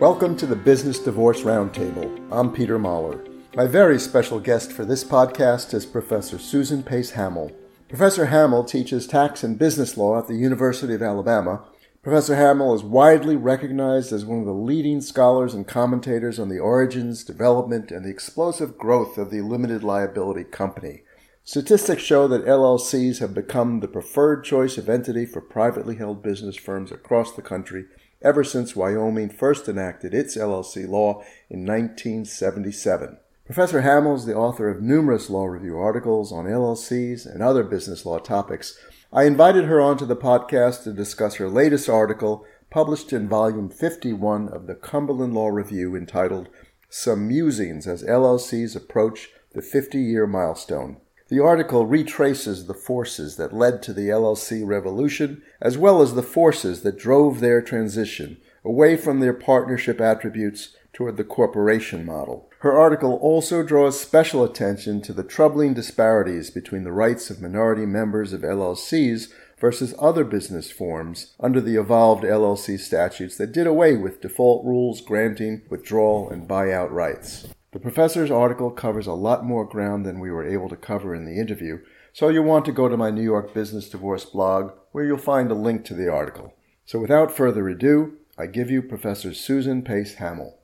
Welcome 0.00 0.36
to 0.36 0.46
the 0.46 0.54
Business 0.54 1.00
Divorce 1.00 1.40
Roundtable. 1.40 2.28
I'm 2.30 2.52
Peter 2.52 2.78
Mahler. 2.78 3.24
My 3.56 3.66
very 3.66 3.98
special 3.98 4.38
guest 4.38 4.70
for 4.70 4.84
this 4.84 5.02
podcast 5.02 5.74
is 5.74 5.84
Professor 5.84 6.38
Susan 6.38 6.84
Pace 6.84 7.10
Hamel. 7.10 7.50
Professor 7.88 8.26
Hamel 8.26 8.62
teaches 8.62 9.08
tax 9.08 9.42
and 9.42 9.58
business 9.58 9.96
law 9.96 10.16
at 10.16 10.28
the 10.28 10.36
University 10.36 10.94
of 10.94 11.02
Alabama. 11.02 11.64
Professor 12.00 12.36
Hamel 12.36 12.76
is 12.76 12.84
widely 12.84 13.34
recognized 13.34 14.12
as 14.12 14.24
one 14.24 14.38
of 14.38 14.46
the 14.46 14.52
leading 14.52 15.00
scholars 15.00 15.52
and 15.52 15.66
commentators 15.66 16.38
on 16.38 16.48
the 16.48 16.60
origins, 16.60 17.24
development, 17.24 17.90
and 17.90 18.04
the 18.04 18.10
explosive 18.10 18.78
growth 18.78 19.18
of 19.18 19.32
the 19.32 19.40
limited 19.40 19.82
liability 19.82 20.44
company. 20.44 21.02
Statistics 21.42 22.04
show 22.04 22.28
that 22.28 22.46
LLCs 22.46 23.18
have 23.18 23.34
become 23.34 23.80
the 23.80 23.88
preferred 23.88 24.44
choice 24.44 24.78
of 24.78 24.88
entity 24.88 25.26
for 25.26 25.40
privately 25.40 25.96
held 25.96 26.22
business 26.22 26.56
firms 26.56 26.92
across 26.92 27.32
the 27.32 27.42
country 27.42 27.86
ever 28.22 28.42
since 28.42 28.74
Wyoming 28.74 29.30
first 29.30 29.68
enacted 29.68 30.14
its 30.14 30.36
LLC 30.36 30.88
law 30.88 31.22
in 31.48 31.64
1977. 31.64 33.18
Professor 33.46 33.80
Hamel 33.80 34.14
is 34.14 34.26
the 34.26 34.34
author 34.34 34.68
of 34.68 34.82
numerous 34.82 35.30
law 35.30 35.46
review 35.46 35.78
articles 35.78 36.32
on 36.32 36.44
LLCs 36.44 37.24
and 37.24 37.42
other 37.42 37.62
business 37.62 38.04
law 38.04 38.18
topics. 38.18 38.78
I 39.12 39.24
invited 39.24 39.64
her 39.64 39.80
onto 39.80 40.04
the 40.04 40.16
podcast 40.16 40.82
to 40.84 40.92
discuss 40.92 41.36
her 41.36 41.48
latest 41.48 41.88
article, 41.88 42.44
published 42.70 43.12
in 43.12 43.26
volume 43.26 43.70
51 43.70 44.48
of 44.48 44.66
the 44.66 44.74
Cumberland 44.74 45.32
Law 45.32 45.48
Review, 45.48 45.96
entitled 45.96 46.50
Some 46.90 47.26
Musings 47.26 47.86
as 47.86 48.02
LLCs 48.02 48.76
Approach 48.76 49.30
the 49.54 49.62
50 49.62 49.98
Year 49.98 50.26
Milestone. 50.26 50.98
The 51.28 51.40
article 51.40 51.84
retraces 51.84 52.66
the 52.66 52.74
forces 52.74 53.36
that 53.36 53.52
led 53.52 53.82
to 53.82 53.92
the 53.92 54.08
LLC 54.08 54.66
revolution, 54.66 55.42
as 55.60 55.76
well 55.76 56.00
as 56.00 56.14
the 56.14 56.22
forces 56.22 56.80
that 56.82 56.98
drove 56.98 57.40
their 57.40 57.60
transition 57.60 58.38
away 58.64 58.96
from 58.96 59.20
their 59.20 59.34
partnership 59.34 60.00
attributes 60.00 60.74
toward 60.92 61.16
the 61.16 61.24
corporation 61.24 62.04
model. 62.04 62.50
Her 62.60 62.72
article 62.72 63.14
also 63.22 63.62
draws 63.62 64.00
special 64.00 64.42
attention 64.42 65.00
to 65.02 65.12
the 65.12 65.22
troubling 65.22 65.74
disparities 65.74 66.50
between 66.50 66.84
the 66.84 66.92
rights 66.92 67.30
of 67.30 67.42
minority 67.42 67.86
members 67.86 68.32
of 68.32 68.40
LLCs 68.40 69.28
versus 69.60 69.94
other 69.98 70.24
business 70.24 70.70
forms 70.70 71.34
under 71.38 71.60
the 71.60 71.76
evolved 71.76 72.24
LLC 72.24 72.78
statutes 72.78 73.36
that 73.36 73.52
did 73.52 73.66
away 73.66 73.96
with 73.96 74.20
default 74.20 74.64
rules 74.64 75.00
granting 75.00 75.62
withdrawal 75.68 76.30
and 76.30 76.48
buyout 76.48 76.90
rights. 76.90 77.46
The 77.72 77.80
professor's 77.80 78.30
article 78.30 78.70
covers 78.70 79.06
a 79.06 79.12
lot 79.12 79.44
more 79.44 79.66
ground 79.66 80.06
than 80.06 80.20
we 80.20 80.30
were 80.30 80.46
able 80.46 80.70
to 80.70 80.76
cover 80.76 81.14
in 81.14 81.26
the 81.26 81.38
interview, 81.38 81.80
so 82.14 82.30
you'll 82.30 82.44
want 82.44 82.64
to 82.64 82.72
go 82.72 82.88
to 82.88 82.96
my 82.96 83.10
New 83.10 83.22
York 83.22 83.52
Business 83.52 83.90
Divorce 83.90 84.24
blog 84.24 84.72
where 84.92 85.04
you'll 85.04 85.18
find 85.18 85.50
a 85.50 85.54
link 85.54 85.84
to 85.84 85.94
the 85.94 86.10
article. 86.10 86.54
So 86.86 86.98
without 86.98 87.36
further 87.36 87.68
ado, 87.68 88.16
I 88.38 88.46
give 88.46 88.70
you 88.70 88.80
Professor 88.80 89.34
Susan 89.34 89.82
Pace 89.82 90.14
Hamel. 90.14 90.58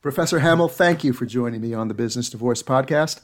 Professor 0.00 0.38
Hamel, 0.38 0.68
thank 0.68 1.04
you 1.04 1.12
for 1.12 1.26
joining 1.26 1.60
me 1.60 1.74
on 1.74 1.88
the 1.88 1.94
Business 1.94 2.30
Divorce 2.30 2.62
Podcast. 2.62 3.20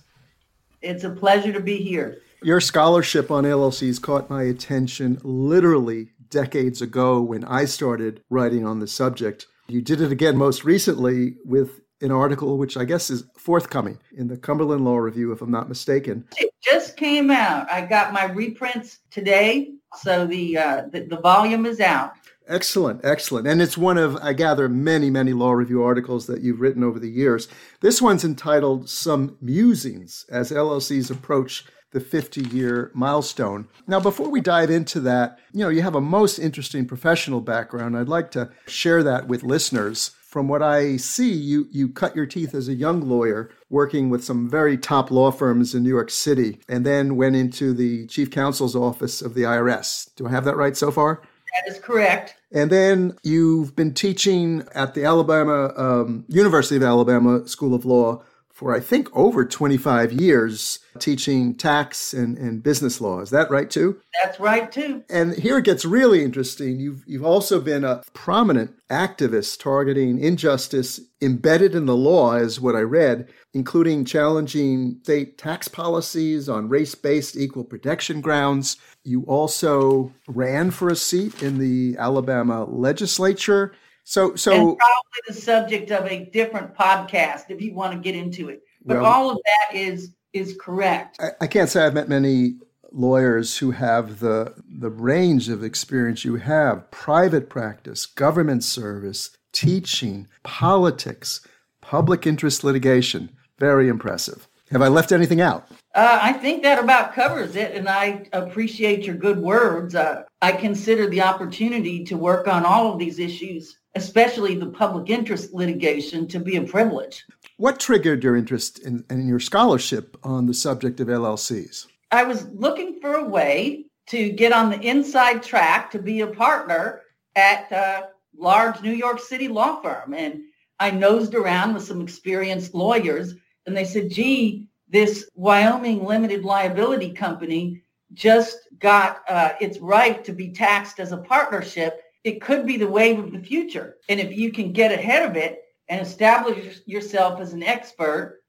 It's 0.82 1.04
a 1.04 1.10
pleasure 1.10 1.52
to 1.52 1.60
be 1.60 1.78
here. 1.78 2.18
Your 2.42 2.60
scholarship 2.60 3.30
on 3.30 3.44
LLCs 3.44 4.00
caught 4.00 4.28
my 4.28 4.42
attention 4.42 5.18
literally 5.22 6.08
decades 6.28 6.80
ago 6.82 7.20
when 7.20 7.44
I 7.44 7.64
started 7.64 8.22
writing 8.30 8.66
on 8.66 8.80
the 8.80 8.86
subject. 8.86 9.46
You 9.70 9.82
did 9.82 10.00
it 10.00 10.10
again 10.10 10.36
most 10.36 10.64
recently 10.64 11.36
with 11.44 11.80
an 12.00 12.10
article 12.10 12.58
which 12.58 12.76
I 12.76 12.84
guess 12.84 13.10
is 13.10 13.24
forthcoming 13.36 13.98
in 14.16 14.28
the 14.28 14.36
Cumberland 14.36 14.84
Law 14.84 14.96
Review, 14.96 15.32
if 15.32 15.42
I'm 15.42 15.50
not 15.50 15.68
mistaken. 15.68 16.26
It 16.38 16.50
just 16.62 16.96
came 16.96 17.30
out. 17.30 17.70
I 17.70 17.82
got 17.82 18.12
my 18.12 18.24
reprints 18.24 18.98
today, 19.10 19.72
so 19.96 20.26
the 20.26 20.58
uh, 20.58 20.82
the, 20.90 21.02
the 21.02 21.20
volume 21.20 21.66
is 21.66 21.80
out. 21.80 22.14
Excellent, 22.48 23.04
excellent. 23.04 23.46
And 23.46 23.62
it's 23.62 23.78
one 23.78 23.96
of, 23.96 24.16
I 24.16 24.32
gather, 24.32 24.68
many, 24.68 25.08
many 25.08 25.32
law 25.32 25.52
review 25.52 25.84
articles 25.84 26.26
that 26.26 26.40
you've 26.40 26.60
written 26.60 26.82
over 26.82 26.98
the 26.98 27.08
years. 27.08 27.46
This 27.80 28.02
one's 28.02 28.24
entitled 28.24 28.88
Some 28.88 29.36
Musings 29.40 30.26
as 30.28 30.50
LLCs 30.50 31.12
Approach 31.12 31.64
the 31.92 32.00
50 32.00 32.42
year 32.48 32.90
milestone. 32.94 33.68
Now, 33.86 34.00
before 34.00 34.28
we 34.28 34.40
dive 34.40 34.70
into 34.70 35.00
that, 35.00 35.38
you 35.52 35.60
know, 35.60 35.68
you 35.68 35.82
have 35.82 35.94
a 35.94 36.00
most 36.00 36.38
interesting 36.38 36.86
professional 36.86 37.40
background. 37.40 37.96
I'd 37.96 38.08
like 38.08 38.30
to 38.32 38.50
share 38.66 39.02
that 39.02 39.26
with 39.28 39.42
listeners. 39.42 40.12
From 40.22 40.46
what 40.46 40.62
I 40.62 40.96
see, 40.96 41.32
you, 41.32 41.66
you 41.72 41.88
cut 41.88 42.14
your 42.14 42.26
teeth 42.26 42.54
as 42.54 42.68
a 42.68 42.74
young 42.74 43.00
lawyer 43.00 43.50
working 43.68 44.10
with 44.10 44.22
some 44.22 44.48
very 44.48 44.78
top 44.78 45.10
law 45.10 45.32
firms 45.32 45.74
in 45.74 45.82
New 45.82 45.88
York 45.88 46.08
City 46.08 46.60
and 46.68 46.86
then 46.86 47.16
went 47.16 47.34
into 47.34 47.74
the 47.74 48.06
chief 48.06 48.30
counsel's 48.30 48.76
office 48.76 49.22
of 49.22 49.34
the 49.34 49.42
IRS. 49.42 50.14
Do 50.14 50.28
I 50.28 50.30
have 50.30 50.44
that 50.44 50.56
right 50.56 50.76
so 50.76 50.92
far? 50.92 51.20
That 51.54 51.72
is 51.72 51.80
correct. 51.80 52.36
And 52.52 52.70
then 52.70 53.16
you've 53.24 53.74
been 53.74 53.92
teaching 53.92 54.64
at 54.72 54.94
the 54.94 55.04
Alabama 55.04 55.72
um, 55.76 56.24
University 56.28 56.76
of 56.76 56.84
Alabama 56.84 57.46
School 57.48 57.74
of 57.74 57.84
Law 57.84 58.22
for 58.60 58.76
I 58.76 58.80
think 58.80 59.08
over 59.16 59.46
25 59.46 60.12
years, 60.12 60.80
teaching 60.98 61.54
tax 61.54 62.12
and, 62.12 62.36
and 62.36 62.62
business 62.62 63.00
law. 63.00 63.20
Is 63.20 63.30
that 63.30 63.50
right 63.50 63.70
too? 63.70 63.98
That's 64.22 64.38
right 64.38 64.70
too. 64.70 65.02
And 65.08 65.34
here 65.34 65.56
it 65.56 65.64
gets 65.64 65.86
really 65.86 66.22
interesting. 66.22 66.78
You've 66.78 67.02
you've 67.06 67.24
also 67.24 67.58
been 67.58 67.84
a 67.84 68.02
prominent 68.12 68.74
activist 68.90 69.62
targeting 69.62 70.22
injustice 70.22 71.00
embedded 71.22 71.74
in 71.74 71.86
the 71.86 71.96
law, 71.96 72.34
is 72.34 72.60
what 72.60 72.76
I 72.76 72.80
read, 72.80 73.30
including 73.54 74.04
challenging 74.04 74.98
state 75.04 75.38
tax 75.38 75.66
policies 75.66 76.46
on 76.46 76.68
race-based 76.68 77.38
equal 77.38 77.64
protection 77.64 78.20
grounds. 78.20 78.76
You 79.04 79.22
also 79.22 80.12
ran 80.28 80.70
for 80.70 80.90
a 80.90 80.96
seat 80.96 81.42
in 81.42 81.58
the 81.58 81.96
Alabama 81.98 82.64
legislature 82.64 83.72
so, 84.04 84.34
so 84.34 84.52
and 84.52 84.78
probably 84.78 85.20
the 85.28 85.34
subject 85.34 85.90
of 85.90 86.06
a 86.06 86.24
different 86.26 86.74
podcast 86.74 87.44
if 87.48 87.60
you 87.60 87.74
want 87.74 87.92
to 87.92 87.98
get 87.98 88.14
into 88.14 88.48
it. 88.48 88.62
But 88.84 88.98
well, 88.98 89.06
all 89.06 89.30
of 89.30 89.38
that 89.44 89.76
is 89.76 90.14
is 90.32 90.56
correct. 90.60 91.18
I, 91.20 91.30
I 91.42 91.46
can't 91.46 91.68
say 91.68 91.84
I've 91.84 91.94
met 91.94 92.08
many 92.08 92.54
lawyers 92.92 93.58
who 93.58 93.70
have 93.72 94.20
the 94.20 94.54
the 94.68 94.90
range 94.90 95.48
of 95.48 95.62
experience 95.62 96.24
you 96.24 96.36
have: 96.36 96.90
private 96.90 97.48
practice, 97.48 98.06
government 98.06 98.64
service, 98.64 99.30
teaching, 99.52 100.28
politics, 100.42 101.46
public 101.80 102.26
interest 102.26 102.64
litigation. 102.64 103.30
Very 103.58 103.88
impressive. 103.88 104.48
Have 104.70 104.82
I 104.82 104.88
left 104.88 105.12
anything 105.12 105.40
out? 105.40 105.66
Uh, 105.94 106.20
I 106.22 106.32
think 106.32 106.62
that 106.62 106.78
about 106.78 107.14
covers 107.14 107.56
it, 107.56 107.74
and 107.74 107.88
I 107.88 108.28
appreciate 108.32 109.04
your 109.04 109.16
good 109.16 109.38
words. 109.38 109.96
Uh, 109.96 110.22
I 110.40 110.52
consider 110.52 111.08
the 111.08 111.22
opportunity 111.22 112.04
to 112.04 112.16
work 112.16 112.46
on 112.46 112.64
all 112.64 112.92
of 112.92 112.98
these 112.98 113.18
issues 113.18 113.79
especially 113.94 114.54
the 114.54 114.66
public 114.66 115.10
interest 115.10 115.52
litigation, 115.52 116.26
to 116.28 116.38
be 116.38 116.56
a 116.56 116.62
privilege. 116.62 117.24
What 117.56 117.80
triggered 117.80 118.22
your 118.22 118.36
interest 118.36 118.78
in, 118.78 119.04
in 119.10 119.26
your 119.26 119.40
scholarship 119.40 120.16
on 120.22 120.46
the 120.46 120.54
subject 120.54 121.00
of 121.00 121.08
LLCs? 121.08 121.86
I 122.10 122.24
was 122.24 122.46
looking 122.48 123.00
for 123.00 123.14
a 123.14 123.24
way 123.24 123.86
to 124.08 124.30
get 124.30 124.52
on 124.52 124.70
the 124.70 124.80
inside 124.80 125.42
track 125.42 125.90
to 125.92 125.98
be 125.98 126.20
a 126.20 126.26
partner 126.26 127.02
at 127.36 127.70
a 127.70 128.08
large 128.36 128.80
New 128.82 128.92
York 128.92 129.20
City 129.20 129.48
law 129.48 129.80
firm. 129.80 130.14
And 130.14 130.40
I 130.78 130.90
nosed 130.90 131.34
around 131.34 131.74
with 131.74 131.84
some 131.84 132.00
experienced 132.00 132.74
lawyers, 132.74 133.34
and 133.66 133.76
they 133.76 133.84
said, 133.84 134.10
gee, 134.10 134.66
this 134.88 135.28
Wyoming 135.34 136.04
limited 136.04 136.44
liability 136.44 137.12
company 137.12 137.82
just 138.12 138.58
got 138.78 139.22
uh, 139.28 139.52
its 139.60 139.78
right 139.78 140.24
to 140.24 140.32
be 140.32 140.50
taxed 140.50 140.98
as 140.98 141.12
a 141.12 141.18
partnership 141.18 142.00
it 142.24 142.40
could 142.40 142.66
be 142.66 142.76
the 142.76 142.86
wave 142.86 143.18
of 143.18 143.32
the 143.32 143.40
future. 143.40 143.96
And 144.08 144.20
if 144.20 144.36
you 144.36 144.52
can 144.52 144.72
get 144.72 144.92
ahead 144.92 145.28
of 145.28 145.36
it 145.36 145.62
and 145.88 146.00
establish 146.00 146.80
yourself 146.86 147.40
as 147.40 147.52
an 147.52 147.62
expert, 147.62 148.42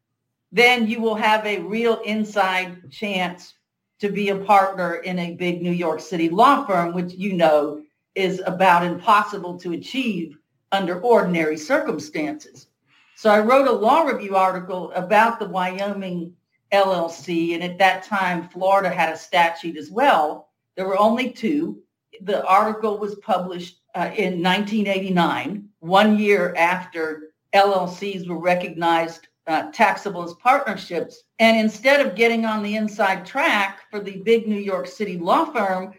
then 0.51 0.87
you 0.87 0.99
will 0.99 1.15
have 1.15 1.45
a 1.45 1.59
real 1.59 2.01
inside 2.01 2.91
chance 2.91 3.53
to 3.99 4.09
be 4.09 4.29
a 4.29 4.35
partner 4.35 4.95
in 4.95 5.19
a 5.19 5.35
big 5.35 5.61
New 5.61 5.71
York 5.71 5.99
City 5.99 6.29
law 6.29 6.65
firm, 6.65 6.93
which 6.93 7.13
you 7.13 7.33
know 7.33 7.81
is 8.15 8.41
about 8.45 8.83
impossible 8.83 9.57
to 9.59 9.73
achieve 9.73 10.37
under 10.71 10.99
ordinary 11.01 11.57
circumstances. 11.57 12.67
So 13.15 13.29
I 13.29 13.39
wrote 13.39 13.67
a 13.67 13.71
law 13.71 14.01
review 14.01 14.35
article 14.35 14.91
about 14.93 15.39
the 15.39 15.47
Wyoming 15.47 16.33
LLC, 16.71 17.53
and 17.53 17.63
at 17.63 17.77
that 17.77 18.03
time, 18.03 18.49
Florida 18.49 18.89
had 18.89 19.13
a 19.13 19.17
statute 19.17 19.77
as 19.77 19.91
well. 19.91 20.49
There 20.75 20.87
were 20.87 20.97
only 20.97 21.31
two 21.31 21.80
the 22.21 22.45
article 22.45 22.97
was 22.97 23.15
published 23.15 23.79
uh, 23.95 24.11
in 24.15 24.41
1989, 24.43 25.69
one 25.79 26.19
year 26.19 26.53
after 26.57 27.31
LLCs 27.53 28.27
were 28.27 28.39
recognized 28.39 29.27
uh, 29.47 29.71
taxable 29.71 30.23
as 30.23 30.33
partnerships. 30.35 31.23
And 31.39 31.57
instead 31.57 32.05
of 32.05 32.15
getting 32.15 32.45
on 32.45 32.63
the 32.63 32.75
inside 32.75 33.25
track 33.25 33.81
for 33.89 33.99
the 33.99 34.17
big 34.17 34.47
New 34.47 34.59
York 34.59 34.87
City 34.87 35.17
law 35.17 35.45
firm, 35.45 35.93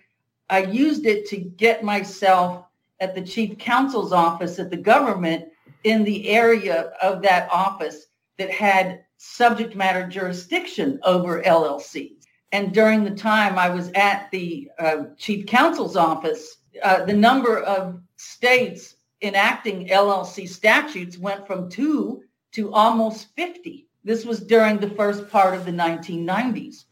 I 0.49 0.65
used 0.65 1.07
it 1.07 1.27
to 1.29 1.37
get 1.37 1.83
myself 1.83 2.67
at 3.01 3.15
the 3.15 3.23
chief 3.23 3.59
counsel's 3.59 4.13
office 4.13 4.59
at 4.59 4.71
the 4.71 4.77
government 4.77 5.47
in 5.85 6.05
the 6.05 6.29
area 6.29 6.93
of 7.03 7.23
that 7.23 7.51
office 7.51 8.07
that 8.39 8.51
had 8.51 9.05
subject 9.17 9.75
matter 9.75 10.07
jurisdiction 10.07 11.01
over 11.03 11.43
LLCs. 11.43 12.22
And 12.53 12.73
during 12.73 13.03
the 13.03 13.11
time 13.11 13.59
I 13.59 13.71
was 13.71 13.91
at 13.95 14.31
the 14.31 14.71
uh, 14.79 15.05
chief 15.17 15.47
counsel's 15.47 15.97
office, 15.97 16.59
uh, 16.83 17.05
the 17.05 17.15
number 17.15 17.61
of 17.61 18.01
states 18.17 18.97
enacting 19.23 19.89
LLC 19.89 20.49
statutes 20.49 21.19
went 21.19 21.47
from 21.47 21.71
two 21.71 22.23
to 22.53 22.73
almost 22.73 23.29
50. 23.37 23.89
This 24.05 24.25
was 24.25 24.41
during 24.41 24.79
the 24.79 24.91
first 24.91 25.29
part 25.31 25.55
of 25.55 25.65
the 25.65 25.73
1990s. 25.73 26.85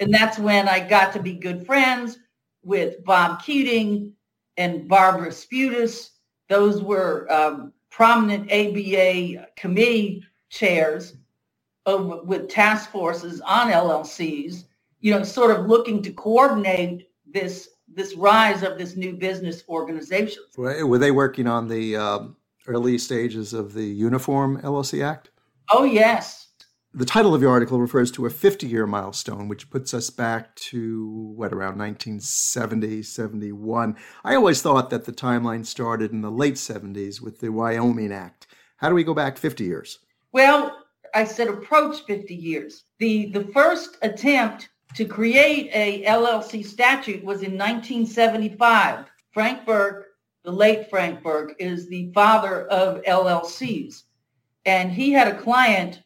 And 0.00 0.14
that's 0.14 0.38
when 0.38 0.68
I 0.68 0.86
got 0.86 1.12
to 1.14 1.22
be 1.22 1.34
good 1.34 1.66
friends 1.66 2.18
with 2.62 3.02
Bob 3.04 3.42
Keatinge 3.42 4.12
and 4.56 4.86
Barbara 4.86 5.30
Spudis. 5.30 6.10
Those 6.48 6.82
were 6.82 7.30
um, 7.32 7.72
prominent 7.90 8.52
ABA 8.52 9.48
committee 9.56 10.22
chairs 10.50 11.16
with 11.86 12.48
task 12.48 12.90
forces 12.90 13.40
on 13.40 13.70
LLCs, 13.70 14.64
you 15.00 15.12
know, 15.12 15.22
sort 15.22 15.56
of 15.56 15.66
looking 15.66 16.02
to 16.02 16.12
coordinate 16.12 17.08
this 17.26 17.68
this 17.94 18.14
rise 18.14 18.62
of 18.62 18.78
this 18.78 18.96
new 18.96 19.14
business 19.14 19.64
organization. 19.68 20.42
Were 20.56 20.98
they 20.98 21.10
working 21.10 21.46
on 21.46 21.68
the 21.68 21.96
um, 21.96 22.36
early 22.66 22.98
stages 22.98 23.52
of 23.52 23.72
the 23.72 23.86
Uniform 23.86 24.60
LLC 24.62 25.02
Act? 25.02 25.30
Oh 25.70 25.84
yes. 25.84 26.48
The 26.94 27.04
title 27.04 27.34
of 27.34 27.42
your 27.42 27.50
article 27.50 27.80
refers 27.80 28.10
to 28.12 28.26
a 28.26 28.30
50-year 28.30 28.86
milestone, 28.86 29.46
which 29.46 29.68
puts 29.68 29.92
us 29.92 30.08
back 30.08 30.54
to 30.56 31.32
what 31.36 31.52
around 31.52 31.78
1970, 31.78 33.02
71. 33.02 33.96
I 34.24 34.34
always 34.34 34.62
thought 34.62 34.88
that 34.90 35.04
the 35.04 35.12
timeline 35.12 35.66
started 35.66 36.12
in 36.12 36.22
the 36.22 36.30
late 36.30 36.54
70s 36.54 37.20
with 37.20 37.40
the 37.40 37.50
Wyoming 37.50 38.10
Act. 38.10 38.46
How 38.78 38.88
do 38.88 38.94
we 38.94 39.04
go 39.04 39.12
back 39.12 39.36
50 39.36 39.64
years? 39.64 39.98
Well, 40.32 40.76
I 41.14 41.24
said 41.24 41.48
approach 41.48 42.04
50 42.06 42.34
years. 42.34 42.84
The 42.98 43.30
the 43.32 43.44
first 43.44 43.96
attempt 44.02 44.68
to 44.94 45.04
create 45.04 45.70
a 45.72 46.04
LLC 46.04 46.64
statute 46.64 47.22
was 47.24 47.42
in 47.42 47.52
1975. 47.52 49.06
Frank 49.32 49.64
Burke, 49.66 50.06
the 50.44 50.50
late 50.50 50.88
Frank 50.88 51.22
Burke, 51.22 51.54
is 51.58 51.88
the 51.88 52.10
father 52.12 52.66
of 52.68 53.02
LLCs. 53.02 54.04
And 54.64 54.90
he 54.90 55.12
had 55.12 55.28
a 55.28 55.40
client 55.40 56.02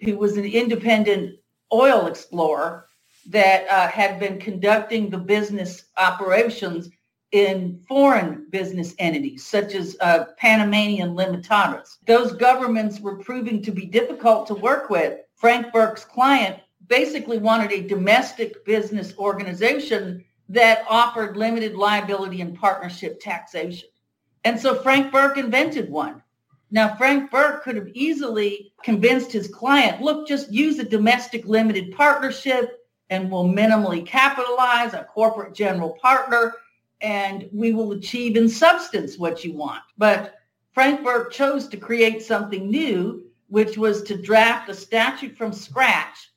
who 0.00 0.16
was 0.16 0.36
an 0.36 0.44
independent 0.44 1.38
oil 1.72 2.06
explorer 2.06 2.86
that 3.26 3.68
uh, 3.68 3.88
had 3.88 4.20
been 4.20 4.38
conducting 4.38 5.08
the 5.10 5.18
business 5.18 5.84
operations 5.96 6.90
in 7.32 7.80
foreign 7.88 8.46
business 8.50 8.94
entities 9.00 9.44
such 9.44 9.74
as 9.74 9.96
uh, 10.00 10.26
Panamanian 10.38 11.16
Limitadas. 11.16 11.96
Those 12.06 12.32
governments 12.32 13.00
were 13.00 13.18
proving 13.18 13.60
to 13.62 13.72
be 13.72 13.86
difficult 13.86 14.46
to 14.46 14.54
work 14.54 14.88
with. 14.88 15.18
Frank 15.34 15.72
Burke's 15.72 16.04
client 16.04 16.60
basically 16.88 17.38
wanted 17.38 17.72
a 17.72 17.86
domestic 17.86 18.64
business 18.64 19.14
organization 19.18 20.24
that 20.48 20.84
offered 20.88 21.36
limited 21.36 21.74
liability 21.74 22.40
and 22.40 22.56
partnership 22.56 23.20
taxation. 23.20 23.88
And 24.44 24.60
so 24.60 24.74
Frank 24.74 25.10
Burke 25.10 25.38
invented 25.38 25.90
one. 25.90 26.22
Now, 26.70 26.96
Frank 26.96 27.30
Burke 27.30 27.62
could 27.62 27.76
have 27.76 27.88
easily 27.94 28.72
convinced 28.82 29.32
his 29.32 29.48
client, 29.48 30.02
look, 30.02 30.26
just 30.26 30.52
use 30.52 30.78
a 30.78 30.84
domestic 30.84 31.46
limited 31.46 31.94
partnership 31.94 32.80
and 33.10 33.30
we'll 33.30 33.44
minimally 33.44 34.04
capitalize 34.04 34.92
a 34.92 35.04
corporate 35.04 35.54
general 35.54 35.96
partner 36.02 36.54
and 37.00 37.48
we 37.52 37.72
will 37.72 37.92
achieve 37.92 38.36
in 38.36 38.48
substance 38.48 39.18
what 39.18 39.44
you 39.44 39.52
want. 39.52 39.82
But 39.98 40.34
Frank 40.72 41.04
Burke 41.04 41.32
chose 41.32 41.68
to 41.68 41.76
create 41.76 42.22
something 42.22 42.68
new, 42.68 43.24
which 43.48 43.78
was 43.78 44.02
to 44.04 44.16
draft 44.16 44.68
a 44.68 44.74
statute 44.74 45.36
from 45.36 45.52
scratch 45.52 46.32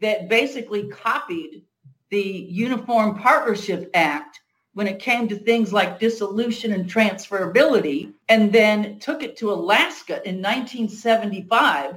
that 0.00 0.28
basically 0.28 0.88
copied 0.88 1.64
the 2.10 2.22
Uniform 2.22 3.18
Partnership 3.18 3.90
Act 3.94 4.40
when 4.74 4.86
it 4.86 4.98
came 4.98 5.26
to 5.26 5.36
things 5.36 5.72
like 5.72 5.98
dissolution 5.98 6.72
and 6.72 6.84
transferability, 6.84 8.12
and 8.28 8.52
then 8.52 8.98
took 8.98 9.22
it 9.22 9.34
to 9.38 9.50
Alaska 9.50 10.16
in 10.28 10.42
1975 10.42 11.96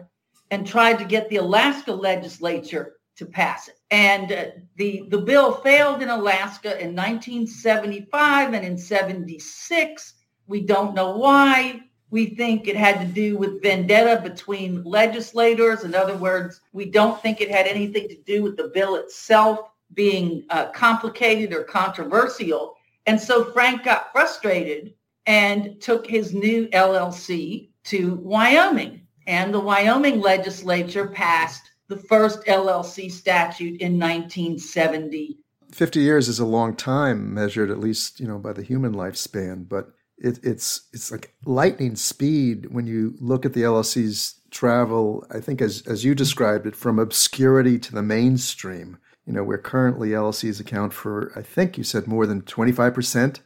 and 0.52 0.66
tried 0.66 0.98
to 0.98 1.04
get 1.04 1.30
the 1.30 1.36
Alaska 1.36 1.92
legislature 1.92 2.94
to 3.18 3.26
pass 3.26 3.68
it. 3.68 3.78
And 3.92 4.32
uh, 4.32 4.46
the, 4.78 5.04
the 5.10 5.18
bill 5.18 5.56
failed 5.56 6.02
in 6.02 6.08
Alaska 6.08 6.82
in 6.82 6.96
1975 6.96 8.54
and 8.54 8.66
in 8.66 8.78
76. 8.78 10.14
We 10.48 10.62
don't 10.62 10.96
know 10.96 11.18
why. 11.18 11.82
We 12.12 12.28
think 12.28 12.68
it 12.68 12.76
had 12.76 13.00
to 13.02 13.06
do 13.06 13.38
with 13.38 13.62
vendetta 13.62 14.22
between 14.22 14.84
legislators. 14.84 15.84
In 15.84 15.94
other 15.94 16.18
words, 16.18 16.62
we 16.74 16.86
don't 16.86 17.22
think 17.22 17.40
it 17.40 17.52
had 17.52 17.68
anything 17.68 18.08
to 18.10 18.18
do 18.18 18.42
with 18.44 18.58
the 18.58 18.72
bill 18.74 18.96
itself 18.96 19.70
being 19.94 20.46
uh, 20.50 20.68
complicated 20.72 21.54
or 21.54 21.64
controversial. 21.64 22.76
And 23.06 23.20
so 23.20 23.52
Frank 23.52 23.84
got 23.84 24.12
frustrated 24.12 24.94
and 25.26 25.80
took 25.82 26.08
his 26.08 26.34
new 26.34 26.68
LLC 26.70 27.70
to 27.86 28.16
Wyoming. 28.16 29.02
And 29.28 29.54
the 29.54 29.60
Wyoming 29.60 30.22
legislature 30.22 31.08
passed 31.08 31.72
the 31.88 31.98
first 31.98 32.46
LLC 32.46 33.12
statute 33.12 33.82
in 33.82 34.00
1970. 34.00 35.38
50 35.72 36.00
years 36.00 36.28
is 36.28 36.40
a 36.40 36.46
long 36.46 36.76
time 36.76 37.34
measured 37.34 37.70
at 37.70 37.80
least, 37.80 38.20
you 38.20 38.28
know, 38.28 38.40
by 38.40 38.54
the 38.54 38.64
human 38.64 38.94
lifespan, 38.94 39.68
but 39.68 39.92
it, 40.22 40.40
it's 40.44 40.88
it's 40.94 41.12
like 41.12 41.34
lightning 41.46 41.96
speed 41.96 42.68
when 42.72 42.88
you 42.88 43.16
look 43.20 43.46
at 43.46 43.54
the 43.54 43.62
LLC's 43.62 44.36
travel. 44.52 45.26
I 45.32 45.40
think 45.40 45.62
as 45.62 45.82
as 45.88 46.04
you 46.04 46.14
described 46.14 46.68
it, 46.68 46.76
from 46.76 47.00
obscurity 47.00 47.80
to 47.80 47.94
the 47.94 48.04
mainstream. 48.04 48.98
You 49.26 49.34
know, 49.34 49.44
where 49.44 49.60
currently 49.60 50.10
LLCs 50.10 50.60
account 50.60 50.92
for, 50.92 51.32
I 51.36 51.44
think 51.44 51.78
you 51.78 51.84
said 51.84 52.08
more 52.08 52.26
than 52.26 52.42
twenty 52.42 52.72
five 52.72 52.94
percent 52.94 53.42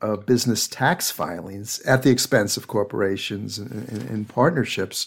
of 0.00 0.26
business 0.26 0.68
tax 0.68 1.10
filings 1.10 1.80
at 1.80 2.02
the 2.02 2.10
expense 2.10 2.58
of 2.58 2.66
corporations 2.66 3.58
and, 3.58 3.88
and, 3.88 4.10
and, 4.10 4.28
partnerships. 4.28 5.06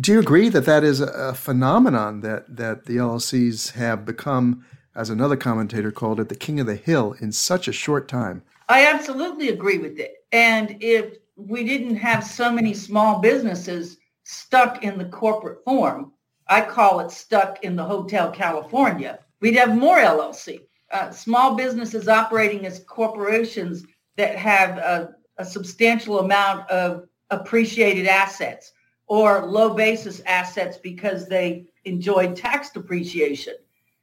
Do 0.00 0.12
you 0.12 0.20
agree 0.20 0.48
that 0.48 0.64
that 0.64 0.82
is 0.82 1.00
a 1.00 1.34
phenomenon 1.34 2.22
that 2.22 2.56
that 2.56 2.86
the 2.86 2.96
LLCs 2.96 3.72
have 3.72 4.06
become, 4.06 4.64
as 4.94 5.10
another 5.10 5.36
commentator 5.36 5.92
called 5.92 6.20
it, 6.20 6.30
the 6.30 6.36
king 6.36 6.58
of 6.58 6.66
the 6.66 6.76
hill 6.76 7.14
in 7.20 7.30
such 7.30 7.68
a 7.68 7.72
short 7.72 8.08
time? 8.08 8.42
I 8.68 8.86
absolutely 8.86 9.50
agree 9.50 9.78
with 9.78 9.98
it. 9.98 10.24
And 10.32 10.76
if 10.80 11.18
we 11.36 11.64
didn't 11.64 11.96
have 11.96 12.24
so 12.24 12.50
many 12.50 12.74
small 12.74 13.20
businesses 13.20 13.98
stuck 14.22 14.84
in 14.84 14.98
the 14.98 15.04
corporate 15.06 15.64
form, 15.64 16.12
I 16.48 16.60
call 16.62 17.00
it 17.00 17.10
stuck 17.10 17.62
in 17.62 17.76
the 17.76 17.84
Hotel 17.84 18.30
California, 18.30 19.18
we'd 19.40 19.56
have 19.56 19.76
more 19.76 19.98
LLC. 19.98 20.60
Uh, 20.90 21.10
small 21.10 21.54
businesses 21.54 22.08
operating 22.08 22.66
as 22.66 22.80
corporations 22.80 23.84
that 24.16 24.36
have 24.36 24.78
a, 24.78 25.14
a 25.38 25.44
substantial 25.44 26.20
amount 26.20 26.68
of 26.70 27.06
appreciated 27.30 28.06
assets 28.06 28.72
or 29.06 29.46
low 29.46 29.74
basis 29.74 30.20
assets 30.26 30.78
because 30.78 31.26
they 31.26 31.64
enjoyed 31.84 32.36
tax 32.36 32.70
depreciation. 32.70 33.54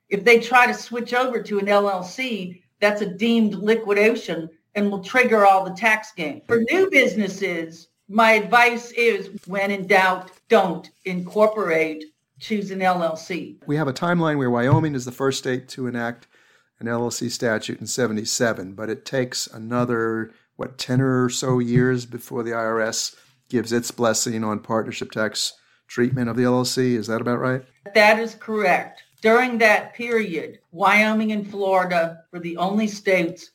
If 0.10 0.24
they 0.24 0.40
try 0.40 0.68
to 0.68 0.74
switch 0.74 1.14
over 1.14 1.42
to 1.42 1.60
an 1.60 1.68
LLC, 1.68 2.61
that's 2.82 3.02
a 3.02 3.06
deemed 3.06 3.54
liquidation 3.54 4.50
and 4.76 4.92
will 4.92 5.04
trigger 5.04 5.46
all 5.46 5.64
the 5.64 5.76
tax 5.76 6.12
gain. 6.12 6.42
For 6.48 6.60
new 6.70 6.90
businesses, 6.90 7.88
my 8.10 8.34
advice 8.34 8.92
is 8.92 9.30
when 9.46 9.72
in 9.72 9.88
doubt, 9.88 10.32
don't 10.50 10.90
incorporate, 11.06 12.04
choose 12.40 12.72
an 12.72 12.80
LLC. 12.80 13.58
We 13.68 13.78
have 13.78 13.88
a 13.88 13.94
timeline 13.94 14.38
where 14.38 14.50
Wyoming 14.50 14.96
is 14.96 15.06
the 15.06 15.12
first 15.12 15.40
state 15.40 15.70
to 15.70 15.88
enact 15.88 16.28
an 16.80 16.88
LLC 16.88 17.30
statute 17.30 17.80
in 17.80 17.88
77, 17.88 18.74
but 18.74 18.90
it 18.90 19.06
takes 19.06 19.48
another, 19.48 20.34
what, 20.56 20.78
10 20.78 21.00
or 21.00 21.30
so 21.30 21.60
years 21.60 22.06
before 22.06 22.44
the 22.44 22.52
IRS 22.52 23.16
gives 23.50 23.72
its 23.72 23.92
blessing 23.92 24.44
on 24.44 24.60
partnership 24.60 25.12
tax 25.12 25.54
treatment 25.88 26.30
of 26.30 26.36
the 26.36 26.44
LLC. 26.44 26.96
Is 26.96 27.08
that 27.08 27.22
about 27.22 27.40
right? 27.40 27.64
That 27.94 28.20
is 28.20 28.34
correct. 28.36 29.04
During 29.22 29.60
that 29.60 29.94
period, 29.94 30.60
Wyoming 30.72 31.32
and 31.32 31.50
Florida 31.50 32.24
were 32.32 32.40
the 32.40 32.58
only 32.58 32.88
states 32.88 33.52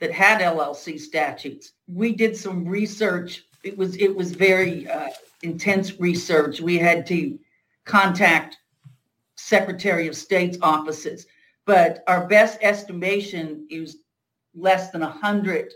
that 0.00 0.10
had 0.10 0.40
LLC 0.40 0.98
statutes. 0.98 1.72
We 1.86 2.14
did 2.14 2.34
some 2.34 2.66
research. 2.66 3.44
It 3.62 3.76
was 3.76 3.96
it 3.96 4.16
was 4.16 4.32
very 4.32 4.88
uh, 4.88 5.10
intense 5.42 6.00
research. 6.00 6.62
We 6.62 6.78
had 6.78 7.06
to 7.08 7.38
contact 7.84 8.56
Secretary 9.36 10.08
of 10.08 10.16
State's 10.16 10.56
offices, 10.62 11.26
but 11.66 12.02
our 12.06 12.26
best 12.26 12.58
estimation 12.62 13.66
is 13.70 13.98
less 14.54 14.90
than 14.90 15.02
a 15.02 15.10
hundred 15.10 15.72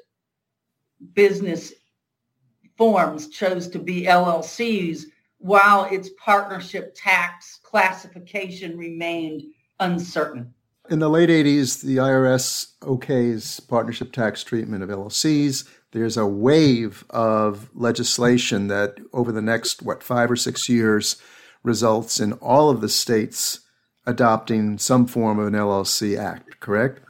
business 1.13 1.75
forms 2.79 3.29
chose 3.29 3.69
to 3.69 3.79
be 3.79 4.05
LLCs 4.05 5.05
while 5.45 5.85
its 5.85 6.09
partnership 6.17 6.95
tax 6.97 7.61
classification 7.63 8.79
remained 8.79 9.43
uncertain. 9.79 10.55
In 10.89 11.01
the 11.01 11.11
late 11.11 11.29
80s, 11.29 11.83
the 11.83 11.99
IRS 11.99 12.69
okays 12.81 13.61
partnership 13.69 14.11
tax 14.11 14.43
treatment 14.43 14.83
of 14.83 14.89
LLCs. 14.89 15.69
There's 15.93 16.17
a 16.17 16.27
wave 16.27 17.05
of 17.11 17.69
legislation 17.75 18.69
that 18.69 18.97
over 19.13 19.33
the 19.33 19.43
next, 19.43 19.83
what, 19.83 20.03
five 20.03 20.31
or 20.31 20.37
six 20.37 20.67
years 20.67 21.17
results 21.63 22.21
in 22.21 22.33
all 22.35 22.71
of 22.71 22.81
the 22.81 22.89
states 22.89 23.61
adopting 24.07 24.79
some 24.79 25.07
form 25.07 25.39
of 25.39 25.49
an 25.49 25.53
LLC 25.53 26.19
act, 26.19 26.59
correct? 26.61 27.03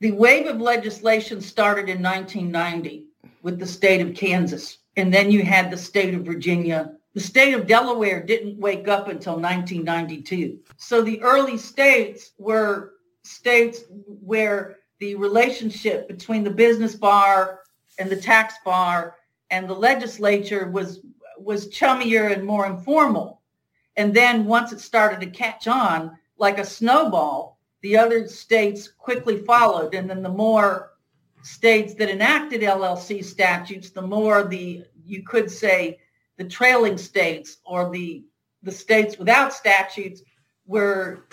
The 0.00 0.12
wave 0.12 0.46
of 0.46 0.62
legislation 0.62 1.42
started 1.42 1.90
in 1.90 2.02
1990 2.02 3.04
with 3.42 3.58
the 3.58 3.66
state 3.66 4.00
of 4.00 4.14
Kansas. 4.14 4.78
And 4.96 5.12
then 5.12 5.30
you 5.30 5.44
had 5.44 5.70
the 5.70 5.76
state 5.76 6.14
of 6.14 6.22
Virginia. 6.22 6.94
The 7.14 7.20
state 7.20 7.52
of 7.52 7.66
Delaware 7.66 8.22
didn't 8.22 8.58
wake 8.58 8.88
up 8.88 9.08
until 9.08 9.34
1992. 9.34 10.60
So 10.76 11.02
the 11.02 11.20
early 11.22 11.58
states 11.58 12.32
were 12.38 12.94
states 13.22 13.84
where 13.90 14.78
the 14.98 15.14
relationship 15.16 16.08
between 16.08 16.42
the 16.42 16.50
business 16.50 16.94
bar 16.94 17.60
and 17.98 18.08
the 18.08 18.16
tax 18.16 18.54
bar 18.64 19.16
and 19.50 19.68
the 19.68 19.74
legislature 19.74 20.68
was 20.70 21.00
was 21.38 21.68
chummier 21.68 22.32
and 22.32 22.44
more 22.44 22.66
informal. 22.66 23.42
And 23.96 24.14
then 24.14 24.46
once 24.46 24.72
it 24.72 24.80
started 24.80 25.20
to 25.20 25.26
catch 25.26 25.66
on 25.66 26.16
like 26.38 26.58
a 26.58 26.64
snowball, 26.64 27.58
the 27.82 27.96
other 27.96 28.26
states 28.28 28.88
quickly 28.88 29.38
followed. 29.38 29.94
And 29.94 30.08
then 30.08 30.22
the 30.22 30.28
more 30.28 30.92
states 31.42 31.94
that 31.94 32.08
enacted 32.08 32.62
LLC 32.62 33.24
statutes, 33.24 33.90
the 33.90 34.02
more 34.02 34.44
the 34.44 34.84
you 35.04 35.24
could 35.24 35.50
say 35.50 35.98
the 36.42 36.48
trailing 36.48 36.98
states 36.98 37.58
or 37.64 37.90
the 37.90 38.24
the 38.64 38.72
states 38.72 39.16
without 39.16 39.52
statutes 39.52 40.22
were 40.66 41.24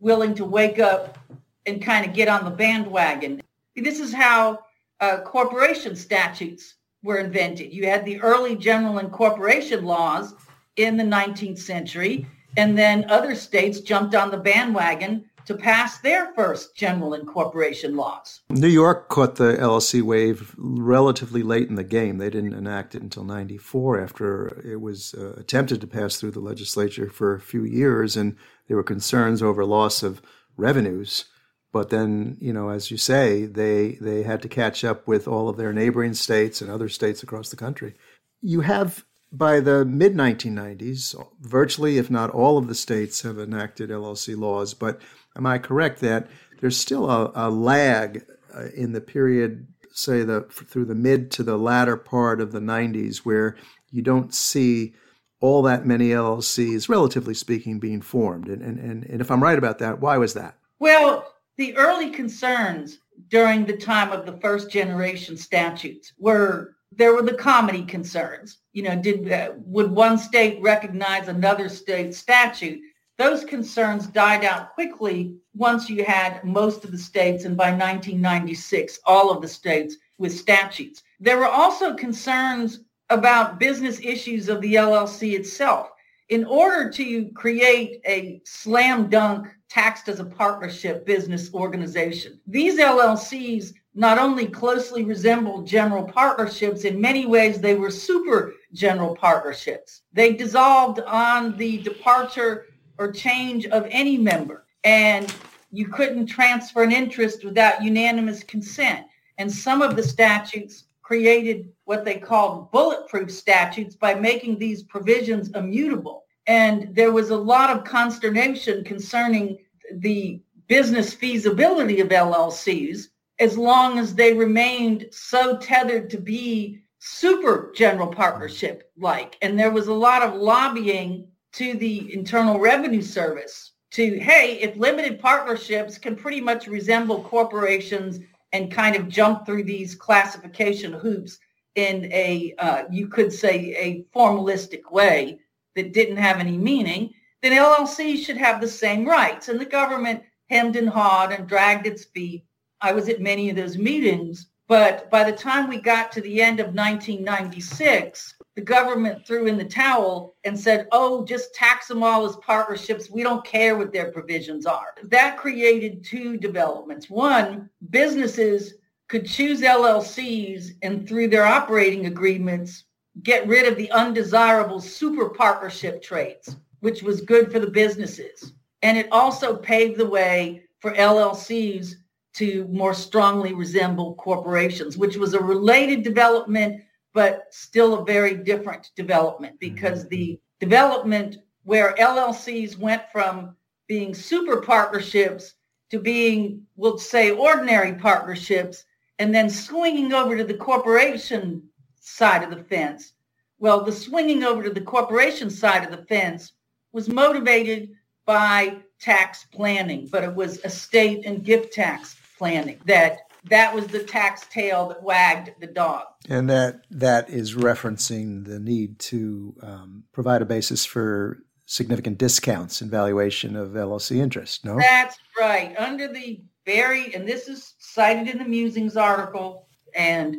willing 0.00 0.34
to 0.34 0.44
wake 0.44 0.78
up 0.78 1.18
and 1.66 1.82
kind 1.82 2.06
of 2.06 2.12
get 2.12 2.28
on 2.28 2.44
the 2.44 2.50
bandwagon. 2.50 3.40
This 3.76 4.00
is 4.00 4.12
how 4.12 4.60
uh, 5.00 5.18
corporation 5.22 5.94
statutes 5.96 6.74
were 7.02 7.18
invented. 7.18 7.72
You 7.72 7.86
had 7.86 8.04
the 8.04 8.20
early 8.20 8.56
general 8.56 8.98
incorporation 8.98 9.84
laws 9.84 10.34
in 10.76 10.96
the 10.96 11.04
19th 11.04 11.58
century, 11.58 12.26
and 12.56 12.76
then 12.76 13.08
other 13.10 13.34
states 13.34 13.80
jumped 13.80 14.14
on 14.14 14.30
the 14.30 14.36
bandwagon 14.36 15.24
to 15.46 15.54
pass 15.54 15.98
their 15.98 16.32
first 16.34 16.74
general 16.74 17.14
incorporation 17.14 17.96
laws. 17.96 18.40
New 18.48 18.68
York 18.68 19.08
caught 19.08 19.36
the 19.36 19.54
LLC 19.54 20.02
wave 20.02 20.54
relatively 20.56 21.42
late 21.42 21.68
in 21.68 21.74
the 21.74 21.84
game. 21.84 22.18
They 22.18 22.30
didn't 22.30 22.54
enact 22.54 22.94
it 22.94 23.02
until 23.02 23.24
94 23.24 24.00
after 24.00 24.60
it 24.64 24.80
was 24.80 25.14
uh, 25.14 25.34
attempted 25.36 25.80
to 25.80 25.86
pass 25.86 26.16
through 26.16 26.32
the 26.32 26.40
legislature 26.40 27.10
for 27.10 27.34
a 27.34 27.40
few 27.40 27.64
years, 27.64 28.16
and 28.16 28.36
there 28.68 28.76
were 28.76 28.82
concerns 28.82 29.42
over 29.42 29.64
loss 29.64 30.02
of 30.02 30.22
revenues. 30.56 31.26
But 31.72 31.90
then, 31.90 32.36
you 32.40 32.52
know, 32.52 32.68
as 32.68 32.90
you 32.92 32.96
say, 32.96 33.46
they 33.46 33.98
they 34.00 34.22
had 34.22 34.42
to 34.42 34.48
catch 34.48 34.84
up 34.84 35.08
with 35.08 35.26
all 35.26 35.48
of 35.48 35.56
their 35.56 35.72
neighboring 35.72 36.14
states 36.14 36.62
and 36.62 36.70
other 36.70 36.88
states 36.88 37.22
across 37.24 37.48
the 37.48 37.56
country. 37.56 37.94
You 38.40 38.60
have 38.60 39.04
by 39.34 39.58
the 39.58 39.84
mid 39.84 40.14
1990s, 40.14 41.16
virtually, 41.40 41.98
if 41.98 42.10
not 42.10 42.30
all 42.30 42.56
of 42.56 42.68
the 42.68 42.74
states 42.74 43.22
have 43.22 43.38
enacted 43.38 43.90
LLC 43.90 44.38
laws. 44.38 44.72
But 44.74 45.00
am 45.36 45.46
I 45.46 45.58
correct 45.58 46.00
that 46.00 46.28
there's 46.60 46.76
still 46.76 47.10
a, 47.10 47.30
a 47.34 47.50
lag 47.50 48.24
uh, 48.54 48.66
in 48.74 48.92
the 48.92 49.00
period, 49.00 49.66
say, 49.92 50.22
the 50.22 50.42
through 50.42 50.86
the 50.86 50.94
mid 50.94 51.30
to 51.32 51.42
the 51.42 51.58
latter 51.58 51.96
part 51.96 52.40
of 52.40 52.52
the 52.52 52.60
90s, 52.60 53.18
where 53.18 53.56
you 53.90 54.02
don't 54.02 54.34
see 54.34 54.94
all 55.40 55.62
that 55.62 55.86
many 55.86 56.08
LLCs, 56.08 56.88
relatively 56.88 57.34
speaking, 57.34 57.78
being 57.78 58.00
formed? 58.00 58.48
And, 58.48 58.62
and, 58.62 58.78
and, 58.78 59.04
and 59.04 59.20
if 59.20 59.30
I'm 59.30 59.42
right 59.42 59.58
about 59.58 59.78
that, 59.80 60.00
why 60.00 60.16
was 60.16 60.34
that? 60.34 60.56
Well, 60.78 61.34
the 61.56 61.76
early 61.76 62.10
concerns 62.10 62.98
during 63.28 63.64
the 63.64 63.76
time 63.76 64.10
of 64.10 64.26
the 64.26 64.38
first 64.38 64.70
generation 64.70 65.36
statutes 65.36 66.12
were 66.18 66.74
there 66.96 67.14
were 67.14 67.22
the 67.22 67.34
comity 67.34 67.82
concerns. 67.82 68.58
You 68.72 68.84
know, 68.84 68.96
did 68.96 69.30
uh, 69.30 69.52
would 69.66 69.90
one 69.90 70.16
state 70.18 70.62
recognize 70.62 71.28
another 71.28 71.68
state 71.68 72.14
statute? 72.14 72.80
Those 73.16 73.44
concerns 73.44 74.08
died 74.08 74.44
out 74.44 74.74
quickly 74.74 75.36
once 75.54 75.88
you 75.88 76.04
had 76.04 76.42
most 76.44 76.84
of 76.84 76.90
the 76.90 76.98
states, 76.98 77.44
and 77.44 77.56
by 77.56 77.70
1996, 77.70 78.98
all 79.06 79.30
of 79.30 79.40
the 79.40 79.48
states 79.48 79.96
with 80.18 80.36
statutes. 80.36 81.02
There 81.20 81.38
were 81.38 81.48
also 81.48 81.94
concerns 81.94 82.80
about 83.10 83.60
business 83.60 84.00
issues 84.00 84.48
of 84.48 84.60
the 84.60 84.74
LLC 84.74 85.34
itself. 85.34 85.90
In 86.30 86.44
order 86.44 86.90
to 86.90 87.28
create 87.34 88.00
a 88.06 88.40
slam 88.44 89.08
dunk 89.10 89.46
taxed 89.68 90.08
as 90.08 90.20
a 90.20 90.24
partnership 90.24 91.04
business 91.04 91.52
organization. 91.52 92.40
These 92.46 92.78
LLCs 92.78 93.74
not 93.94 94.18
only 94.18 94.46
closely 94.46 95.04
resembled 95.04 95.66
general 95.66 96.04
partnerships, 96.04 96.84
in 96.84 97.00
many 97.00 97.26
ways 97.26 97.60
they 97.60 97.74
were 97.74 97.90
super 97.90 98.54
general 98.72 99.14
partnerships. 99.14 100.02
They 100.12 100.32
dissolved 100.32 101.00
on 101.00 101.56
the 101.56 101.78
departure 101.78 102.66
or 102.98 103.12
change 103.12 103.66
of 103.66 103.86
any 103.90 104.16
member, 104.16 104.66
and 104.84 105.34
you 105.70 105.88
couldn't 105.88 106.26
transfer 106.26 106.82
an 106.82 106.92
interest 106.92 107.44
without 107.44 107.82
unanimous 107.82 108.42
consent. 108.44 109.06
And 109.38 109.50
some 109.50 109.82
of 109.82 109.96
the 109.96 110.02
statutes 110.02 110.84
created 111.02 111.70
what 111.84 112.04
they 112.04 112.16
called 112.16 112.70
bulletproof 112.70 113.30
statutes 113.30 113.94
by 113.94 114.14
making 114.14 114.58
these 114.58 114.82
provisions 114.82 115.50
immutable. 115.54 116.24
And 116.46 116.94
there 116.94 117.12
was 117.12 117.30
a 117.30 117.36
lot 117.36 117.70
of 117.70 117.84
consternation 117.84 118.84
concerning 118.84 119.58
the 119.92 120.40
business 120.66 121.12
feasibility 121.12 122.00
of 122.00 122.08
LLCs 122.08 123.08
as 123.40 123.58
long 123.58 123.98
as 123.98 124.14
they 124.14 124.32
remained 124.32 125.06
so 125.10 125.56
tethered 125.58 126.08
to 126.10 126.18
be 126.18 126.80
super 127.00 127.72
general 127.74 128.06
partnership 128.06 128.90
like. 128.96 129.36
And 129.42 129.58
there 129.58 129.72
was 129.72 129.88
a 129.88 129.92
lot 129.92 130.22
of 130.22 130.34
lobbying 130.34 131.26
to 131.54 131.74
the 131.74 132.12
Internal 132.12 132.58
Revenue 132.58 133.02
Service 133.02 133.72
to, 133.92 134.18
hey, 134.18 134.58
if 134.60 134.76
limited 134.76 135.20
partnerships 135.20 135.98
can 135.98 136.16
pretty 136.16 136.40
much 136.40 136.66
resemble 136.66 137.22
corporations 137.22 138.18
and 138.52 138.72
kind 138.72 138.96
of 138.96 139.08
jump 139.08 139.46
through 139.46 139.64
these 139.64 139.94
classification 139.94 140.92
hoops 140.92 141.38
in 141.76 142.06
a, 142.12 142.54
uh, 142.58 142.84
you 142.90 143.08
could 143.08 143.32
say, 143.32 143.74
a 143.76 144.04
formalistic 144.16 144.90
way 144.90 145.38
that 145.76 145.92
didn't 145.92 146.16
have 146.16 146.38
any 146.38 146.56
meaning, 146.56 147.12
then 147.42 147.52
LLCs 147.52 148.24
should 148.24 148.36
have 148.36 148.60
the 148.60 148.68
same 148.68 149.04
rights. 149.04 149.48
And 149.48 149.60
the 149.60 149.64
government 149.64 150.22
hemmed 150.50 150.76
and 150.76 150.88
hawed 150.88 151.32
and 151.32 151.48
dragged 151.48 151.86
its 151.86 152.04
feet. 152.04 152.44
I 152.80 152.92
was 152.92 153.08
at 153.08 153.20
many 153.20 153.50
of 153.50 153.56
those 153.56 153.78
meetings. 153.78 154.46
But 154.66 155.10
by 155.10 155.28
the 155.28 155.36
time 155.36 155.68
we 155.68 155.80
got 155.80 156.10
to 156.12 156.20
the 156.20 156.42
end 156.42 156.58
of 156.58 156.74
1996, 156.74 158.34
the 158.56 158.62
government 158.62 159.26
threw 159.26 159.46
in 159.46 159.58
the 159.58 159.64
towel 159.64 160.36
and 160.44 160.58
said, 160.58 160.86
oh, 160.92 161.24
just 161.24 161.54
tax 161.54 161.88
them 161.88 162.02
all 162.02 162.24
as 162.24 162.36
partnerships. 162.36 163.10
We 163.10 163.22
don't 163.22 163.44
care 163.44 163.76
what 163.76 163.92
their 163.92 164.12
provisions 164.12 164.64
are. 164.64 164.94
That 165.04 165.36
created 165.36 166.04
two 166.04 166.36
developments. 166.36 167.10
One, 167.10 167.68
businesses 167.90 168.74
could 169.08 169.26
choose 169.26 169.60
LLCs 169.60 170.70
and 170.82 171.06
through 171.06 171.28
their 171.28 171.44
operating 171.44 172.06
agreements, 172.06 172.84
get 173.22 173.46
rid 173.46 173.66
of 173.66 173.76
the 173.76 173.90
undesirable 173.90 174.80
super 174.80 175.28
partnership 175.30 176.02
traits 176.02 176.56
which 176.84 177.02
was 177.02 177.22
good 177.22 177.50
for 177.50 177.58
the 177.60 177.70
businesses. 177.70 178.52
And 178.82 178.98
it 178.98 179.08
also 179.10 179.56
paved 179.56 179.96
the 179.96 180.04
way 180.04 180.64
for 180.80 180.92
LLCs 180.92 181.94
to 182.34 182.68
more 182.70 182.92
strongly 182.92 183.54
resemble 183.54 184.14
corporations, 184.16 184.98
which 184.98 185.16
was 185.16 185.32
a 185.32 185.40
related 185.40 186.02
development, 186.02 186.82
but 187.14 187.46
still 187.50 187.94
a 187.94 188.04
very 188.04 188.34
different 188.34 188.90
development 188.96 189.58
because 189.58 190.00
mm-hmm. 190.00 190.08
the 190.10 190.40
development 190.60 191.38
where 191.62 191.94
LLCs 191.94 192.76
went 192.76 193.02
from 193.10 193.56
being 193.88 194.14
super 194.14 194.60
partnerships 194.60 195.54
to 195.90 195.98
being, 195.98 196.62
we'll 196.76 196.98
say, 196.98 197.30
ordinary 197.30 197.94
partnerships, 197.94 198.84
and 199.18 199.34
then 199.34 199.48
swinging 199.48 200.12
over 200.12 200.36
to 200.36 200.44
the 200.44 200.54
corporation 200.54 201.62
side 202.00 202.42
of 202.42 202.50
the 202.50 202.64
fence. 202.64 203.12
Well, 203.58 203.84
the 203.84 203.92
swinging 203.92 204.42
over 204.42 204.62
to 204.64 204.70
the 204.70 204.80
corporation 204.80 205.48
side 205.48 205.84
of 205.84 205.90
the 205.90 206.04
fence 206.06 206.52
was 206.92 207.08
motivated 207.08 207.90
by 208.26 208.78
tax 209.00 209.46
planning, 209.52 210.08
but 210.10 210.24
it 210.24 210.34
was 210.34 210.64
estate 210.64 211.24
and 211.24 211.44
gift 211.44 211.72
tax 211.72 212.16
planning 212.36 212.80
that 212.86 213.18
that 213.50 213.74
was 213.74 213.86
the 213.88 214.02
tax 214.02 214.46
tail 214.46 214.88
that 214.88 215.02
wagged 215.02 215.50
the 215.60 215.66
dog. 215.66 216.04
And 216.28 216.48
that 216.48 216.82
that 216.90 217.28
is 217.28 217.54
referencing 217.54 218.46
the 218.46 218.58
need 218.58 218.98
to 219.00 219.54
um, 219.62 220.04
provide 220.12 220.42
a 220.42 220.46
basis 220.46 220.84
for 220.84 221.38
significant 221.66 222.18
discounts 222.18 222.82
in 222.82 222.90
valuation 222.90 223.56
of 223.56 223.70
LLC 223.70 224.16
interest. 224.16 224.64
No, 224.64 224.78
that's 224.78 225.18
right. 225.38 225.74
Under 225.78 226.08
the 226.08 226.42
very, 226.66 227.14
and 227.14 227.28
this 227.28 227.48
is 227.48 227.74
cited 227.78 228.28
in 228.28 228.38
the 228.38 228.44
Musings 228.44 228.96
article, 228.96 229.68
and 229.94 230.36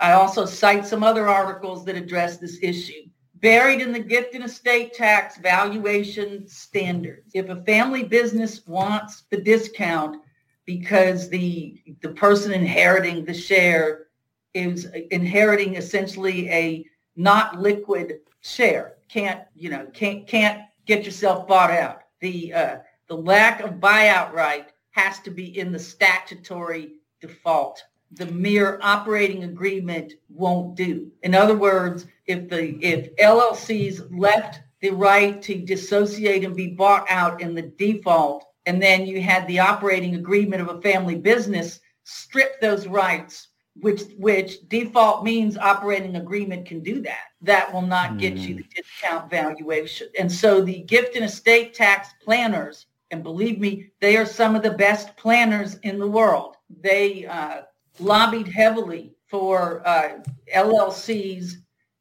I 0.00 0.12
also 0.12 0.44
cite 0.44 0.86
some 0.86 1.02
other 1.02 1.28
articles 1.28 1.84
that 1.84 1.96
address 1.96 2.36
this 2.36 2.58
issue 2.62 3.08
buried 3.40 3.80
in 3.80 3.92
the 3.92 4.00
gift 4.00 4.34
and 4.34 4.44
estate 4.44 4.94
tax 4.94 5.38
valuation 5.38 6.46
standards. 6.48 7.30
If 7.34 7.48
a 7.48 7.62
family 7.62 8.02
business 8.02 8.66
wants 8.66 9.24
the 9.30 9.40
discount 9.40 10.20
because 10.68 11.30
the 11.30 11.80
the 12.02 12.10
person 12.10 12.52
inheriting 12.52 13.24
the 13.24 13.32
share 13.32 14.08
is 14.52 14.84
inheriting 15.10 15.76
essentially 15.76 16.46
a 16.50 16.84
not 17.16 17.58
liquid 17.58 18.18
share, 18.42 18.96
can't 19.08 19.40
you 19.54 19.70
know 19.70 19.86
can't 19.94 20.26
can't 20.26 20.60
get 20.84 21.06
yourself 21.06 21.48
bought 21.48 21.70
out. 21.70 22.02
The 22.20 22.52
uh, 22.52 22.76
the 23.06 23.16
lack 23.16 23.60
of 23.60 23.80
buyout 23.80 24.34
right 24.34 24.68
has 24.90 25.20
to 25.20 25.30
be 25.30 25.58
in 25.58 25.72
the 25.72 25.78
statutory 25.78 26.96
default 27.22 27.82
the 28.12 28.26
mere 28.26 28.78
operating 28.82 29.44
agreement 29.44 30.14
won't 30.28 30.74
do. 30.74 31.10
In 31.22 31.34
other 31.34 31.56
words, 31.56 32.06
if 32.26 32.48
the 32.48 32.78
if 32.84 33.14
LLCs 33.16 34.06
left 34.18 34.60
the 34.80 34.90
right 34.90 35.40
to 35.42 35.54
dissociate 35.54 36.44
and 36.44 36.54
be 36.54 36.68
bought 36.68 37.06
out 37.10 37.40
in 37.40 37.54
the 37.54 37.62
default, 37.62 38.47
and 38.68 38.82
then 38.82 39.06
you 39.06 39.22
had 39.22 39.46
the 39.46 39.58
operating 39.58 40.16
agreement 40.16 40.60
of 40.60 40.68
a 40.68 40.82
family 40.82 41.14
business 41.14 41.80
strip 42.04 42.60
those 42.60 42.86
rights, 42.86 43.48
which 43.76 44.02
which 44.18 44.68
default 44.68 45.24
means 45.24 45.56
operating 45.56 46.16
agreement 46.16 46.66
can 46.66 46.80
do 46.82 47.00
that. 47.00 47.28
That 47.40 47.72
will 47.72 47.80
not 47.80 48.18
get 48.18 48.34
mm. 48.34 48.46
you 48.46 48.54
the 48.56 48.66
discount 48.76 49.30
valuation. 49.30 50.08
And 50.18 50.30
so 50.30 50.60
the 50.62 50.80
gift 50.82 51.16
and 51.16 51.24
estate 51.24 51.72
tax 51.72 52.10
planners, 52.22 52.84
and 53.10 53.22
believe 53.22 53.58
me, 53.58 53.90
they 54.00 54.18
are 54.18 54.26
some 54.26 54.54
of 54.54 54.62
the 54.62 54.72
best 54.72 55.16
planners 55.16 55.76
in 55.76 55.98
the 55.98 56.06
world. 56.06 56.58
They 56.82 57.24
uh, 57.24 57.62
lobbied 57.98 58.48
heavily 58.48 59.14
for 59.28 59.80
uh, 59.88 60.18
LLCs 60.54 61.52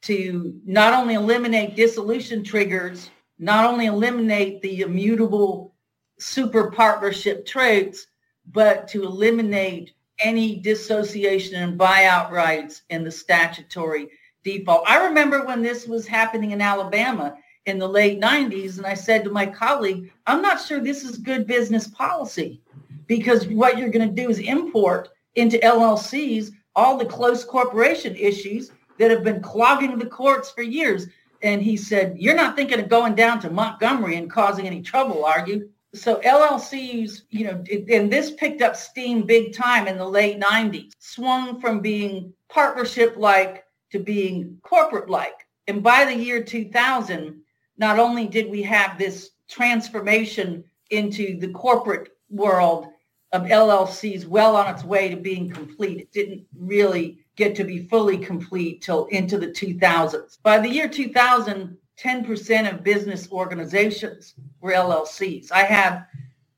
to 0.02 0.60
not 0.66 0.94
only 0.94 1.14
eliminate 1.14 1.78
dissolution 1.78 2.44
triggers, 2.44 3.10
not 3.40 3.64
only 3.64 3.86
eliminate 3.86 4.62
the 4.62 4.82
immutable 4.82 5.77
super 6.20 6.72
partnership 6.72 7.46
traits, 7.46 8.08
but 8.52 8.88
to 8.90 9.04
eliminate 9.04 9.94
any 10.20 10.56
dissociation 10.56 11.62
and 11.62 11.80
buyout 11.80 12.32
rights 12.32 12.82
in 12.90 13.04
the 13.04 13.12
statutory 13.12 14.10
default. 14.44 14.88
I 14.88 15.06
remember 15.06 15.46
when 15.46 15.62
this 15.62 15.88
was 15.88 16.08
happening 16.08 16.52
in 16.52 16.62
Alabama 16.62 17.38
in 17.66 17.78
the 17.78 17.88
late 17.88 18.20
90s, 18.20 18.78
and 18.78 18.86
I 18.86 18.94
said 18.94 19.24
to 19.26 19.30
my 19.30 19.46
colleague, 19.46 20.12
I'm 20.26 20.42
not 20.42 20.62
sure 20.62 20.80
this 20.80 21.04
is 21.04 21.18
good 21.18 21.46
business 21.46 21.88
policy 21.88 22.62
because 23.08 23.48
what 23.48 23.78
you're 23.78 23.90
going 23.90 24.08
to 24.08 24.22
do 24.22 24.30
is 24.30 24.40
import 24.40 25.10
into 25.36 25.58
LLCs 25.60 26.52
all 26.76 26.98
the 26.98 27.06
close 27.06 27.44
corporation 27.44 28.16
issues 28.16 28.72
that 28.98 29.12
have 29.12 29.24
been 29.24 29.42
clogging 29.42 29.98
the 29.98 30.06
courts 30.06 30.50
for 30.50 30.62
years. 30.62 31.08
And 31.42 31.62
he 31.62 31.78
said, 31.78 32.18
you're 32.18 32.36
not 32.36 32.56
thinking 32.56 32.80
of 32.80 32.90
going 32.90 33.16
down 33.16 33.40
to 33.42 33.50
Montgomery 33.50 34.16
and 34.16 34.32
causing 34.32 34.66
any 34.66 34.82
trouble, 34.82 35.26
are 35.26 35.48
you? 35.48 35.70
So 35.98 36.22
LLCs, 36.22 37.22
you 37.30 37.46
know, 37.46 37.64
and 37.92 38.12
this 38.12 38.32
picked 38.32 38.62
up 38.62 38.76
steam 38.76 39.24
big 39.24 39.54
time 39.54 39.88
in 39.88 39.98
the 39.98 40.08
late 40.08 40.40
90s, 40.40 40.92
swung 41.00 41.60
from 41.60 41.82
being 41.82 42.34
partnership-like 42.50 43.64
to 43.92 44.00
being 44.00 44.58
corporate-like. 44.64 45.46
And 45.68 45.84
by 45.84 46.06
the 46.06 46.16
year 46.16 46.44
2000, 46.44 47.42
not 47.78 48.00
only 48.00 48.28
did 48.28 48.50
we 48.50 48.64
have 48.64 48.98
this 48.98 49.32
transformation 49.50 50.64
into 50.90 51.40
the 51.40 51.50
corporate 51.50 52.10
world 52.30 52.88
of 53.34 53.44
LLCs 53.44 54.26
well 54.26 54.56
on 54.56 54.74
its 54.74 54.84
way 54.84 55.10
to 55.10 55.18
being 55.18 55.50
complete. 55.50 56.00
It 56.00 56.12
didn't 56.12 56.46
really 56.58 57.20
get 57.36 57.56
to 57.56 57.64
be 57.64 57.80
fully 57.80 58.18
complete 58.18 58.82
till 58.82 59.06
into 59.08 59.38
the 59.38 59.48
2000s. 59.48 60.42
By 60.42 60.60
the 60.60 60.70
year 60.70 60.88
2000, 60.88 61.78
10% 62.02 62.72
of 62.72 62.84
business 62.84 63.32
organizations 63.32 64.36
were 64.62 64.72
LLCs. 64.72 65.52
I 65.52 65.64
have 65.64 66.06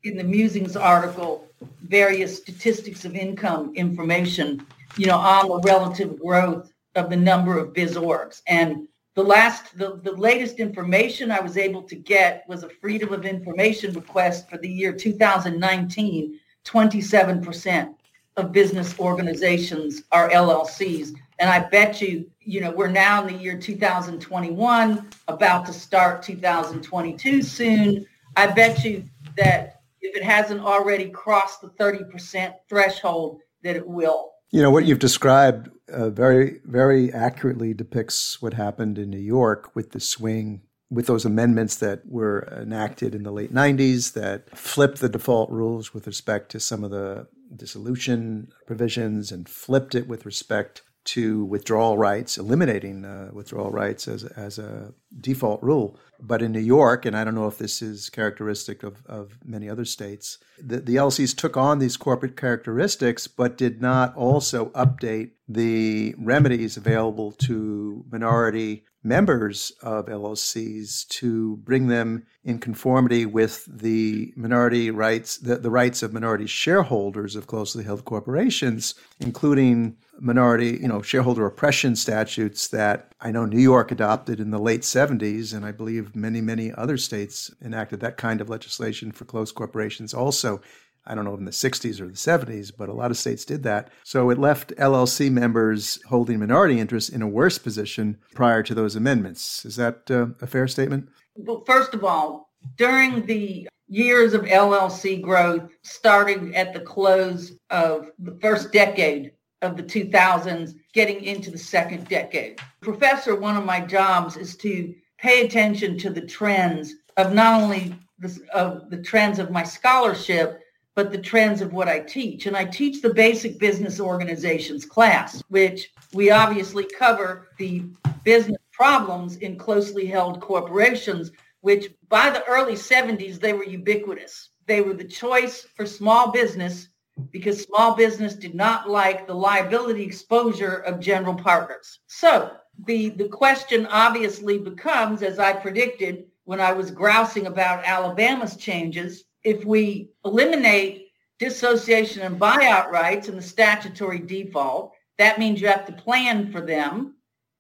in 0.04 0.18
the 0.18 0.24
Musings 0.24 0.76
article 0.76 1.48
various 1.84 2.38
statistics 2.38 3.06
of 3.06 3.16
income 3.16 3.74
information, 3.76 4.66
you 4.98 5.08
know, 5.08 5.18
on 5.18 5.48
the 5.48 5.60
relative 5.60 6.20
growth 6.20 6.72
of 6.96 7.10
the 7.10 7.16
number 7.16 7.58
of 7.58 7.74
biz 7.74 7.96
orgs. 7.96 8.42
And 8.48 8.88
the 9.16 9.24
last, 9.24 9.78
the, 9.78 10.00
the 10.04 10.12
latest 10.12 10.60
information 10.60 11.32
I 11.32 11.40
was 11.40 11.58
able 11.58 11.84
to 11.84 11.96
get 11.96 12.46
was 12.48 12.64
a 12.64 12.70
Freedom 12.70 13.14
of 13.14 13.26
Information 13.26 13.94
request 13.94 14.50
for 14.50 14.58
the 14.58 14.70
year 14.70 14.94
2019 14.94 16.40
27% 16.66 17.96
of 18.38 18.52
business 18.52 18.98
organizations 19.00 20.04
are 20.12 20.30
LLCs. 20.30 21.16
And 21.40 21.50
I 21.50 21.60
bet 21.60 22.02
you, 22.02 22.30
you 22.42 22.60
know, 22.62 22.72
we're 22.72 22.90
now 22.90 23.26
in 23.26 23.34
the 23.34 23.42
year 23.42 23.58
2021, 23.58 25.08
about 25.28 25.66
to 25.66 25.74
start 25.74 26.22
2022 26.22 27.42
soon. 27.42 28.06
I 28.36 28.48
bet 28.48 28.84
you 28.84 29.06
that 29.38 29.82
if 30.02 30.16
it 30.16 30.24
hasn't 30.24 30.62
already 30.62 31.10
crossed 31.10 31.62
the 31.62 31.70
30% 31.70 32.54
threshold, 32.68 33.40
that 33.64 33.76
it 33.76 33.88
will. 33.88 34.32
You 34.52 34.62
know, 34.62 34.72
what 34.72 34.86
you've 34.86 35.00
described 35.00 35.70
uh, 35.92 36.10
very, 36.10 36.60
very 36.66 37.12
accurately 37.14 37.74
depicts 37.74 38.42
what 38.42 38.54
happened 38.54 38.98
in 38.98 39.10
New 39.10 39.18
York 39.18 39.76
with 39.76 39.92
the 39.92 40.00
swing 40.00 40.62
with 40.92 41.06
those 41.06 41.24
amendments 41.24 41.76
that 41.76 42.02
were 42.06 42.48
enacted 42.60 43.14
in 43.14 43.24
the 43.24 43.32
late 43.32 43.54
90s 43.54 44.14
that 44.14 44.58
flipped 44.58 45.00
the 45.00 45.10
default 45.10 45.50
rules 45.52 45.94
with 45.94 46.08
respect 46.08 46.50
to 46.52 46.60
some 46.60 46.84
of 46.84 46.90
the 46.90 47.28
dissolution 47.56 48.52
provisions 48.66 49.32
and 49.32 49.48
flipped 49.48 49.94
it 49.94 50.08
with 50.08 50.26
respect 50.26 50.82
to 51.14 51.44
withdrawal 51.46 51.98
rights, 51.98 52.38
eliminating 52.38 53.04
uh, 53.04 53.30
withdrawal 53.34 53.72
rights 53.72 54.08
as, 54.08 54.24
as 54.24 54.60
a 54.60 54.94
default 55.20 55.62
rule. 55.64 55.98
But 56.20 56.42
in 56.42 56.52
New 56.52 56.60
York, 56.60 57.06
and 57.06 57.16
I 57.18 57.24
don't 57.24 57.34
know 57.34 57.48
if 57.48 57.58
this 57.58 57.82
is 57.82 58.10
characteristic 58.10 58.84
of, 58.84 59.04
of 59.06 59.38
many 59.44 59.70
other 59.70 59.86
states, 59.86 60.38
the, 60.62 60.78
the 60.78 60.98
LCs 60.98 61.36
took 61.36 61.58
on 61.58 61.80
these 61.80 61.98
corporate 61.98 62.38
characteristics, 62.38 63.26
but 63.26 63.58
did 63.58 63.82
not 63.82 64.16
also 64.16 64.66
update 64.68 65.32
the 65.48 66.14
remedies 66.18 66.78
available 66.78 67.32
to 67.32 68.06
minority 68.12 68.84
members 69.04 69.72
of 69.82 70.08
LLCs 70.08 71.08
to 71.08 71.58
bring 71.58 71.88
them 71.88 72.26
in 72.44 72.60
conformity 72.60 73.26
with 73.26 73.66
the 73.66 74.34
minority 74.36 74.92
rights, 74.92 75.38
the, 75.38 75.58
the 75.58 75.70
rights 75.70 76.04
of 76.04 76.14
minority 76.14 76.46
shareholders 76.46 77.36
of 77.36 77.48
closely 77.48 77.84
held 77.84 78.04
corporations, 78.04 78.96
including 79.20 79.96
minority, 80.20 80.78
you 80.82 80.88
know, 80.88 81.02
shareholder 81.02 81.46
oppression 81.46 81.96
statutes 81.96 82.68
that 82.70 83.14
I 83.22 83.32
know 83.32 83.46
New 83.46 83.60
York 83.60 83.92
adopted 83.92 84.40
in 84.40 84.52
the 84.52 84.60
late 84.60 84.82
70s, 84.82 85.54
and 85.54 85.66
I 85.66 85.72
believe 85.72 86.16
many, 86.16 86.42
many 86.42 86.74
other 86.74 86.98
states 86.98 87.52
enacted 87.64 88.02
that 88.02 88.18
kind 88.18 88.42
of 88.42 88.50
legislation 88.50 89.12
for 89.12 89.26
closed 89.26 89.56
corporations 89.56 90.14
also. 90.14 90.62
I 91.10 91.16
don't 91.16 91.26
know 91.26 91.34
if 91.34 91.40
in 91.40 91.46
the 91.46 91.52
60s 91.52 92.00
or 92.00 92.08
the 92.08 92.14
70s, 92.14 92.72
but 92.76 92.88
a 92.88 92.94
lot 92.94 93.10
of 93.10 93.18
states 93.18 93.44
did 93.44 93.64
that. 93.64 93.90
So 94.04 94.30
it 94.30 94.38
left 94.38 94.76
LLC 94.78 95.32
members 95.32 96.00
holding 96.08 96.40
minority 96.40 96.80
interests 96.80 97.10
in 97.10 97.24
a 97.24 97.28
worse 97.28 97.58
position 97.58 98.20
prior 98.36 98.62
to 98.64 98.76
those 98.76 98.96
amendments. 98.96 99.66
Is 99.66 99.76
that 99.78 100.10
uh, 100.12 100.28
a 100.40 100.48
fair 100.48 100.68
statement? 100.68 101.10
Well, 101.36 101.64
first 101.66 101.96
of 101.96 102.04
all, 102.04 102.52
during 102.78 103.26
the 103.26 103.68
years 103.88 104.36
of 104.36 104.42
LLC 104.44 105.20
growth, 105.20 105.64
starting 105.82 106.56
at 106.56 106.74
the 106.74 106.80
close 106.80 107.54
of 107.72 108.12
the 108.20 108.38
first 108.40 108.72
decade 108.72 109.32
of 109.64 109.76
the 109.76 109.84
2000s, 109.84 110.76
getting 110.94 111.24
into 111.24 111.50
the 111.50 111.58
second 111.58 112.08
decade. 112.08 112.60
Professor, 112.82 113.36
one 113.36 113.58
of 113.58 113.66
my 113.66 113.82
jobs 113.82 114.38
is 114.38 114.56
to 114.58 114.94
pay 115.18 115.46
attention 115.46 115.98
to 115.98 116.10
the 116.10 116.22
trends 116.22 116.94
of 117.18 117.34
not 117.34 117.62
only 117.62 117.96
the, 118.20 118.40
of 118.54 118.90
the 118.90 119.02
trends 119.02 119.40
of 119.40 119.52
my 119.52 119.64
scholarship, 119.64 120.62
but 120.96 121.12
the 121.12 121.18
trends 121.18 121.62
of 121.62 121.74
what 121.74 121.88
I 121.88 122.00
teach. 122.00 122.46
And 122.46 122.58
I 122.58 122.66
teach 122.66 123.02
the 123.02 123.14
basic 123.14 123.60
business 123.60 124.00
organizations 124.00 124.86
class, 124.86 125.42
which 125.50 125.92
we 126.14 126.32
obviously 126.32 126.86
cover 126.98 127.50
the 127.58 127.86
business 128.24 128.58
problems 128.72 129.38
in 129.38 129.58
closely 129.58 130.06
held 130.06 130.42
corporations, 130.42 131.32
which 131.62 131.92
by 132.08 132.30
the 132.30 132.44
early 132.46 132.74
70s, 132.74 133.40
they 133.40 133.54
were 133.54 133.66
ubiquitous. 133.66 134.50
They 134.66 134.82
were 134.82 134.94
the 134.94 135.04
choice 135.04 135.68
for 135.76 135.86
small 135.86 136.32
business 136.32 136.90
because 137.32 137.62
small 137.64 137.96
business 137.96 138.36
did 138.36 138.56
not 138.56 138.90
like 138.90 139.28
the 139.28 139.34
liability 139.34 140.04
exposure 140.04 140.78
of 140.78 141.00
general 141.00 141.36
partners. 141.36 142.00
So 142.08 142.52
the, 142.86 143.10
the 143.10 143.28
question 143.28 143.86
obviously 143.88 144.58
becomes, 144.58 145.22
as 145.22 145.40
I 145.40 145.54
predicted 145.54 146.26
when 146.46 146.60
I 146.60 146.72
was 146.72 146.92
grousing 146.92 147.48
about 147.48 147.86
Alabama's 147.86 148.56
changes, 148.56 149.26
if 149.44 149.66
we 149.66 150.10
eliminate 150.26 151.08
dissociation 151.40 152.22
and 152.22 152.40
buyout 152.40 152.90
rights 152.90 153.28
and 153.28 153.38
the 153.38 153.42
statutory 153.42 154.20
default, 154.20 154.94
that 155.18 155.40
means 155.40 155.62
you 155.62 155.68
have 155.68 155.86
to 155.86 155.94
plan 155.94 156.52
for 156.52 156.62
them. 156.62 157.16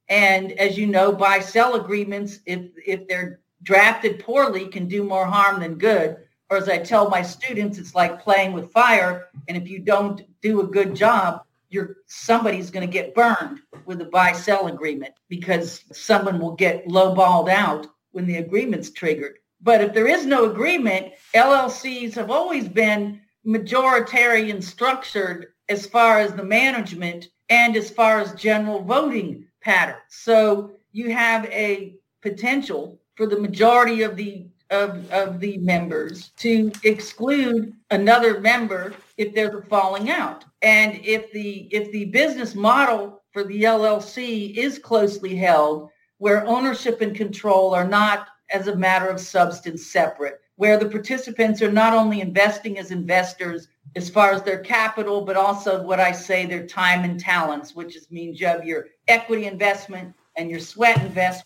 And 0.07 0.53
as 0.53 0.77
you 0.77 0.87
know, 0.87 1.11
buy-sell 1.11 1.75
agreements, 1.75 2.39
if, 2.45 2.61
if 2.85 3.07
they're 3.07 3.41
drafted 3.63 4.19
poorly, 4.19 4.67
can 4.67 4.87
do 4.87 5.03
more 5.03 5.25
harm 5.25 5.59
than 5.59 5.75
good. 5.75 6.17
Or 6.49 6.57
as 6.57 6.67
I 6.67 6.79
tell 6.79 7.09
my 7.09 7.21
students, 7.21 7.77
it's 7.77 7.93
like 7.93 8.21
playing 8.21 8.53
with 8.53 8.71
fire. 8.71 9.27
And 9.47 9.55
if 9.55 9.67
you 9.67 9.79
don't 9.79 10.21
do 10.41 10.61
a 10.61 10.67
good 10.67 10.95
job, 10.95 11.43
you're 11.69 11.97
somebody's 12.07 12.71
going 12.71 12.87
to 12.87 12.91
get 12.91 13.13
burned 13.13 13.59
with 13.85 14.01
a 14.01 14.05
buy-sell 14.05 14.67
agreement 14.67 15.13
because 15.27 15.83
someone 15.91 16.39
will 16.39 16.55
get 16.55 16.87
lowballed 16.87 17.49
out 17.49 17.85
when 18.11 18.25
the 18.25 18.37
agreement's 18.37 18.89
triggered. 18.89 19.37
But 19.61 19.81
if 19.81 19.93
there 19.93 20.07
is 20.07 20.25
no 20.25 20.49
agreement, 20.49 21.13
LLCs 21.35 22.13
have 22.13 22.31
always 22.31 22.67
been 22.67 23.21
majoritarian 23.45 24.63
structured 24.63 25.47
as 25.67 25.85
far 25.85 26.19
as 26.19 26.33
the 26.33 26.43
management 26.43 27.29
and 27.49 27.75
as 27.75 27.89
far 27.89 28.19
as 28.19 28.33
general 28.33 28.83
voting 28.83 29.45
patterns. 29.61 29.99
So 30.09 30.71
you 30.91 31.13
have 31.13 31.45
a 31.45 31.95
potential 32.21 32.99
for 33.15 33.27
the 33.27 33.39
majority 33.39 34.03
of 34.03 34.15
the 34.15 34.47
of, 34.71 35.11
of 35.11 35.39
the 35.39 35.57
members 35.57 36.29
to 36.37 36.71
exclude 36.83 37.73
another 37.89 38.39
member 38.39 38.93
if 39.17 39.33
there's 39.33 39.55
a 39.55 39.61
falling 39.63 40.11
out. 40.11 40.45
And 40.61 41.03
if 41.03 41.31
the 41.31 41.67
if 41.71 41.91
the 41.91 42.05
business 42.05 42.53
model 42.53 43.23
for 43.31 43.43
the 43.43 43.63
LLC 43.63 44.55
is 44.55 44.77
closely 44.77 45.35
held, 45.35 45.89
where 46.17 46.45
ownership 46.45 47.01
and 47.01 47.15
control 47.15 47.73
are 47.73 47.87
not 47.87 48.27
as 48.51 48.67
a 48.67 48.75
matter 48.75 49.07
of 49.07 49.19
substance 49.19 49.87
separate, 49.87 50.41
where 50.55 50.77
the 50.77 50.89
participants 50.89 51.61
are 51.61 51.71
not 51.71 51.93
only 51.93 52.21
investing 52.21 52.77
as 52.77 52.91
investors 52.91 53.67
as 53.95 54.09
far 54.09 54.31
as 54.31 54.43
their 54.43 54.59
capital, 54.59 55.21
but 55.21 55.35
also 55.35 55.81
what 55.81 55.99
I 55.99 56.11
say 56.11 56.45
their 56.45 56.67
time 56.67 57.03
and 57.03 57.19
talents, 57.19 57.75
which 57.75 57.95
is, 57.95 58.09
means 58.11 58.39
you 58.39 58.47
have 58.47 58.65
your 58.65 58.87
equity 59.07 59.45
investment 59.45 60.13
and 60.35 60.49
your 60.49 60.59
sweat 60.59 61.01
investment, 61.01 61.45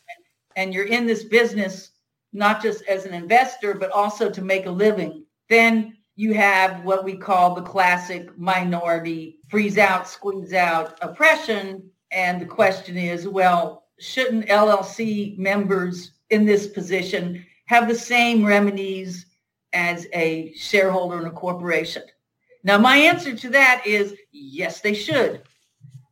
and 0.56 0.74
you're 0.74 0.88
in 0.88 1.06
this 1.06 1.24
business 1.24 1.92
not 2.34 2.62
just 2.62 2.84
as 2.86 3.06
an 3.06 3.14
investor, 3.14 3.76
but 3.76 3.92
also 3.92 4.30
to 4.30 4.42
make 4.42 4.66
a 4.66 4.72
living. 4.72 5.24
Then 5.50 5.96
you 6.16 6.34
have 6.34 6.84
what 6.84 7.04
we 7.04 7.16
call 7.16 7.54
the 7.54 7.62
classic 7.62 8.38
minority 8.38 9.40
freeze 9.50 9.78
out, 9.78 10.08
squeeze 10.08 10.54
out 10.54 10.98
oppression. 11.02 11.90
And 12.12 12.42
the 12.42 12.46
question 12.46 12.98
is, 12.98 13.28
well, 13.28 13.86
shouldn't 14.00 14.48
LLC 14.48 15.38
members 15.38 16.13
in 16.30 16.46
this 16.46 16.68
position 16.68 17.46
have 17.66 17.88
the 17.88 17.96
same 17.96 18.46
remedies 18.46 19.26
as 19.74 20.08
a 20.14 20.54
shareholder 20.56 21.20
in 21.20 21.26
a 21.26 21.32
corporation? 21.32 22.04
Now, 22.64 22.78
my 22.78 22.98
answer 22.98 23.36
to 23.36 23.50
that 23.50 23.84
is 23.86 24.16
yes, 24.32 24.82
they 24.82 24.94
should. 24.94 25.42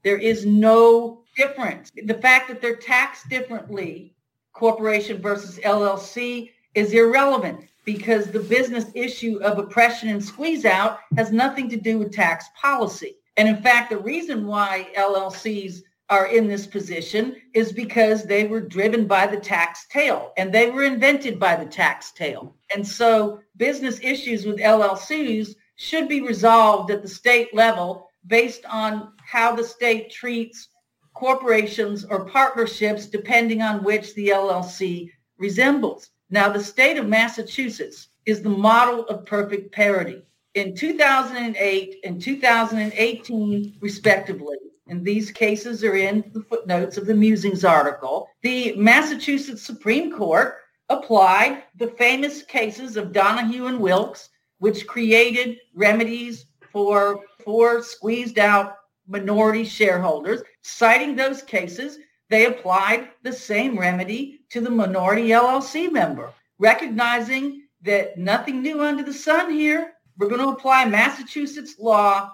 There 0.03 0.17
is 0.17 0.45
no 0.45 1.23
difference. 1.35 1.91
The 2.05 2.15
fact 2.15 2.47
that 2.49 2.61
they're 2.61 2.75
taxed 2.75 3.29
differently, 3.29 4.15
corporation 4.53 5.21
versus 5.21 5.59
LLC, 5.59 6.51
is 6.75 6.93
irrelevant 6.93 7.67
because 7.85 8.27
the 8.27 8.39
business 8.39 8.85
issue 8.93 9.39
of 9.41 9.57
oppression 9.57 10.09
and 10.09 10.23
squeeze 10.23 10.65
out 10.65 10.99
has 11.17 11.31
nothing 11.31 11.69
to 11.69 11.77
do 11.77 11.97
with 11.97 12.11
tax 12.11 12.45
policy. 12.59 13.15
And 13.37 13.47
in 13.47 13.61
fact, 13.61 13.89
the 13.89 13.97
reason 13.97 14.45
why 14.45 14.89
LLCs 14.97 15.81
are 16.11 16.27
in 16.27 16.47
this 16.47 16.67
position 16.67 17.37
is 17.53 17.71
because 17.71 18.25
they 18.25 18.45
were 18.45 18.59
driven 18.59 19.07
by 19.07 19.25
the 19.25 19.39
tax 19.39 19.87
tail 19.89 20.33
and 20.37 20.53
they 20.53 20.69
were 20.69 20.83
invented 20.83 21.39
by 21.39 21.55
the 21.55 21.65
tax 21.65 22.11
tail. 22.11 22.53
And 22.75 22.85
so 22.85 23.39
business 23.55 23.97
issues 24.03 24.45
with 24.45 24.57
LLCs 24.59 25.55
should 25.77 26.09
be 26.09 26.21
resolved 26.21 26.91
at 26.91 27.01
the 27.01 27.07
state 27.07 27.55
level 27.55 28.09
based 28.27 28.65
on 28.69 29.13
how 29.25 29.55
the 29.55 29.63
state 29.63 30.11
treats 30.11 30.67
corporations 31.13 32.03
or 32.03 32.25
partnerships 32.25 33.05
depending 33.05 33.61
on 33.61 33.83
which 33.83 34.13
the 34.13 34.29
LLC 34.29 35.09
resembles. 35.37 36.09
Now, 36.29 36.49
the 36.49 36.63
state 36.63 36.97
of 36.97 37.07
Massachusetts 37.07 38.09
is 38.25 38.41
the 38.41 38.49
model 38.49 39.05
of 39.05 39.25
perfect 39.25 39.71
parity. 39.73 40.23
In 40.55 40.75
2008 40.75 41.95
and 42.03 42.21
2018, 42.21 43.77
respectively, 43.79 44.57
and 44.91 45.05
these 45.05 45.31
cases 45.31 45.85
are 45.85 45.95
in 45.95 46.29
the 46.33 46.43
footnotes 46.43 46.97
of 46.97 47.05
the 47.05 47.13
Musings 47.13 47.63
article, 47.63 48.27
the 48.43 48.75
Massachusetts 48.75 49.63
Supreme 49.63 50.11
Court 50.11 50.57
applied 50.89 51.63
the 51.77 51.87
famous 51.87 52.43
cases 52.43 52.97
of 52.97 53.13
Donahue 53.13 53.67
and 53.67 53.79
Wilkes, 53.79 54.27
which 54.59 54.85
created 54.85 55.59
remedies 55.73 56.45
for, 56.59 57.21
for 57.41 57.81
squeezed 57.81 58.37
out 58.37 58.79
minority 59.07 59.63
shareholders. 59.63 60.41
Citing 60.61 61.15
those 61.15 61.41
cases, 61.41 61.97
they 62.29 62.47
applied 62.47 63.07
the 63.23 63.31
same 63.31 63.79
remedy 63.79 64.41
to 64.49 64.59
the 64.59 64.69
minority 64.69 65.29
LLC 65.29 65.89
member, 65.89 66.33
recognizing 66.59 67.61
that 67.81 68.17
nothing 68.17 68.61
new 68.61 68.81
under 68.81 69.03
the 69.03 69.13
sun 69.13 69.51
here. 69.51 69.93
We're 70.17 70.27
going 70.27 70.41
to 70.41 70.49
apply 70.49 70.83
Massachusetts 70.83 71.75
law 71.79 72.29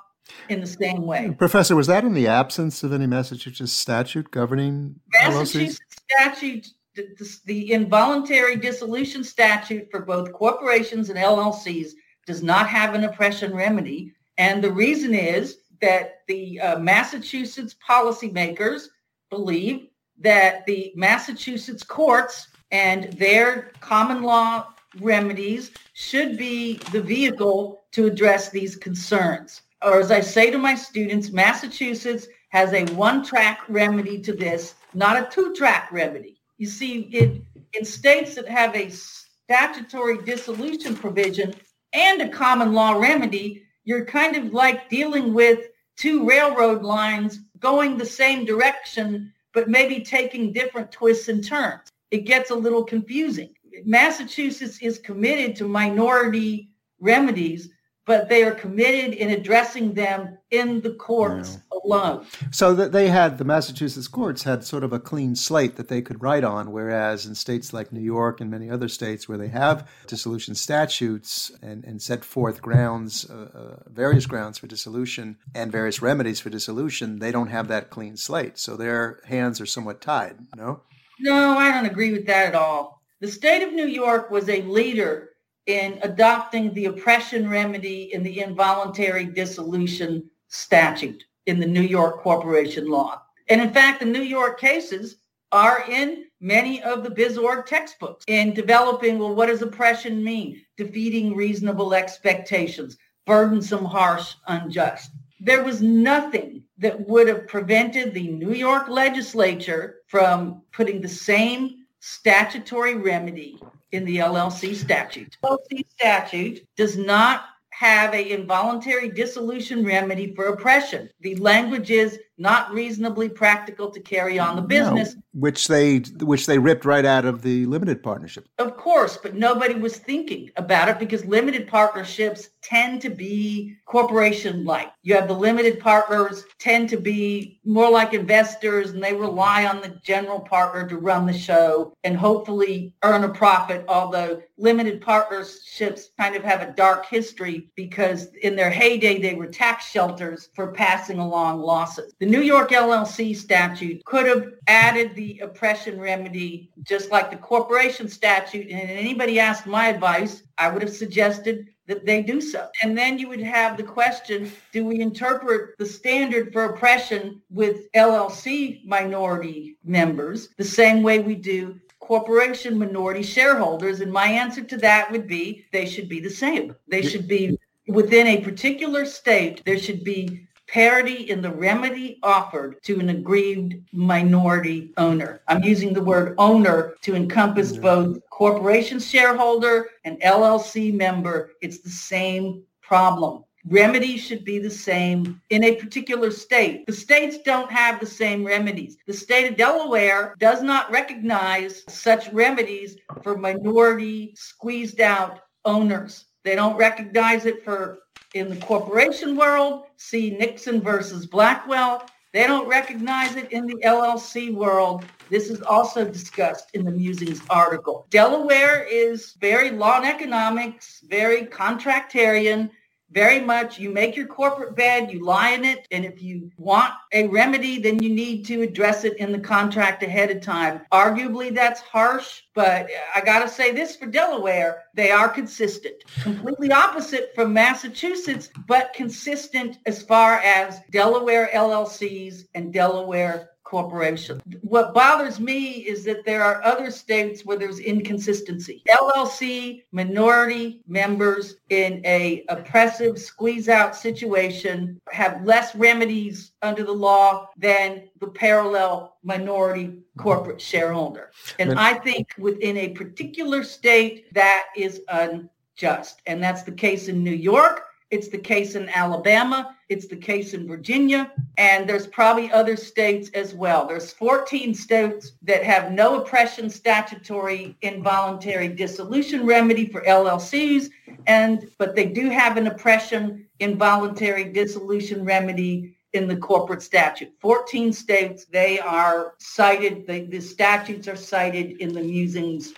in 0.50 0.62
the 0.62 0.68
same 0.68 1.06
way. 1.06 1.34
Professor, 1.38 1.76
was 1.76 1.88
that 1.88 2.04
in 2.04 2.14
the 2.14 2.28
absence 2.28 2.84
of 2.84 2.94
any 2.94 3.08
Massachusetts 3.08 3.72
statute 3.72 4.32
governing 4.32 5.00
Massachusetts 5.14 5.80
LLCs? 6.20 6.32
statute, 6.32 6.68
the, 6.96 7.40
the 7.46 7.72
involuntary 7.74 8.56
dissolution 8.56 9.24
statute 9.24 9.90
for 9.92 10.02
both 10.02 10.34
corporations 10.34 11.10
and 11.10 11.18
LLCs 11.18 11.92
does 12.26 12.44
not 12.44 12.68
have 12.68 12.94
an 12.94 13.04
oppression 13.04 13.56
remedy. 13.56 14.14
And 14.38 14.64
the 14.64 14.72
reason 14.72 15.14
is 15.14 15.60
that 15.82 16.22
the 16.28 16.60
uh, 16.60 16.80
Massachusetts 16.80 17.76
policymakers 17.88 18.88
believe 19.30 19.88
that 20.20 20.66
the 20.66 20.92
Massachusetts 20.96 21.84
courts 21.84 22.48
and 22.72 23.14
their 23.14 23.72
common 23.80 24.24
law 24.24 24.68
remedies 25.00 25.72
should 25.94 26.38
be 26.38 26.78
the 26.92 27.02
vehicle 27.02 27.84
to 27.92 28.06
address 28.06 28.50
these 28.50 28.76
concerns. 28.76 29.62
Or 29.84 30.00
as 30.00 30.12
I 30.12 30.22
say 30.22 30.50
to 30.52 30.58
my 30.58 30.76
students, 30.76 31.32
Massachusetts 31.32 32.28
has 32.50 32.74
a 32.74 32.86
one-track 32.94 33.62
remedy 33.68 34.20
to 34.22 34.34
this, 34.34 34.76
not 34.94 35.18
a 35.18 35.30
two-track 35.30 35.92
remedy. 35.92 36.40
You 36.58 36.68
see, 36.68 37.02
it, 37.12 37.42
in 37.74 37.86
states 37.86 38.36
that 38.36 38.48
have 38.48 38.76
a 38.76 38.90
statutory 38.90 40.24
dissolution 40.24 40.96
provision 40.96 41.54
and 41.94 42.22
a 42.22 42.30
common 42.30 42.74
law 42.74 42.94
remedy, 42.94 43.64
you're 43.84 44.06
kind 44.06 44.36
of 44.36 44.54
like 44.54 44.90
dealing 44.90 45.34
with 45.34 45.68
two 45.96 46.28
railroad 46.28 46.84
lines 46.84 47.40
going 47.60 47.98
the 47.98 48.06
same 48.06 48.46
direction, 48.46 49.32
but 49.54 49.70
maybe 49.70 50.04
taking 50.04 50.52
different 50.52 50.92
twists 50.92 51.28
and 51.28 51.44
turns. 51.44 51.92
It 52.12 52.26
gets 52.26 52.52
a 52.52 52.56
little 52.56 52.84
confusing. 52.84 53.54
Massachusetts 53.86 54.80
is 54.82 55.00
committed 55.00 55.56
to 55.58 55.68
minority 55.68 56.70
remedies, 57.00 57.70
but 58.08 58.30
they 58.30 58.42
are 58.44 58.54
committed 58.54 59.14
in 59.14 59.30
addressing 59.30 59.94
them 59.94 60.38
in 60.50 60.80
the 60.80 60.94
courts 60.94 61.60
yeah. 61.72 61.80
alone. 61.84 62.26
So 62.52 62.74
that 62.74 62.94
they 62.94 63.10
had 63.10 63.38
the 63.38 63.44
Massachusetts 63.44 64.08
courts 64.08 64.44
had 64.44 64.64
sort 64.64 64.86
of 64.86 64.94
a 64.94 65.00
clean 65.00 65.36
slate 65.36 65.76
that 65.76 65.90
they 65.90 66.02
could 66.02 66.24
write 66.24 66.46
on, 66.46 66.72
whereas 66.72 67.26
in 67.26 67.36
states 67.36 67.74
like 67.74 67.92
New 67.92 68.02
York 68.02 68.40
and 68.40 68.50
many 68.50 68.70
other 68.70 68.88
states 68.88 69.28
where 69.28 69.38
they 69.38 69.50
have 69.50 69.88
dissolution 70.08 70.56
statutes 70.56 71.52
and, 71.62 71.84
and 71.84 72.02
set 72.02 72.24
forth 72.24 72.62
grounds, 72.62 73.30
uh, 73.30 73.50
uh, 73.54 73.90
various 73.90 74.26
grounds 74.26 74.58
for 74.58 74.68
dissolution 74.68 75.38
and 75.54 75.70
various 75.70 76.02
remedies 76.02 76.40
for 76.40 76.50
dissolution, 76.50 77.20
they 77.20 77.34
don't 77.34 77.50
have 77.50 77.68
that 77.68 77.90
clean 77.90 78.16
slate. 78.16 78.58
So 78.58 78.78
their 78.78 79.20
hands 79.26 79.60
are 79.60 79.66
somewhat 79.66 80.00
tied. 80.00 80.38
No. 80.56 80.82
No, 81.20 81.58
I 81.58 81.72
don't 81.72 81.86
agree 81.86 82.14
with 82.14 82.26
that 82.28 82.48
at 82.48 82.56
all. 82.56 83.02
The 83.20 83.28
state 83.28 83.64
of 83.64 83.74
New 83.74 83.88
York 83.88 84.32
was 84.32 84.48
a 84.48 84.62
leader 84.62 85.32
in 85.68 86.00
adopting 86.02 86.74
the 86.74 86.86
oppression 86.86 87.50
remedy 87.50 88.14
in 88.14 88.24
the 88.24 88.42
involuntary 88.42 89.26
dissolution 89.26 90.30
statute 90.48 91.24
in 91.46 91.60
the 91.60 91.68
New 91.68 91.82
York 91.82 92.22
corporation 92.22 92.90
law. 92.90 93.22
And 93.50 93.62
in 93.62 93.72
fact, 93.72 94.00
the 94.00 94.06
New 94.06 94.22
York 94.22 94.60
cases 94.60 95.18
are 95.52 95.86
in 95.90 96.26
many 96.40 96.82
of 96.84 97.04
the 97.04 97.10
BizOrg 97.10 97.66
textbooks 97.66 98.26
in 98.28 98.54
developing, 98.54 99.20
well, 99.20 99.36
what 99.36 99.48
does 99.48 99.62
oppression 99.62 100.24
mean? 100.24 100.62
Defeating 100.78 101.36
reasonable 101.36 101.94
expectations, 101.94 102.98
burdensome, 103.26 103.86
harsh, 103.86 104.36
unjust. 104.48 105.12
There 105.40 105.64
was 105.64 105.82
nothing 105.82 106.64
that 106.78 107.08
would 107.08 107.28
have 107.28 107.48
prevented 107.48 108.14
the 108.14 108.28
New 108.28 108.54
York 108.54 108.88
legislature 108.88 109.98
from 110.08 110.62
putting 110.72 111.02
the 111.02 111.08
same 111.08 111.86
statutory 112.00 112.96
remedy 112.96 113.60
in 113.92 114.06
the 114.06 114.18
LLC 114.18 114.76
statute. 114.76 115.38
LLC 115.44 115.90
statute 115.90 116.68
does 116.76 116.98
not 116.98 117.46
have 117.70 118.14
a 118.14 118.32
involuntary 118.32 119.10
dissolution 119.10 119.86
remedy 119.86 120.34
for 120.34 120.48
oppression. 120.48 121.10
The 121.22 121.36
language 121.36 121.92
is 121.92 122.20
not 122.38 122.72
reasonably 122.72 123.30
practical 123.30 123.90
to 123.92 124.00
carry 124.00 124.38
on 124.38 124.56
the 124.56 124.62
business. 124.62 125.16
No, 125.16 125.22
which 125.34 125.68
they 125.68 126.00
which 126.22 126.46
they 126.46 126.58
ripped 126.58 126.86
right 126.86 127.06
out 127.06 127.26
of 127.26 127.42
the 127.42 127.66
limited 127.66 128.04
partnership. 128.04 128.48
Of 128.60 128.78
course, 128.78 129.18
but 129.18 129.36
nobody 129.36 129.76
was 129.76 129.98
thinking 129.98 130.52
about 130.56 130.90
it 130.90 131.00
because 131.00 131.26
limited 131.26 131.68
partnerships 131.68 132.50
tend 132.62 133.02
to 133.02 133.10
be 133.10 133.76
corporation 133.86 134.66
like. 134.66 134.92
You 135.04 135.16
have 135.16 135.28
the 135.28 135.34
limited 135.34 135.80
partners 135.80 136.46
tend 136.60 136.90
to 136.90 136.98
be 136.98 137.60
more 137.64 137.90
like 137.90 138.14
investors 138.14 138.92
and 138.92 139.04
they 139.04 139.14
rely 139.14 139.66
on 139.66 139.82
the 139.82 139.98
general 140.04 140.40
partner 140.40 140.88
to 140.90 140.98
run 140.98 141.26
the 141.26 141.38
show 141.38 141.94
and 142.04 142.18
hopefully 142.18 142.94
earn 143.04 143.24
a 143.24 143.30
profit, 143.30 143.86
although 143.88 144.42
limited 144.58 145.02
partnerships 145.02 146.10
kind 146.20 146.36
of 146.36 146.44
have 146.44 146.62
a 146.62 146.74
dark 146.74 147.06
history 147.06 147.70
because 147.76 148.28
in 148.42 148.56
their 148.56 148.70
heyday 148.70 149.20
they 149.20 149.36
were 149.36 149.48
tax 149.48 149.90
shelters 149.90 150.50
for 150.54 150.74
passing 150.74 151.20
along 151.20 151.60
losses. 151.60 152.14
The 152.20 152.26
New 152.28 152.42
York 152.42 152.72
LLC 152.72 153.34
statute 153.36 154.04
could 154.04 154.26
have 154.26 154.52
added 154.68 155.16
the 155.16 155.40
oppression 155.40 156.00
remedy 156.00 156.70
just 156.84 157.10
like 157.10 157.32
the 157.32 157.38
corporation 157.38 158.10
statute. 158.10 158.70
And 158.70 158.90
anybody 158.90 159.40
asked 159.40 159.66
my 159.66 159.88
advice, 159.88 160.44
I 160.58 160.70
would 160.70 160.82
have 160.82 160.92
suggested 160.92 161.70
that 161.86 162.06
they 162.06 162.22
do 162.22 162.42
so. 162.42 162.68
And 162.84 162.98
then 162.98 163.18
you 163.18 163.30
would 163.30 163.42
have 163.42 163.78
the 163.78 163.84
question, 163.84 164.52
do 164.74 164.84
we 164.84 165.00
interpret 165.00 165.78
the 165.78 165.86
standard 165.86 166.52
for 166.52 166.66
oppression 166.66 167.42
with 167.50 167.90
LLC 167.94 168.86
minority 168.86 169.78
members 169.86 170.50
the 170.58 170.66
same 170.66 171.02
way 171.02 171.20
we 171.20 171.36
do 171.36 171.80
corporation 172.00 172.78
minority 172.78 173.24
shareholders? 173.24 174.02
And 174.02 174.12
my 174.12 174.28
answer 174.28 174.64
to 174.64 174.78
that 174.78 175.10
would 175.12 175.28
be 175.28 175.66
they 175.72 175.86
should 175.86 176.10
be 176.10 176.20
the 176.20 176.30
same. 176.30 176.76
They 176.90 177.02
should 177.02 177.28
be 177.28 177.58
within 177.88 178.28
a 178.28 178.42
particular 178.42 179.06
state, 179.06 179.64
there 179.66 179.80
should 179.80 180.04
be 180.04 180.47
parity 180.78 181.28
in 181.32 181.42
the 181.42 181.50
remedy 181.50 182.20
offered 182.22 182.76
to 182.84 183.00
an 183.00 183.10
aggrieved 183.10 183.74
minority 183.94 184.94
owner. 184.98 185.42
I'm 185.48 185.64
using 185.64 185.92
the 185.92 186.04
word 186.04 186.36
owner 186.38 186.94
to 187.02 187.16
encompass 187.16 187.76
both 187.76 188.20
corporation 188.30 189.00
shareholder 189.00 189.90
and 190.06 190.22
LLC 190.22 190.94
member. 190.94 191.54
It's 191.64 191.80
the 191.80 191.90
same 191.90 192.62
problem. 192.80 193.44
Remedies 193.66 194.22
should 194.22 194.46
be 194.46 194.60
the 194.60 194.70
same 194.70 195.42
in 195.50 195.64
a 195.64 195.78
particular 195.78 196.30
state. 196.30 196.86
The 196.86 196.94
states 196.94 197.40
don't 197.40 197.72
have 197.72 198.00
the 198.00 198.06
same 198.06 198.46
remedies. 198.46 198.98
The 199.08 199.14
state 199.14 199.50
of 199.50 199.58
Delaware 199.58 200.36
does 200.38 200.62
not 200.62 200.92
recognize 200.92 201.86
such 201.90 202.32
remedies 202.32 202.98
for 203.24 203.36
minority 203.36 204.36
squeezed 204.36 205.02
out 205.02 205.40
owners. 205.66 206.26
They 206.44 206.56
don't 206.56 206.78
recognize 206.78 207.46
it 207.46 207.66
for 207.66 208.04
in 208.34 208.50
the 208.50 208.58
corporation 208.58 209.36
world. 209.36 209.86
See 209.98 210.32
Nixon 210.32 210.82
versus 210.82 211.26
Blackwell. 211.26 212.06
They 212.34 212.46
don't 212.46 212.68
recognize 212.68 213.36
it 213.36 213.52
in 213.52 213.66
the 213.66 213.78
LLC 213.86 214.54
world. 214.54 215.06
This 215.30 215.50
is 215.50 215.62
also 215.62 216.06
discussed 216.06 216.70
in 216.74 216.84
the 216.84 216.92
Musings 216.92 217.42
article. 217.50 218.06
Delaware 218.10 218.84
is 218.84 219.34
very 219.40 219.72
law 219.72 219.98
and 219.98 220.06
economics, 220.06 221.02
very 221.08 221.46
contractarian 221.46 222.70
very 223.12 223.40
much 223.40 223.80
you 223.80 223.90
make 223.90 224.16
your 224.16 224.28
corporate 224.28 224.76
bed, 224.76 225.12
you 225.12 225.24
lie 225.24 225.52
in 225.52 225.64
it, 225.64 225.88
and 225.92 226.06
if 226.06 226.22
you 226.22 226.52
want 226.58 226.94
a 227.14 227.28
remedy, 227.28 227.80
then 227.80 228.02
you 228.02 228.10
need 228.10 228.46
to 228.46 228.62
address 228.62 229.04
it 229.04 229.18
in 229.18 229.32
the 229.32 229.40
contract 229.40 230.04
ahead 230.04 230.30
of 230.30 230.42
time. 230.42 230.82
Arguably, 230.92 231.54
that's 231.54 231.82
harsh, 231.82 232.42
but 232.54 232.88
I 233.16 233.22
got 233.22 233.40
to 233.40 233.48
say 233.48 233.72
this 233.72 233.96
for 233.96 234.08
Delaware, 234.08 234.84
they 234.94 235.12
are 235.12 235.30
consistent. 235.30 235.96
Completely 236.22 236.72
opposite 236.72 237.32
from 237.34 237.54
Massachusetts, 237.54 238.50
but 238.68 238.94
consistent 238.94 239.78
as 239.86 240.02
far 240.02 240.40
as 240.40 240.82
Delaware 240.92 241.50
LLCs 241.54 242.44
and 242.56 242.74
Delaware 242.74 243.52
corporation. 243.68 244.42
What 244.62 244.94
bothers 244.94 245.42
me 245.42 245.72
is 245.72 246.06
that 246.06 246.26
there 246.26 246.42
are 246.42 246.64
other 246.64 246.90
states 246.90 247.44
where 247.44 247.58
there's 247.58 247.80
inconsistency. 247.80 248.82
LLC 248.90 249.84
minority 249.92 250.84
members 250.88 251.58
in 251.70 252.02
a 252.06 252.46
oppressive 252.48 253.20
squeeze 253.20 253.68
out 253.68 253.94
situation 253.94 255.02
have 255.12 255.44
less 255.44 255.76
remedies 255.76 256.54
under 256.62 256.84
the 256.84 256.94
law 256.94 257.50
than 257.58 258.08
the 258.22 258.28
parallel 258.28 259.18
minority 259.22 260.00
corporate 260.18 260.62
shareholder. 260.62 261.32
And 261.60 261.78
I 261.78 261.96
think 261.96 262.30
within 262.38 262.78
a 262.78 262.90
particular 262.90 263.66
state 263.66 264.34
that 264.34 264.68
is 264.78 265.02
unjust. 265.10 266.22
And 266.26 266.42
that's 266.42 266.64
the 266.64 266.72
case 266.72 267.10
in 267.10 267.22
New 267.22 267.32
York. 267.32 267.84
It's 268.10 268.30
the 268.30 268.38
case 268.38 268.76
in 268.76 268.88
Alabama. 268.90 269.76
It's 269.90 270.08
the 270.08 270.16
case 270.16 270.54
in 270.54 270.68
Virginia. 270.68 271.32
And 271.58 271.90
there's 271.90 272.08
probably 272.08 272.50
other 272.52 272.78
states 272.78 273.30
as 273.34 273.54
well. 273.54 273.86
There's 273.86 274.14
14 274.14 274.74
states 274.74 275.34
that 275.42 275.64
have 275.64 275.92
no 275.92 276.22
oppression 276.22 276.70
statutory 276.70 277.76
involuntary 277.82 278.70
dissolution 278.70 279.46
remedy 279.46 279.88
for 279.88 280.02
LLCs. 280.02 280.90
And 281.28 281.70
but 281.78 281.96
they 281.96 282.06
do 282.06 282.30
have 282.30 282.56
an 282.56 282.68
oppression 282.68 283.46
involuntary 283.60 284.46
dissolution 284.46 285.26
remedy 285.26 285.98
in 286.14 286.28
the 286.28 286.38
corporate 286.38 286.82
statute. 286.82 287.32
14 287.42 287.92
states, 287.92 288.46
they 288.46 288.80
are 288.80 289.34
cited, 289.40 290.08
the, 290.08 290.26
the 290.26 290.40
statutes 290.40 291.08
are 291.08 291.18
cited 291.18 291.82
in 291.82 291.94
the 291.94 292.02
musings 292.02 292.74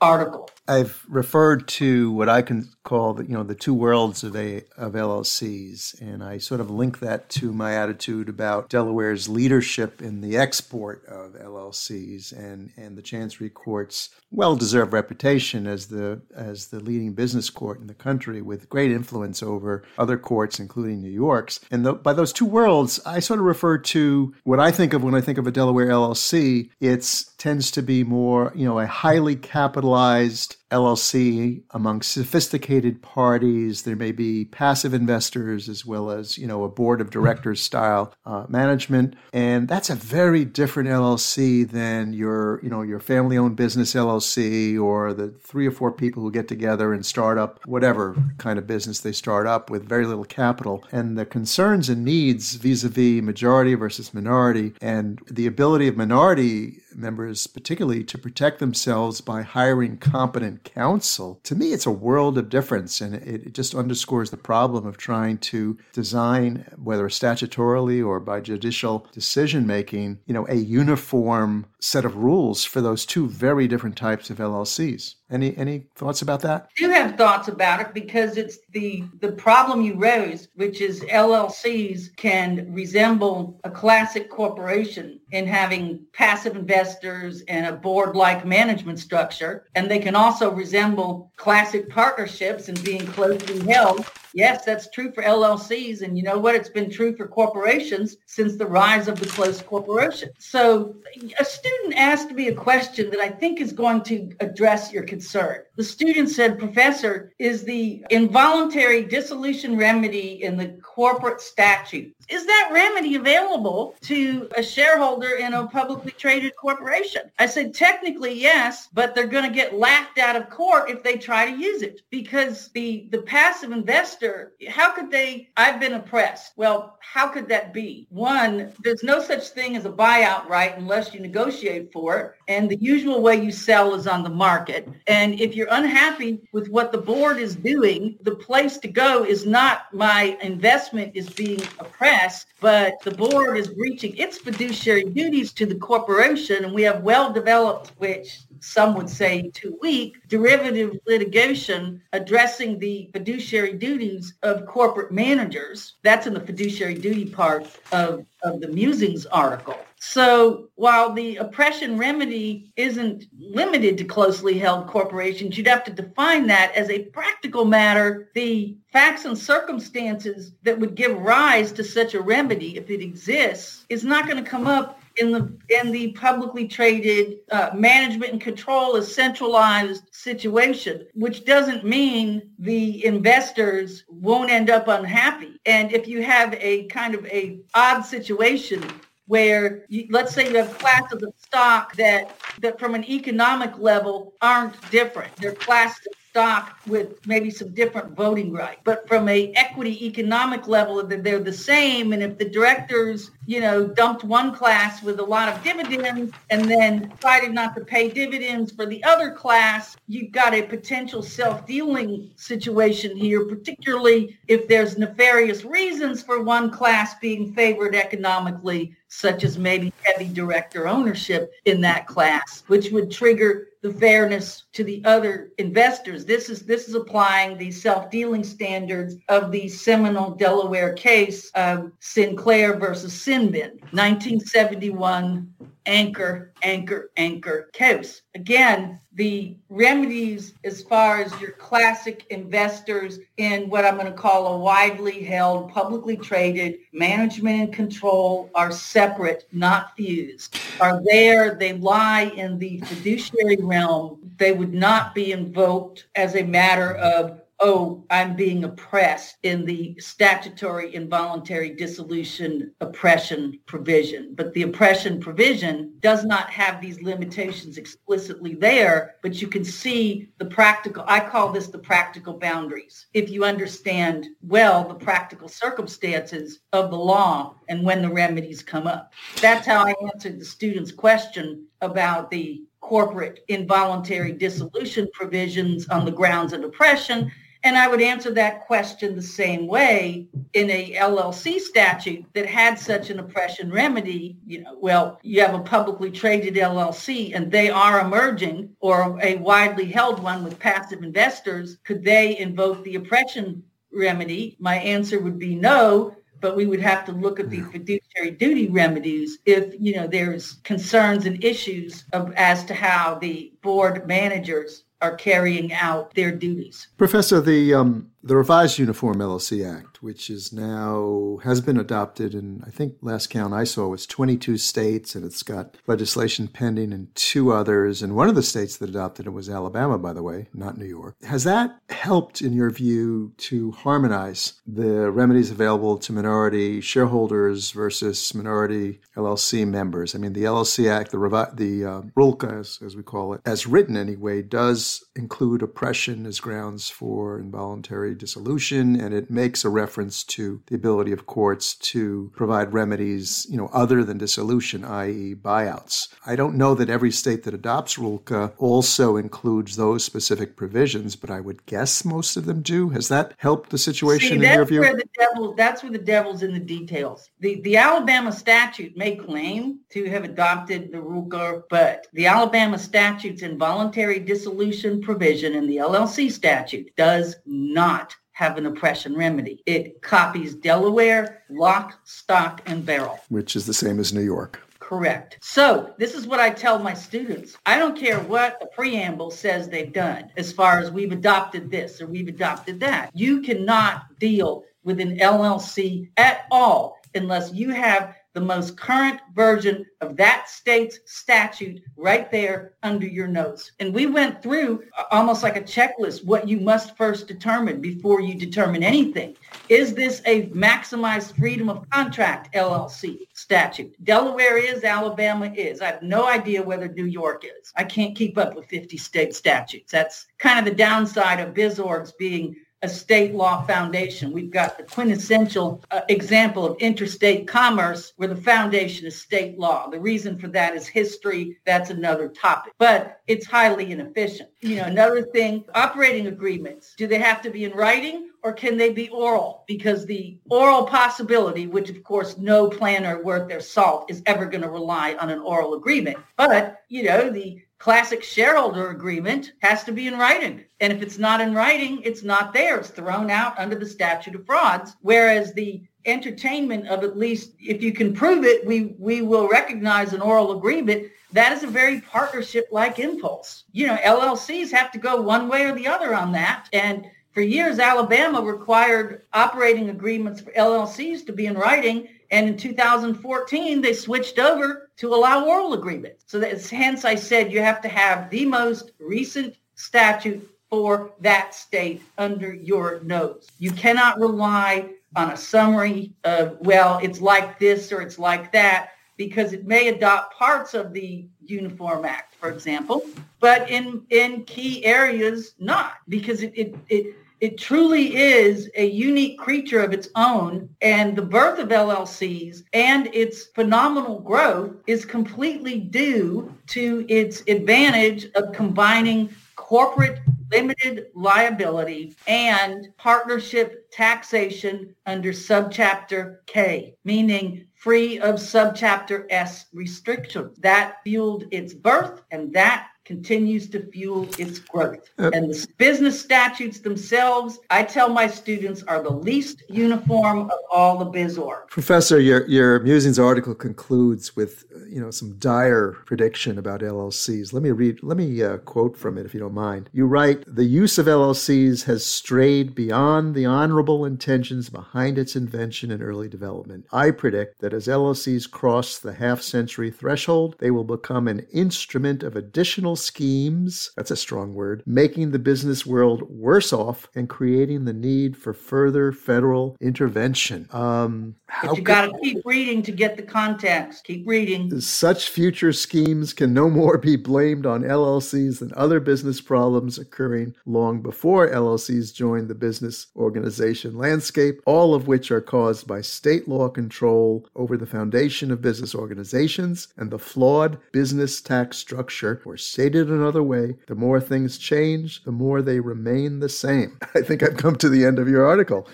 article. 0.00 0.48
I've 0.68 1.04
referred 1.08 1.68
to 1.68 2.10
what 2.10 2.28
I 2.28 2.42
can 2.42 2.70
call 2.82 3.14
the, 3.14 3.24
you 3.24 3.34
know 3.34 3.42
the 3.42 3.54
two 3.54 3.74
worlds 3.74 4.24
of 4.24 4.34
a 4.34 4.62
of 4.76 4.92
LLCs, 4.92 6.00
and 6.00 6.22
I 6.24 6.38
sort 6.38 6.60
of 6.60 6.70
link 6.70 7.00
that 7.00 7.28
to 7.30 7.52
my 7.52 7.74
attitude 7.74 8.28
about 8.28 8.68
Delaware's 8.68 9.28
leadership 9.28 10.02
in 10.02 10.20
the 10.20 10.36
export 10.36 11.04
of 11.06 11.32
LLCs 11.32 12.32
and 12.32 12.72
and 12.76 12.96
the 12.96 13.02
Chancery 13.02 13.50
Court's 13.50 14.10
well-deserved 14.30 14.92
reputation 14.92 15.66
as 15.66 15.86
the 15.86 16.22
as 16.34 16.68
the 16.68 16.80
leading 16.80 17.12
business 17.12 17.48
court 17.48 17.80
in 17.80 17.86
the 17.86 17.94
country, 17.94 18.42
with 18.42 18.68
great 18.68 18.90
influence 18.90 19.42
over 19.42 19.84
other 19.98 20.18
courts, 20.18 20.58
including 20.58 21.00
New 21.00 21.10
York's. 21.10 21.60
And 21.70 21.86
the, 21.86 21.92
by 21.92 22.12
those 22.12 22.32
two 22.32 22.46
worlds, 22.46 23.00
I 23.06 23.20
sort 23.20 23.40
of 23.40 23.46
refer 23.46 23.78
to 23.78 24.34
what 24.44 24.60
I 24.60 24.70
think 24.70 24.92
of 24.92 25.04
when 25.04 25.14
I 25.14 25.20
think 25.20 25.38
of 25.38 25.46
a 25.46 25.52
Delaware 25.52 25.88
LLC. 25.88 26.70
It 26.80 27.24
tends 27.38 27.70
to 27.72 27.82
be 27.82 28.02
more 28.02 28.52
you 28.54 28.64
know 28.64 28.80
a 28.80 28.86
highly 28.86 29.36
capitalized 29.36 30.55
LLC 30.70 31.62
among 31.70 32.02
sophisticated 32.02 33.00
parties. 33.00 33.82
There 33.82 33.96
may 33.96 34.12
be 34.12 34.44
passive 34.46 34.92
investors 34.92 35.68
as 35.68 35.86
well 35.86 36.10
as, 36.10 36.36
you 36.36 36.46
know, 36.46 36.64
a 36.64 36.68
board 36.68 37.00
of 37.00 37.10
directors 37.10 37.62
style 37.62 38.12
uh, 38.24 38.46
management. 38.48 39.14
And 39.32 39.68
that's 39.68 39.90
a 39.90 39.94
very 39.94 40.44
different 40.44 40.88
LLC 40.88 41.68
than 41.68 42.12
your, 42.12 42.60
you 42.62 42.70
know, 42.70 42.82
your 42.82 42.98
family 42.98 43.38
owned 43.38 43.56
business 43.56 43.94
LLC 43.94 44.80
or 44.80 45.14
the 45.14 45.28
three 45.28 45.66
or 45.66 45.70
four 45.70 45.92
people 45.92 46.22
who 46.22 46.32
get 46.32 46.48
together 46.48 46.92
and 46.92 47.06
start 47.06 47.38
up 47.38 47.60
whatever 47.64 48.16
kind 48.38 48.58
of 48.58 48.66
business 48.66 49.00
they 49.00 49.12
start 49.12 49.46
up 49.46 49.70
with 49.70 49.88
very 49.88 50.06
little 50.06 50.24
capital. 50.24 50.84
And 50.90 51.16
the 51.16 51.26
concerns 51.26 51.88
and 51.88 52.04
needs 52.04 52.54
vis-a-vis 52.54 53.22
majority 53.22 53.74
versus 53.74 54.12
minority 54.12 54.72
and 54.80 55.20
the 55.30 55.46
ability 55.46 55.86
of 55.86 55.96
minority 55.96 56.80
members 56.96 57.46
particularly 57.46 58.02
to 58.02 58.18
protect 58.18 58.58
themselves 58.58 59.20
by 59.20 59.42
hiring 59.42 59.98
competent 59.98 60.45
counsel 60.64 61.40
to 61.42 61.54
me 61.54 61.72
it's 61.72 61.86
a 61.86 61.90
world 61.90 62.38
of 62.38 62.48
difference 62.48 63.00
and 63.00 63.14
it, 63.14 63.46
it 63.46 63.52
just 63.52 63.74
underscores 63.74 64.30
the 64.30 64.36
problem 64.36 64.86
of 64.86 64.96
trying 64.96 65.38
to 65.38 65.76
design 65.92 66.64
whether 66.82 67.08
statutorily 67.08 68.04
or 68.04 68.20
by 68.20 68.40
judicial 68.40 69.06
decision 69.12 69.66
making 69.66 70.18
you 70.26 70.34
know 70.34 70.46
a 70.48 70.56
uniform 70.56 71.66
set 71.80 72.04
of 72.04 72.16
rules 72.16 72.64
for 72.64 72.80
those 72.80 73.06
two 73.06 73.28
very 73.28 73.68
different 73.68 73.96
types 73.96 74.30
of 74.30 74.38
LLCs 74.38 75.14
any 75.30 75.56
any 75.56 75.86
thoughts 75.94 76.22
about 76.22 76.40
that? 76.42 76.68
I 76.76 76.80
do 76.80 76.90
have 76.90 77.16
thoughts 77.16 77.48
about 77.48 77.80
it 77.80 77.92
because 77.92 78.36
it's 78.36 78.58
the 78.70 79.04
the 79.20 79.32
problem 79.32 79.82
you 79.82 79.94
raised, 79.96 80.48
which 80.54 80.80
is 80.80 81.00
LLCs 81.02 82.14
can 82.16 82.72
resemble 82.72 83.58
a 83.64 83.70
classic 83.70 84.30
corporation 84.30 85.20
in 85.32 85.46
having 85.46 86.06
passive 86.12 86.54
investors 86.56 87.42
and 87.48 87.66
a 87.66 87.72
board-like 87.72 88.46
management 88.46 88.98
structure, 88.98 89.66
and 89.74 89.90
they 89.90 89.98
can 89.98 90.14
also 90.14 90.50
resemble 90.50 91.32
classic 91.36 91.88
partnerships 91.88 92.68
and 92.68 92.82
being 92.84 93.06
closely 93.06 93.60
held 93.66 94.06
Yes, 94.36 94.66
that's 94.66 94.90
true 94.90 95.10
for 95.12 95.22
LLCs. 95.22 96.02
And 96.02 96.14
you 96.14 96.22
know 96.22 96.38
what? 96.38 96.54
It's 96.54 96.68
been 96.68 96.90
true 96.90 97.16
for 97.16 97.26
corporations 97.26 98.18
since 98.26 98.56
the 98.56 98.66
rise 98.66 99.08
of 99.08 99.18
the 99.18 99.24
closed 99.24 99.64
corporation. 99.64 100.28
So 100.38 100.94
a 101.40 101.44
student 101.44 101.94
asked 101.96 102.32
me 102.32 102.48
a 102.48 102.54
question 102.54 103.08
that 103.08 103.20
I 103.20 103.30
think 103.30 103.62
is 103.62 103.72
going 103.72 104.02
to 104.02 104.30
address 104.40 104.92
your 104.92 105.04
concern. 105.04 105.62
The 105.76 105.84
student 105.84 106.28
said, 106.28 106.58
Professor, 106.58 107.32
is 107.38 107.64
the 107.64 108.04
involuntary 108.10 109.04
dissolution 109.04 109.74
remedy 109.74 110.42
in 110.42 110.58
the 110.58 110.78
corporate 110.96 111.42
statute, 111.42 112.16
is 112.28 112.46
that 112.46 112.70
remedy 112.72 113.16
available 113.16 113.94
to 114.00 114.48
a 114.56 114.62
shareholder 114.62 115.36
in 115.36 115.52
a 115.52 115.66
publicly 115.66 116.10
traded 116.12 116.56
corporation? 116.56 117.30
I 117.38 117.46
said, 117.46 117.74
technically, 117.74 118.32
yes, 118.32 118.88
but 118.92 119.14
they're 119.14 119.26
going 119.26 119.48
to 119.48 119.54
get 119.54 119.74
laughed 119.74 120.18
out 120.18 120.36
of 120.36 120.48
court 120.48 120.90
if 120.90 121.02
they 121.02 121.18
try 121.18 121.48
to 121.48 121.56
use 121.56 121.82
it 121.82 122.00
because 122.10 122.68
the, 122.68 123.08
the 123.10 123.22
passive 123.22 123.72
investor, 123.72 124.25
how 124.68 124.92
could 124.92 125.10
they, 125.10 125.48
I've 125.56 125.80
been 125.80 125.94
oppressed. 125.94 126.52
Well, 126.56 126.98
how 127.00 127.28
could 127.28 127.48
that 127.48 127.72
be? 127.72 128.06
One, 128.10 128.72
there's 128.82 129.02
no 129.02 129.20
such 129.20 129.48
thing 129.48 129.76
as 129.76 129.84
a 129.84 129.90
buyout 129.90 130.48
right 130.48 130.76
unless 130.76 131.12
you 131.12 131.20
negotiate 131.20 131.92
for 131.92 132.18
it. 132.18 132.32
And 132.48 132.68
the 132.68 132.78
usual 132.80 133.22
way 133.22 133.36
you 133.42 133.52
sell 133.52 133.94
is 133.94 134.06
on 134.06 134.22
the 134.22 134.30
market. 134.30 134.88
And 135.06 135.40
if 135.40 135.54
you're 135.54 135.68
unhappy 135.70 136.40
with 136.52 136.68
what 136.68 136.92
the 136.92 136.98
board 136.98 137.38
is 137.38 137.56
doing, 137.56 138.18
the 138.22 138.34
place 138.34 138.78
to 138.78 138.88
go 138.88 139.24
is 139.24 139.46
not 139.46 139.92
my 139.92 140.38
investment 140.42 141.12
is 141.14 141.28
being 141.30 141.62
oppressed, 141.78 142.48
but 142.60 142.94
the 143.02 143.10
board 143.10 143.56
is 143.58 143.68
breaching 143.68 144.16
its 144.16 144.38
fiduciary 144.38 145.04
duties 145.04 145.52
to 145.52 145.66
the 145.66 145.74
corporation. 145.74 146.64
And 146.64 146.74
we 146.74 146.82
have 146.82 147.02
well-developed, 147.02 147.92
which 147.98 148.40
some 148.60 148.94
would 148.94 149.08
say 149.08 149.50
too 149.54 149.78
weak, 149.80 150.16
derivative 150.28 150.98
litigation 151.06 152.02
addressing 152.12 152.78
the 152.78 153.10
fiduciary 153.12 153.74
duties 153.74 154.34
of 154.42 154.66
corporate 154.66 155.12
managers. 155.12 155.94
That's 156.02 156.26
in 156.26 156.34
the 156.34 156.40
fiduciary 156.40 156.94
duty 156.94 157.26
part 157.26 157.66
of, 157.92 158.24
of 158.42 158.60
the 158.60 158.68
Musings 158.68 159.26
article. 159.26 159.76
So 159.98 160.68
while 160.74 161.12
the 161.12 161.36
oppression 161.36 161.96
remedy 161.96 162.72
isn't 162.76 163.24
limited 163.38 163.96
to 163.98 164.04
closely 164.04 164.58
held 164.58 164.86
corporations, 164.86 165.56
you'd 165.56 165.66
have 165.66 165.84
to 165.84 165.90
define 165.90 166.46
that 166.48 166.72
as 166.74 166.90
a 166.90 167.04
practical 167.04 167.64
matter. 167.64 168.30
The 168.34 168.76
facts 168.92 169.24
and 169.24 169.36
circumstances 169.36 170.52
that 170.62 170.78
would 170.78 170.94
give 170.94 171.18
rise 171.18 171.72
to 171.72 171.84
such 171.84 172.14
a 172.14 172.20
remedy, 172.20 172.76
if 172.76 172.90
it 172.90 173.00
exists, 173.00 173.86
is 173.88 174.04
not 174.04 174.26
going 174.26 174.42
to 174.42 174.48
come 174.48 174.66
up 174.66 175.00
in 175.16 175.30
the 175.32 175.56
in 175.68 175.90
the 175.90 176.12
publicly 176.12 176.66
traded 176.68 177.38
uh, 177.50 177.70
management 177.74 178.32
and 178.32 178.40
control 178.40 178.96
is 178.96 179.12
centralized 179.14 180.04
situation, 180.12 181.06
which 181.14 181.44
doesn't 181.44 181.84
mean 181.84 182.50
the 182.58 183.04
investors 183.04 184.04
won't 184.08 184.50
end 184.50 184.70
up 184.70 184.88
unhappy. 184.88 185.58
And 185.66 185.92
if 185.92 186.06
you 186.06 186.22
have 186.22 186.54
a 186.54 186.84
kind 186.84 187.14
of 187.14 187.24
a 187.26 187.60
odd 187.74 188.02
situation 188.02 188.82
where 189.26 189.84
you, 189.88 190.06
let's 190.10 190.32
say 190.32 190.48
you 190.48 190.56
have 190.56 190.78
classes 190.78 191.22
of 191.22 191.32
stock 191.38 191.96
that 191.96 192.36
that 192.60 192.78
from 192.78 192.94
an 192.94 193.04
economic 193.04 193.78
level 193.78 194.34
aren't 194.40 194.74
different. 194.90 195.34
They're 195.36 195.52
classes 195.52 196.06
stock 196.36 196.76
with 196.86 197.26
maybe 197.26 197.50
some 197.50 197.72
different 197.72 198.14
voting 198.14 198.52
rights. 198.52 198.82
But 198.84 199.08
from 199.08 199.26
a 199.26 199.52
equity 199.54 200.06
economic 200.06 200.68
level, 200.68 201.02
they're 201.02 201.38
the 201.38 201.52
same. 201.52 202.12
And 202.12 202.22
if 202.22 202.36
the 202.36 202.48
directors, 202.50 203.30
you 203.46 203.60
know, 203.60 203.86
dumped 203.86 204.24
one 204.24 204.52
class 204.52 205.02
with 205.02 205.20
a 205.20 205.24
lot 205.24 205.48
of 205.48 205.62
dividends 205.62 206.32
and 206.50 206.68
then 206.68 207.08
decided 207.16 207.52
not 207.52 207.74
to 207.76 207.84
pay 207.84 208.10
dividends 208.10 208.72
for 208.72 208.86
the 208.86 209.02
other 209.04 209.30
class, 209.30 209.96
you've 210.08 210.32
got 210.32 210.52
a 210.52 210.62
potential 210.62 211.22
self-dealing 211.22 212.30
situation 212.36 213.16
here, 213.16 213.44
particularly 213.44 214.36
if 214.48 214.66
there's 214.66 214.98
nefarious 214.98 215.64
reasons 215.64 216.22
for 216.22 216.42
one 216.42 216.70
class 216.70 217.14
being 217.20 217.54
favored 217.54 217.94
economically 217.94 218.96
such 219.08 219.44
as 219.44 219.56
maybe 219.56 219.92
heavy 220.02 220.32
director 220.32 220.88
ownership 220.88 221.52
in 221.64 221.80
that 221.80 222.06
class, 222.06 222.64
which 222.66 222.90
would 222.90 223.10
trigger 223.10 223.68
the 223.82 223.92
fairness 223.92 224.64
to 224.72 224.82
the 224.82 225.00
other 225.04 225.52
investors. 225.58 226.24
This 226.24 226.48
is 226.48 226.62
this 226.62 226.88
is 226.88 226.94
applying 226.94 227.56
the 227.56 227.70
self-dealing 227.70 228.42
standards 228.42 229.16
of 229.28 229.52
the 229.52 229.68
seminal 229.68 230.32
Delaware 230.32 230.92
case 230.94 231.50
of 231.54 231.92
Sinclair 232.00 232.76
versus 232.76 233.12
Levien, 233.42 233.78
1971 233.92 235.54
anchor, 235.86 236.52
anchor, 236.62 237.10
anchor 237.16 237.70
case. 237.72 238.22
Again, 238.34 239.00
the 239.14 239.56
remedies 239.68 240.54
as 240.64 240.82
far 240.82 241.20
as 241.20 241.40
your 241.40 241.52
classic 241.52 242.26
investors 242.30 243.18
in 243.38 243.70
what 243.70 243.84
I'm 243.84 243.94
going 243.94 244.06
to 244.06 244.12
call 244.12 244.54
a 244.54 244.58
widely 244.58 245.22
held, 245.22 245.70
publicly 245.70 246.16
traded 246.16 246.78
management 246.92 247.60
and 247.60 247.72
control 247.72 248.50
are 248.54 248.72
separate, 248.72 249.46
not 249.52 249.96
fused. 249.96 250.58
Are 250.80 251.00
there, 251.04 251.54
they 251.54 251.74
lie 251.74 252.32
in 252.36 252.58
the 252.58 252.78
fiduciary 252.80 253.56
realm. 253.60 254.20
They 254.38 254.52
would 254.52 254.74
not 254.74 255.14
be 255.14 255.32
invoked 255.32 256.08
as 256.14 256.34
a 256.34 256.42
matter 256.42 256.94
of 256.96 257.40
oh, 257.60 258.04
I'm 258.10 258.36
being 258.36 258.64
oppressed 258.64 259.38
in 259.42 259.64
the 259.64 259.96
statutory 259.98 260.94
involuntary 260.94 261.70
dissolution 261.70 262.72
oppression 262.80 263.58
provision. 263.66 264.34
But 264.34 264.52
the 264.52 264.62
oppression 264.62 265.20
provision 265.20 265.94
does 266.00 266.24
not 266.24 266.50
have 266.50 266.80
these 266.80 267.00
limitations 267.00 267.78
explicitly 267.78 268.54
there, 268.54 269.16
but 269.22 269.40
you 269.40 269.48
can 269.48 269.64
see 269.64 270.30
the 270.38 270.44
practical, 270.44 271.04
I 271.06 271.20
call 271.20 271.50
this 271.50 271.68
the 271.68 271.78
practical 271.78 272.34
boundaries. 272.34 273.06
If 273.14 273.30
you 273.30 273.44
understand 273.44 274.26
well 274.42 274.86
the 274.86 274.94
practical 274.94 275.48
circumstances 275.48 276.60
of 276.72 276.90
the 276.90 276.96
law 276.96 277.56
and 277.68 277.82
when 277.82 278.02
the 278.02 278.10
remedies 278.10 278.62
come 278.62 278.86
up. 278.86 279.12
That's 279.40 279.66
how 279.66 279.86
I 279.86 279.94
answered 280.12 280.40
the 280.40 280.44
student's 280.44 280.92
question 280.92 281.66
about 281.80 282.30
the 282.30 282.62
corporate 282.80 283.40
involuntary 283.48 284.32
dissolution 284.32 285.08
provisions 285.12 285.88
on 285.88 286.04
the 286.04 286.10
grounds 286.12 286.52
of 286.52 286.62
oppression 286.62 287.32
and 287.66 287.76
I 287.76 287.88
would 287.88 288.00
answer 288.00 288.30
that 288.30 288.64
question 288.64 289.16
the 289.16 289.22
same 289.22 289.66
way 289.66 290.28
in 290.52 290.70
a 290.70 290.92
LLC 290.92 291.58
statute 291.58 292.24
that 292.32 292.46
had 292.46 292.78
such 292.78 293.10
an 293.10 293.18
oppression 293.18 293.72
remedy. 293.72 294.38
You 294.46 294.62
know, 294.62 294.76
well, 294.78 295.18
you 295.24 295.40
have 295.40 295.54
a 295.54 295.58
publicly 295.58 296.12
traded 296.12 296.54
LLC 296.54 297.34
and 297.34 297.50
they 297.50 297.68
are 297.68 298.00
emerging 298.00 298.76
or 298.78 299.18
a 299.20 299.34
widely 299.38 299.86
held 299.86 300.22
one 300.22 300.44
with 300.44 300.60
passive 300.60 301.02
investors. 301.02 301.78
Could 301.82 302.04
they 302.04 302.38
invoke 302.38 302.84
the 302.84 302.94
oppression 302.94 303.64
remedy? 303.92 304.56
My 304.60 304.76
answer 304.76 305.18
would 305.18 305.40
be 305.40 305.56
no, 305.56 306.14
but 306.40 306.54
we 306.54 306.66
would 306.66 306.80
have 306.80 307.04
to 307.06 307.12
look 307.12 307.40
at 307.40 307.50
the 307.50 307.62
fiduciary 307.62 308.30
duty 308.30 308.68
remedies 308.68 309.38
if 309.44 309.74
you 309.80 309.96
know 309.96 310.06
there's 310.06 310.52
concerns 310.62 311.26
and 311.26 311.42
issues 311.42 312.04
of 312.12 312.32
as 312.36 312.64
to 312.66 312.74
how 312.74 313.16
the 313.16 313.52
board 313.62 314.06
managers 314.06 314.84
are 315.02 315.14
carrying 315.14 315.72
out 315.72 316.14
their 316.14 316.32
duties. 316.32 316.88
Professor, 316.96 317.40
the 317.40 317.74
um, 317.74 318.10
the 318.26 318.36
revised 318.36 318.80
Uniform 318.80 319.18
LLC 319.18 319.64
Act, 319.64 320.02
which 320.02 320.28
is 320.30 320.52
now 320.52 321.38
has 321.44 321.60
been 321.60 321.78
adopted 321.78 322.34
in 322.34 322.60
I 322.66 322.70
think 322.70 322.96
last 323.00 323.30
count 323.30 323.54
I 323.54 323.62
saw 323.62 323.86
was 323.86 324.04
22 324.04 324.58
states, 324.58 325.14
and 325.14 325.24
it's 325.24 325.44
got 325.44 325.76
legislation 325.86 326.48
pending 326.48 326.92
in 326.92 327.08
two 327.14 327.52
others. 327.52 328.02
And 328.02 328.16
one 328.16 328.28
of 328.28 328.34
the 328.34 328.42
states 328.42 328.78
that 328.78 328.90
adopted 328.90 329.26
it 329.26 329.30
was 329.30 329.48
Alabama, 329.48 329.96
by 329.96 330.12
the 330.12 330.24
way, 330.24 330.48
not 330.52 330.76
New 330.76 330.86
York. 330.86 331.14
Has 331.22 331.44
that 331.44 331.78
helped, 331.88 332.42
in 332.42 332.52
your 332.52 332.70
view, 332.70 333.32
to 333.36 333.70
harmonize 333.70 334.54
the 334.66 335.10
remedies 335.12 335.52
available 335.52 335.96
to 335.98 336.12
minority 336.12 336.80
shareholders 336.80 337.70
versus 337.70 338.34
minority 338.34 339.00
LLC 339.16 339.66
members? 339.68 340.16
I 340.16 340.18
mean, 340.18 340.32
the 340.32 340.44
LLC 340.44 340.90
Act, 340.90 341.12
the 341.12 341.18
revi- 341.18 341.56
the 341.56 341.84
uh, 341.84 342.58
as, 342.58 342.80
as 342.84 342.96
we 342.96 343.04
call 343.04 343.34
it, 343.34 343.40
as 343.46 343.68
written 343.68 343.96
anyway, 343.96 344.42
does 344.42 345.04
include 345.14 345.62
oppression 345.62 346.26
as 346.26 346.40
grounds 346.40 346.90
for 346.90 347.38
involuntary 347.38 348.15
dissolution, 348.16 348.98
and 349.00 349.14
it 349.14 349.30
makes 349.30 349.64
a 349.64 349.68
reference 349.68 350.24
to 350.24 350.60
the 350.66 350.74
ability 350.74 351.12
of 351.12 351.26
courts 351.26 351.74
to 351.74 352.30
provide 352.34 352.72
remedies, 352.72 353.46
you 353.50 353.56
know, 353.56 353.70
other 353.72 354.02
than 354.04 354.18
dissolution, 354.18 354.84
i.e., 354.84 355.34
buyouts. 355.34 356.08
I 356.24 356.36
don't 356.36 356.56
know 356.56 356.74
that 356.74 356.90
every 356.90 357.12
state 357.12 357.44
that 357.44 357.54
adopts 357.54 357.96
RULCA 357.96 358.52
also 358.58 359.16
includes 359.16 359.76
those 359.76 360.04
specific 360.04 360.56
provisions, 360.56 361.16
but 361.16 361.30
I 361.30 361.40
would 361.40 361.66
guess 361.66 362.04
most 362.04 362.36
of 362.36 362.46
them 362.46 362.62
do. 362.62 362.90
Has 362.90 363.08
that 363.08 363.34
helped 363.38 363.70
the 363.70 363.78
situation 363.78 364.28
See, 364.28 364.34
in 364.36 364.42
your 364.42 364.64
view? 364.64 364.80
Where 364.80 364.96
the 364.96 365.08
devil, 365.18 365.54
that's 365.54 365.82
where 365.82 365.92
the 365.92 365.98
devil's 365.98 366.42
in 366.42 366.52
the 366.52 366.60
details. 366.60 367.30
The, 367.40 367.60
the 367.62 367.76
Alabama 367.76 368.32
statute 368.32 368.96
may 368.96 369.16
claim 369.16 369.80
to 369.90 370.08
have 370.10 370.24
adopted 370.24 370.92
the 370.92 370.98
RULCA, 370.98 371.62
but 371.70 372.06
the 372.12 372.26
Alabama 372.26 372.78
statute's 372.78 373.42
involuntary 373.42 374.18
dissolution 374.18 375.00
provision 375.00 375.54
in 375.54 375.66
the 375.66 375.76
LLC 375.76 376.30
statute 376.30 376.94
does 376.96 377.36
not 377.44 378.05
have 378.36 378.58
an 378.58 378.66
oppression 378.66 379.16
remedy. 379.16 379.62
It 379.64 380.02
copies 380.02 380.54
Delaware, 380.54 381.42
lock, 381.48 381.98
stock, 382.04 382.60
and 382.66 382.84
barrel. 382.84 383.18
Which 383.30 383.56
is 383.56 383.64
the 383.64 383.72
same 383.72 383.98
as 383.98 384.12
New 384.12 384.20
York. 384.20 384.60
Correct. 384.78 385.38
So 385.40 385.94
this 385.96 386.14
is 386.14 386.26
what 386.26 386.38
I 386.38 386.50
tell 386.50 386.78
my 386.78 386.92
students. 386.92 387.56
I 387.64 387.78
don't 387.78 387.98
care 387.98 388.20
what 388.20 388.60
the 388.60 388.66
preamble 388.66 389.30
says 389.30 389.70
they've 389.70 389.90
done 389.90 390.30
as 390.36 390.52
far 390.52 390.78
as 390.80 390.90
we've 390.90 391.12
adopted 391.12 391.70
this 391.70 391.98
or 392.02 392.06
we've 392.08 392.28
adopted 392.28 392.78
that. 392.80 393.10
You 393.14 393.40
cannot 393.40 394.02
deal 394.20 394.64
with 394.84 395.00
an 395.00 395.16
LLC 395.16 396.10
at 396.18 396.44
all 396.50 396.98
unless 397.14 397.54
you 397.54 397.70
have 397.70 398.14
the 398.36 398.40
most 398.42 398.76
current 398.76 399.18
version 399.34 399.86
of 400.02 400.14
that 400.14 400.46
state's 400.46 400.98
statute 401.06 401.82
right 401.96 402.30
there 402.30 402.74
under 402.82 403.06
your 403.06 403.26
nose. 403.26 403.72
And 403.80 403.94
we 403.94 404.04
went 404.04 404.42
through 404.42 404.84
almost 405.10 405.42
like 405.42 405.56
a 405.56 405.62
checklist 405.62 406.22
what 406.22 406.46
you 406.46 406.60
must 406.60 406.98
first 406.98 407.28
determine 407.28 407.80
before 407.80 408.20
you 408.20 408.34
determine 408.34 408.82
anything. 408.82 409.36
Is 409.70 409.94
this 409.94 410.20
a 410.26 410.48
maximized 410.48 411.34
freedom 411.38 411.70
of 411.70 411.88
contract 411.88 412.54
LLC 412.54 413.20
statute? 413.32 413.96
Delaware 414.04 414.58
is, 414.58 414.84
Alabama 414.84 415.50
is. 415.56 415.80
I 415.80 415.86
have 415.86 416.02
no 416.02 416.28
idea 416.28 416.62
whether 416.62 416.88
New 416.88 417.06
York 417.06 417.42
is. 417.46 417.72
I 417.74 417.84
can't 417.84 418.14
keep 418.14 418.36
up 418.36 418.54
with 418.54 418.66
50 418.66 418.98
state 418.98 419.34
statutes. 419.34 419.90
That's 419.90 420.26
kind 420.36 420.58
of 420.58 420.66
the 420.66 420.76
downside 420.76 421.40
of 421.40 421.54
BizOrgs 421.54 422.12
being 422.18 422.54
state 422.84 423.34
law 423.34 423.62
foundation. 423.62 424.32
We've 424.32 424.50
got 424.50 424.76
the 424.76 424.84
quintessential 424.84 425.82
uh, 425.90 426.02
example 426.08 426.64
of 426.66 426.78
interstate 426.78 427.48
commerce 427.48 428.12
where 428.16 428.28
the 428.28 428.36
foundation 428.36 429.06
is 429.06 429.20
state 429.20 429.58
law. 429.58 429.88
The 429.88 429.98
reason 429.98 430.38
for 430.38 430.48
that 430.48 430.74
is 430.74 430.86
history. 430.86 431.58
That's 431.64 431.90
another 431.90 432.28
topic, 432.28 432.74
but 432.78 433.20
it's 433.26 433.46
highly 433.46 433.92
inefficient. 433.92 434.50
You 434.60 434.76
know, 434.76 434.84
another 434.84 435.22
thing, 435.22 435.64
operating 435.74 436.26
agreements, 436.26 436.94
do 436.96 437.06
they 437.06 437.18
have 437.18 437.42
to 437.42 437.50
be 437.50 437.64
in 437.64 437.72
writing 437.72 438.30
or 438.42 438.52
can 438.52 438.76
they 438.76 438.90
be 438.90 439.08
oral? 439.08 439.64
Because 439.66 440.06
the 440.06 440.38
oral 440.50 440.84
possibility, 440.84 441.66
which 441.66 441.90
of 441.90 442.02
course 442.04 442.38
no 442.38 442.68
planner 442.68 443.22
worth 443.22 443.48
their 443.48 443.60
salt 443.60 444.08
is 444.08 444.22
ever 444.26 444.46
going 444.46 444.62
to 444.62 444.70
rely 444.70 445.14
on 445.14 445.30
an 445.30 445.40
oral 445.40 445.74
agreement. 445.74 446.16
But, 446.36 446.82
you 446.88 447.02
know, 447.02 447.30
the 447.30 447.60
classic 447.78 448.22
shareholder 448.22 448.90
agreement 448.90 449.52
has 449.60 449.84
to 449.84 449.92
be 449.92 450.06
in 450.06 450.18
writing. 450.18 450.64
And 450.80 450.92
if 450.92 451.02
it's 451.02 451.18
not 451.18 451.40
in 451.40 451.54
writing, 451.54 452.00
it's 452.02 452.22
not 452.22 452.52
there. 452.52 452.78
It's 452.78 452.88
thrown 452.88 453.30
out 453.30 453.58
under 453.58 453.76
the 453.76 453.86
statute 453.86 454.34
of 454.34 454.46
frauds. 454.46 454.96
Whereas 455.00 455.52
the 455.52 455.82
entertainment 456.06 456.86
of 456.88 457.04
at 457.04 457.18
least, 457.18 457.52
if 457.58 457.82
you 457.82 457.92
can 457.92 458.14
prove 458.14 458.44
it, 458.44 458.66
we, 458.66 458.94
we 458.98 459.22
will 459.22 459.48
recognize 459.48 460.12
an 460.12 460.20
oral 460.20 460.56
agreement. 460.56 461.08
That 461.32 461.52
is 461.52 461.64
a 461.64 461.68
very 461.68 462.00
partnership-like 462.00 462.98
impulse. 462.98 463.64
You 463.72 463.88
know, 463.88 463.96
LLCs 463.96 464.70
have 464.70 464.90
to 464.92 464.98
go 464.98 465.20
one 465.20 465.48
way 465.48 465.66
or 465.66 465.74
the 465.74 465.88
other 465.88 466.14
on 466.14 466.32
that. 466.32 466.68
And 466.72 467.06
for 467.32 467.42
years, 467.42 467.78
Alabama 467.78 468.40
required 468.40 469.22
operating 469.34 469.90
agreements 469.90 470.40
for 470.40 470.52
LLCs 470.52 471.26
to 471.26 471.32
be 471.32 471.46
in 471.46 471.54
writing. 471.54 472.08
And 472.30 472.48
in 472.48 472.56
2014, 472.56 473.82
they 473.82 473.92
switched 473.92 474.38
over 474.38 474.85
to 474.96 475.14
allow 475.14 475.44
oral 475.44 475.74
agreements. 475.74 476.24
So 476.26 476.38
that's 476.38 476.70
hence 476.70 477.04
I 477.04 477.14
said 477.14 477.52
you 477.52 477.60
have 477.60 477.80
to 477.82 477.88
have 477.88 478.30
the 478.30 478.46
most 478.46 478.92
recent 478.98 479.56
statute 479.74 480.48
for 480.70 481.12
that 481.20 481.54
state 481.54 482.02
under 482.18 482.52
your 482.52 483.00
nose. 483.02 483.48
You 483.58 483.70
cannot 483.72 484.18
rely 484.18 484.90
on 485.14 485.30
a 485.30 485.36
summary 485.36 486.12
of, 486.24 486.58
well, 486.60 486.98
it's 487.02 487.20
like 487.20 487.58
this 487.58 487.92
or 487.92 488.02
it's 488.02 488.18
like 488.18 488.52
that, 488.52 488.90
because 489.16 489.52
it 489.52 489.66
may 489.66 489.88
adopt 489.88 490.34
parts 490.34 490.74
of 490.74 490.92
the 490.92 491.26
Uniform 491.40 492.04
Act, 492.04 492.34
for 492.34 492.50
example, 492.50 493.02
but 493.40 493.70
in, 493.70 494.02
in 494.10 494.44
key 494.44 494.84
areas 494.84 495.54
not, 495.58 495.94
because 496.08 496.42
it, 496.42 496.52
it, 496.54 496.74
it 496.88 497.16
it 497.40 497.58
truly 497.58 498.16
is 498.16 498.70
a 498.76 498.86
unique 498.86 499.38
creature 499.38 499.80
of 499.80 499.92
its 499.92 500.08
own. 500.14 500.68
And 500.80 501.16
the 501.16 501.22
birth 501.22 501.58
of 501.58 501.68
LLCs 501.68 502.62
and 502.72 503.08
its 503.14 503.46
phenomenal 503.54 504.20
growth 504.20 504.76
is 504.86 505.04
completely 505.04 505.78
due 505.78 506.54
to 506.68 507.04
its 507.08 507.42
advantage 507.48 508.28
of 508.34 508.52
combining 508.52 509.30
corporate 509.56 510.20
limited 510.50 511.06
liability 511.14 512.14
and 512.28 512.88
partnership 512.98 513.90
taxation 513.90 514.94
under 515.06 515.32
subchapter 515.32 516.38
K, 516.46 516.94
meaning 517.04 517.66
free 517.74 518.18
of 518.20 518.36
subchapter 518.36 519.26
S 519.30 519.66
restrictions. 519.72 520.56
That 520.58 520.98
fueled 521.02 521.44
its 521.50 521.74
birth 521.74 522.22
and 522.30 522.52
that 522.52 522.88
continues 523.06 523.70
to 523.70 523.86
fuel 523.90 524.28
its 524.38 524.58
growth. 524.58 525.08
And 525.16 525.54
the 525.54 525.66
business 525.78 526.20
statutes 526.20 526.80
themselves, 526.80 527.60
I 527.70 527.84
tell 527.84 528.08
my 528.08 528.26
students, 528.26 528.82
are 528.82 529.02
the 529.02 529.12
least 529.12 529.62
uniform 529.68 530.50
of 530.50 530.58
all 530.70 530.98
the 530.98 531.06
BizOrg. 531.06 531.68
Professor, 531.68 532.20
your, 532.20 532.46
your 532.48 532.80
Musings 532.80 533.18
article 533.18 533.54
concludes 533.54 534.34
with, 534.34 534.64
you 534.88 535.00
know, 535.00 535.10
some 535.10 535.38
dire 535.38 535.92
prediction 536.04 536.58
about 536.58 536.80
LLCs. 536.80 537.52
Let 537.52 537.62
me 537.62 537.70
read, 537.70 538.02
let 538.02 538.16
me 538.16 538.42
uh, 538.42 538.58
quote 538.58 538.96
from 538.96 539.16
it 539.16 539.24
if 539.24 539.32
you 539.32 539.40
don't 539.40 539.54
mind. 539.54 539.88
You 539.92 540.06
write, 540.06 540.42
the 540.46 540.64
use 540.64 540.98
of 540.98 541.06
LLCs 541.06 541.84
has 541.84 542.04
strayed 542.04 542.74
beyond 542.74 543.34
the 543.34 543.46
honorable 543.46 544.04
intentions 544.04 544.68
behind 544.68 545.16
its 545.16 545.36
invention 545.36 545.92
and 545.92 546.02
early 546.02 546.28
development. 546.28 546.86
I 546.92 547.12
predict 547.12 547.60
that 547.60 547.72
as 547.72 547.86
LLCs 547.86 548.50
cross 548.50 548.98
the 548.98 549.14
half 549.14 549.42
century 549.42 549.92
threshold, 549.92 550.56
they 550.58 550.72
will 550.72 550.84
become 550.84 551.28
an 551.28 551.46
instrument 551.52 552.24
of 552.24 552.34
additional 552.34 552.95
schemes, 552.96 553.90
that's 553.96 554.10
a 554.10 554.16
strong 554.16 554.54
word, 554.54 554.82
making 554.86 555.30
the 555.30 555.38
business 555.38 555.86
world 555.86 556.22
worse 556.30 556.72
off 556.72 557.08
and 557.14 557.28
creating 557.28 557.84
the 557.84 557.92
need 557.92 558.36
for 558.36 558.52
further 558.52 559.12
federal 559.12 559.76
intervention. 559.80 560.68
Um, 560.72 561.36
but 561.62 561.76
you 561.76 561.82
got 561.82 562.06
to 562.06 562.18
keep 562.22 562.44
reading 562.44 562.82
to 562.82 562.92
get 562.92 563.16
the 563.16 563.22
context. 563.22 564.04
Keep 564.04 564.26
reading. 564.26 564.80
Such 564.80 565.30
future 565.30 565.72
schemes 565.72 566.32
can 566.32 566.52
no 566.52 566.68
more 566.68 566.98
be 566.98 567.16
blamed 567.16 567.66
on 567.66 567.82
LLCs 567.82 568.58
than 568.58 568.72
other 568.76 569.00
business 569.00 569.40
problems 569.40 569.98
occurring 569.98 570.54
long 570.66 571.02
before 571.02 571.48
LLCs 571.48 572.12
joined 572.14 572.48
the 572.48 572.54
business 572.54 573.06
organization 573.16 573.96
landscape, 573.96 574.60
all 574.66 574.94
of 574.94 575.06
which 575.06 575.30
are 575.30 575.40
caused 575.40 575.86
by 575.86 576.00
state 576.00 576.48
law 576.48 576.68
control 576.68 577.48
over 577.54 577.76
the 577.76 577.86
foundation 577.86 578.50
of 578.50 578.60
business 578.60 578.94
organizations 578.94 579.88
and 579.96 580.10
the 580.10 580.18
flawed 580.18 580.78
business 580.92 581.40
tax 581.40 581.76
structure 581.78 582.42
or 582.44 582.56
state 582.56 582.85
Stated 582.86 583.10
another 583.10 583.42
way, 583.42 583.74
the 583.88 583.96
more 583.96 584.20
things 584.20 584.58
change, 584.58 585.24
the 585.24 585.32
more 585.32 585.60
they 585.60 585.80
remain 585.80 586.38
the 586.38 586.48
same. 586.48 586.96
I 587.16 587.20
think 587.20 587.42
I've 587.42 587.56
come 587.56 587.74
to 587.78 587.88
the 587.88 588.04
end 588.04 588.20
of 588.20 588.28
your 588.28 588.46
article. 588.46 588.86